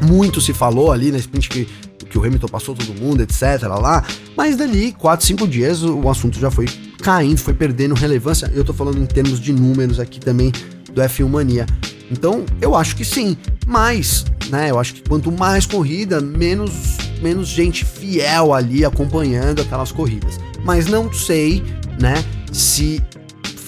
Muito 0.00 0.40
se 0.40 0.54
falou 0.54 0.92
ali 0.92 1.10
na 1.10 1.18
sprint 1.18 1.48
que 1.48 1.68
que 2.08 2.18
o 2.18 2.24
Hamilton 2.24 2.48
passou 2.48 2.74
todo 2.74 2.98
mundo, 2.98 3.22
etc. 3.22 3.62
Lá, 3.62 4.04
mas 4.36 4.56
dali, 4.56 4.92
4, 4.92 5.26
5 5.26 5.46
dias, 5.46 5.82
o 5.82 6.08
assunto 6.08 6.38
já 6.38 6.50
foi 6.50 6.66
caindo, 7.02 7.38
foi 7.38 7.54
perdendo 7.54 7.94
relevância. 7.94 8.50
Eu 8.54 8.64
tô 8.64 8.72
falando 8.72 8.98
em 8.98 9.06
termos 9.06 9.40
de 9.40 9.52
números 9.52 10.00
aqui 10.00 10.18
também 10.18 10.52
do 10.92 11.00
F1 11.00 11.28
Mania. 11.28 11.66
Então, 12.10 12.44
eu 12.60 12.74
acho 12.74 12.96
que 12.96 13.04
sim, 13.04 13.36
mas, 13.66 14.24
né, 14.48 14.70
eu 14.70 14.78
acho 14.78 14.94
que 14.94 15.02
quanto 15.02 15.30
mais 15.30 15.66
corrida, 15.66 16.20
menos, 16.20 16.96
menos 17.20 17.48
gente 17.48 17.84
fiel 17.84 18.54
ali 18.54 18.84
acompanhando 18.84 19.60
aquelas 19.60 19.92
corridas. 19.92 20.40
Mas 20.64 20.86
não 20.86 21.12
sei, 21.12 21.62
né, 22.00 22.24
se 22.50 23.02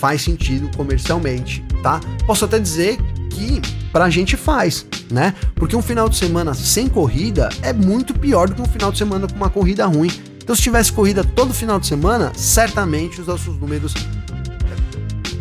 faz 0.01 0.23
sentido 0.23 0.75
comercialmente, 0.75 1.63
tá? 1.83 2.01
Posso 2.27 2.47
até 2.47 2.59
dizer 2.59 2.99
que 3.29 3.61
pra 3.93 4.11
gente 4.11 4.37
faz, 4.37 4.87
né? 5.11 5.35
Porque 5.55 5.77
um 5.77 5.83
final 5.83 6.09
de 6.09 6.17
semana 6.17 6.55
sem 6.55 6.89
corrida 6.89 7.49
é 7.63 7.73
muito 7.73 8.15
pior 8.15 8.49
do 8.49 8.55
que 8.55 8.63
um 8.63 8.67
final 8.67 8.93
de 8.93 8.99
semana 8.99 9.27
com 9.27 9.35
uma 9.35 9.51
corrida 9.51 9.87
ruim. 9.87 10.11
Então, 10.43 10.55
se 10.55 10.63
tivesse 10.63 10.93
corrida 10.93 11.23
todo 11.23 11.55
final 11.55 11.79
de 11.79 11.87
semana, 11.87 12.33
certamente 12.35 13.21
os 13.21 13.27
nossos 13.27 13.57
números, 13.59 13.95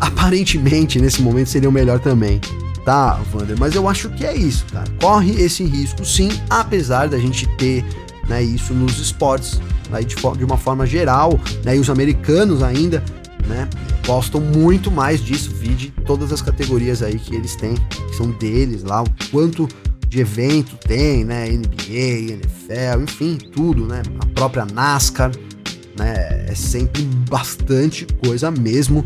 aparentemente, 0.00 1.00
nesse 1.00 1.20
momento, 1.20 1.48
seriam 1.48 1.72
melhor 1.72 1.98
também. 1.98 2.40
Tá, 2.84 3.20
Wander? 3.34 3.58
Mas 3.58 3.74
eu 3.74 3.88
acho 3.88 4.08
que 4.10 4.24
é 4.24 4.34
isso, 4.34 4.64
cara. 4.72 4.86
Corre 5.00 5.32
esse 5.42 5.64
risco, 5.64 6.04
sim, 6.04 6.30
apesar 6.48 7.08
da 7.08 7.18
gente 7.18 7.46
ter 7.56 7.84
né, 8.28 8.42
isso 8.42 8.72
nos 8.72 8.98
esportes, 8.98 9.60
aí 9.92 10.04
de, 10.04 10.14
de 10.14 10.44
uma 10.44 10.56
forma 10.56 10.86
geral, 10.86 11.38
né, 11.64 11.76
e 11.76 11.80
os 11.80 11.90
americanos 11.90 12.62
ainda, 12.62 13.02
né? 13.46 13.68
gostam 14.06 14.40
muito 14.40 14.90
mais 14.90 15.22
disso, 15.22 15.50
vide 15.50 15.92
todas 16.04 16.32
as 16.32 16.42
categorias 16.42 17.02
aí 17.02 17.18
que 17.18 17.34
eles 17.34 17.54
têm, 17.54 17.74
que 17.74 18.16
são 18.16 18.30
deles 18.32 18.82
lá, 18.82 19.02
o 19.02 19.06
quanto 19.30 19.68
de 20.08 20.18
evento 20.18 20.76
tem, 20.76 21.24
né? 21.24 21.48
NBA, 21.48 22.32
NFL, 22.32 23.02
enfim, 23.04 23.38
tudo, 23.52 23.86
né? 23.86 24.02
A 24.18 24.26
própria 24.26 24.64
NASCAR, 24.64 25.30
né? 25.96 26.46
É 26.48 26.54
sempre 26.54 27.02
bastante 27.28 28.04
coisa 28.24 28.50
mesmo. 28.50 29.04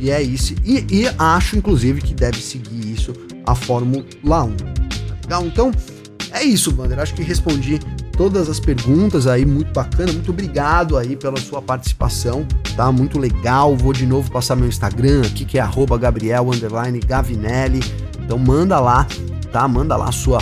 E 0.00 0.10
é 0.10 0.22
isso. 0.22 0.54
E, 0.64 0.86
e 0.90 1.10
acho, 1.18 1.56
inclusive, 1.56 2.00
que 2.00 2.14
deve 2.14 2.38
seguir 2.38 2.90
isso 2.90 3.12
a 3.46 3.54
Fórmula 3.54 4.04
1. 4.24 4.28
Tá 4.28 5.14
legal? 5.24 5.46
Então, 5.46 5.70
é 6.32 6.42
isso, 6.42 6.74
Wander. 6.74 6.98
Acho 6.98 7.14
que 7.14 7.22
respondi 7.22 7.78
todas 8.22 8.48
as 8.48 8.60
perguntas 8.60 9.26
aí, 9.26 9.44
muito 9.44 9.72
bacana, 9.72 10.12
muito 10.12 10.30
obrigado 10.30 10.96
aí 10.96 11.16
pela 11.16 11.38
sua 11.38 11.60
participação, 11.60 12.46
tá? 12.76 12.92
Muito 12.92 13.18
legal. 13.18 13.76
Vou 13.76 13.92
de 13.92 14.06
novo 14.06 14.30
passar 14.30 14.54
meu 14.54 14.68
Instagram 14.68 15.22
aqui, 15.22 15.44
que 15.44 15.58
é 15.58 15.60
arroba 15.60 15.98
Gabriel 15.98 16.46
Gavinelli. 17.04 17.80
Então 18.20 18.38
manda 18.38 18.78
lá, 18.78 19.08
tá? 19.50 19.66
Manda 19.66 19.96
lá 19.96 20.08
a 20.08 20.12
sua 20.12 20.38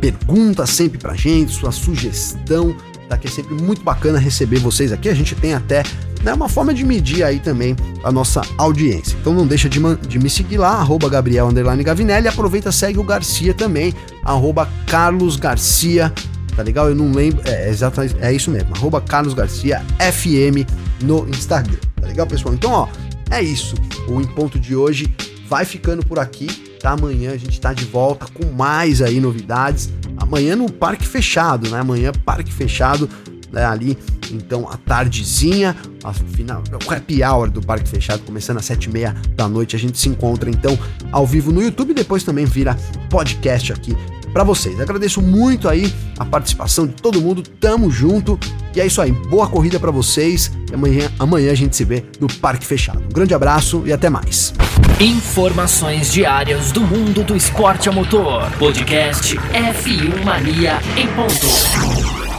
pergunta 0.00 0.66
sempre 0.66 0.98
pra 0.98 1.14
gente, 1.14 1.52
sua 1.52 1.70
sugestão, 1.70 2.76
tá? 3.08 3.16
Que 3.16 3.28
é 3.28 3.30
sempre 3.30 3.54
muito 3.54 3.84
bacana 3.84 4.18
receber 4.18 4.58
vocês 4.58 4.90
aqui. 4.90 5.08
A 5.08 5.14
gente 5.14 5.36
tem 5.36 5.54
até 5.54 5.84
né, 6.24 6.34
uma 6.34 6.48
forma 6.48 6.74
de 6.74 6.84
medir 6.84 7.22
aí 7.22 7.38
também 7.38 7.76
a 8.02 8.10
nossa 8.10 8.42
audiência. 8.58 9.16
Então 9.20 9.32
não 9.32 9.46
deixa 9.46 9.68
de, 9.68 9.78
de 10.08 10.18
me 10.18 10.28
seguir 10.28 10.58
lá, 10.58 10.70
arroba 10.70 11.08
Gabriel 11.08 11.48
Gavinelli. 11.84 12.26
Aproveita, 12.26 12.72
segue 12.72 12.98
o 12.98 13.04
Garcia 13.04 13.54
também, 13.54 13.94
arroba 14.24 14.68
Carlos 14.88 15.36
Garcia 15.36 16.12
tá 16.56 16.62
legal? 16.62 16.88
Eu 16.88 16.94
não 16.94 17.12
lembro, 17.12 17.42
é, 17.44 17.68
exatamente, 17.68 18.16
é 18.20 18.32
isso 18.32 18.50
mesmo, 18.50 18.74
arroba 18.74 19.00
Carlos 19.00 19.34
Garcia 19.34 19.82
FM 19.98 20.68
no 21.02 21.28
Instagram, 21.28 21.78
tá 22.00 22.06
legal, 22.06 22.26
pessoal? 22.26 22.54
Então, 22.54 22.70
ó, 22.70 22.88
é 23.30 23.42
isso, 23.42 23.74
o 24.08 24.20
Em 24.20 24.26
Ponto 24.26 24.58
de 24.58 24.76
hoje 24.76 25.12
vai 25.48 25.64
ficando 25.64 26.04
por 26.04 26.18
aqui, 26.18 26.46
tá? 26.80 26.92
Amanhã 26.92 27.32
a 27.32 27.36
gente 27.36 27.60
tá 27.60 27.72
de 27.72 27.84
volta 27.84 28.26
com 28.32 28.46
mais 28.52 29.02
aí 29.02 29.20
novidades, 29.20 29.90
amanhã 30.16 30.56
no 30.56 30.70
Parque 30.70 31.06
Fechado, 31.06 31.70
né? 31.70 31.78
Amanhã 31.78 32.12
Parque 32.24 32.52
Fechado, 32.52 33.08
né, 33.52 33.64
ali, 33.64 33.98
então 34.30 34.66
a 34.68 34.76
tardezinha, 34.76 35.76
a 36.02 36.12
final, 36.12 36.62
o 36.72 36.92
happy 36.92 37.22
hour 37.22 37.50
do 37.50 37.60
Parque 37.60 37.88
Fechado, 37.88 38.22
começando 38.22 38.56
às 38.56 38.64
sete 38.64 38.86
e 38.86 38.90
meia 38.90 39.14
da 39.36 39.46
noite, 39.46 39.76
a 39.76 39.78
gente 39.78 39.98
se 39.98 40.08
encontra 40.08 40.48
então 40.48 40.78
ao 41.10 41.26
vivo 41.26 41.52
no 41.52 41.62
YouTube, 41.62 41.92
depois 41.92 42.24
também 42.24 42.46
vira 42.46 42.74
podcast 43.10 43.72
aqui 43.72 43.94
para 44.32 44.44
vocês. 44.44 44.80
Agradeço 44.80 45.20
muito 45.20 45.68
aí 45.68 45.92
a 46.18 46.24
participação 46.24 46.86
de 46.86 46.94
todo 46.94 47.20
mundo, 47.20 47.42
tamo 47.42 47.90
junto. 47.90 48.38
E 48.74 48.80
é 48.80 48.86
isso 48.86 49.00
aí, 49.00 49.12
boa 49.12 49.46
corrida 49.46 49.78
para 49.78 49.90
vocês. 49.90 50.50
E 50.70 50.74
amanhã, 50.74 51.10
amanhã 51.18 51.52
a 51.52 51.54
gente 51.54 51.76
se 51.76 51.84
vê 51.84 52.04
no 52.18 52.32
Parque 52.32 52.66
Fechado. 52.66 53.00
Um 53.04 53.12
grande 53.12 53.34
abraço 53.34 53.82
e 53.86 53.92
até 53.92 54.08
mais. 54.08 54.54
Informações 55.00 56.12
diárias 56.12 56.72
do 56.72 56.80
mundo 56.80 57.24
do 57.24 57.36
esporte 57.36 57.88
a 57.88 57.92
motor. 57.92 58.50
Podcast 58.58 59.36
F1 59.36 60.24
Mania 60.24 60.78
em 60.96 61.06
ponto. 61.08 62.31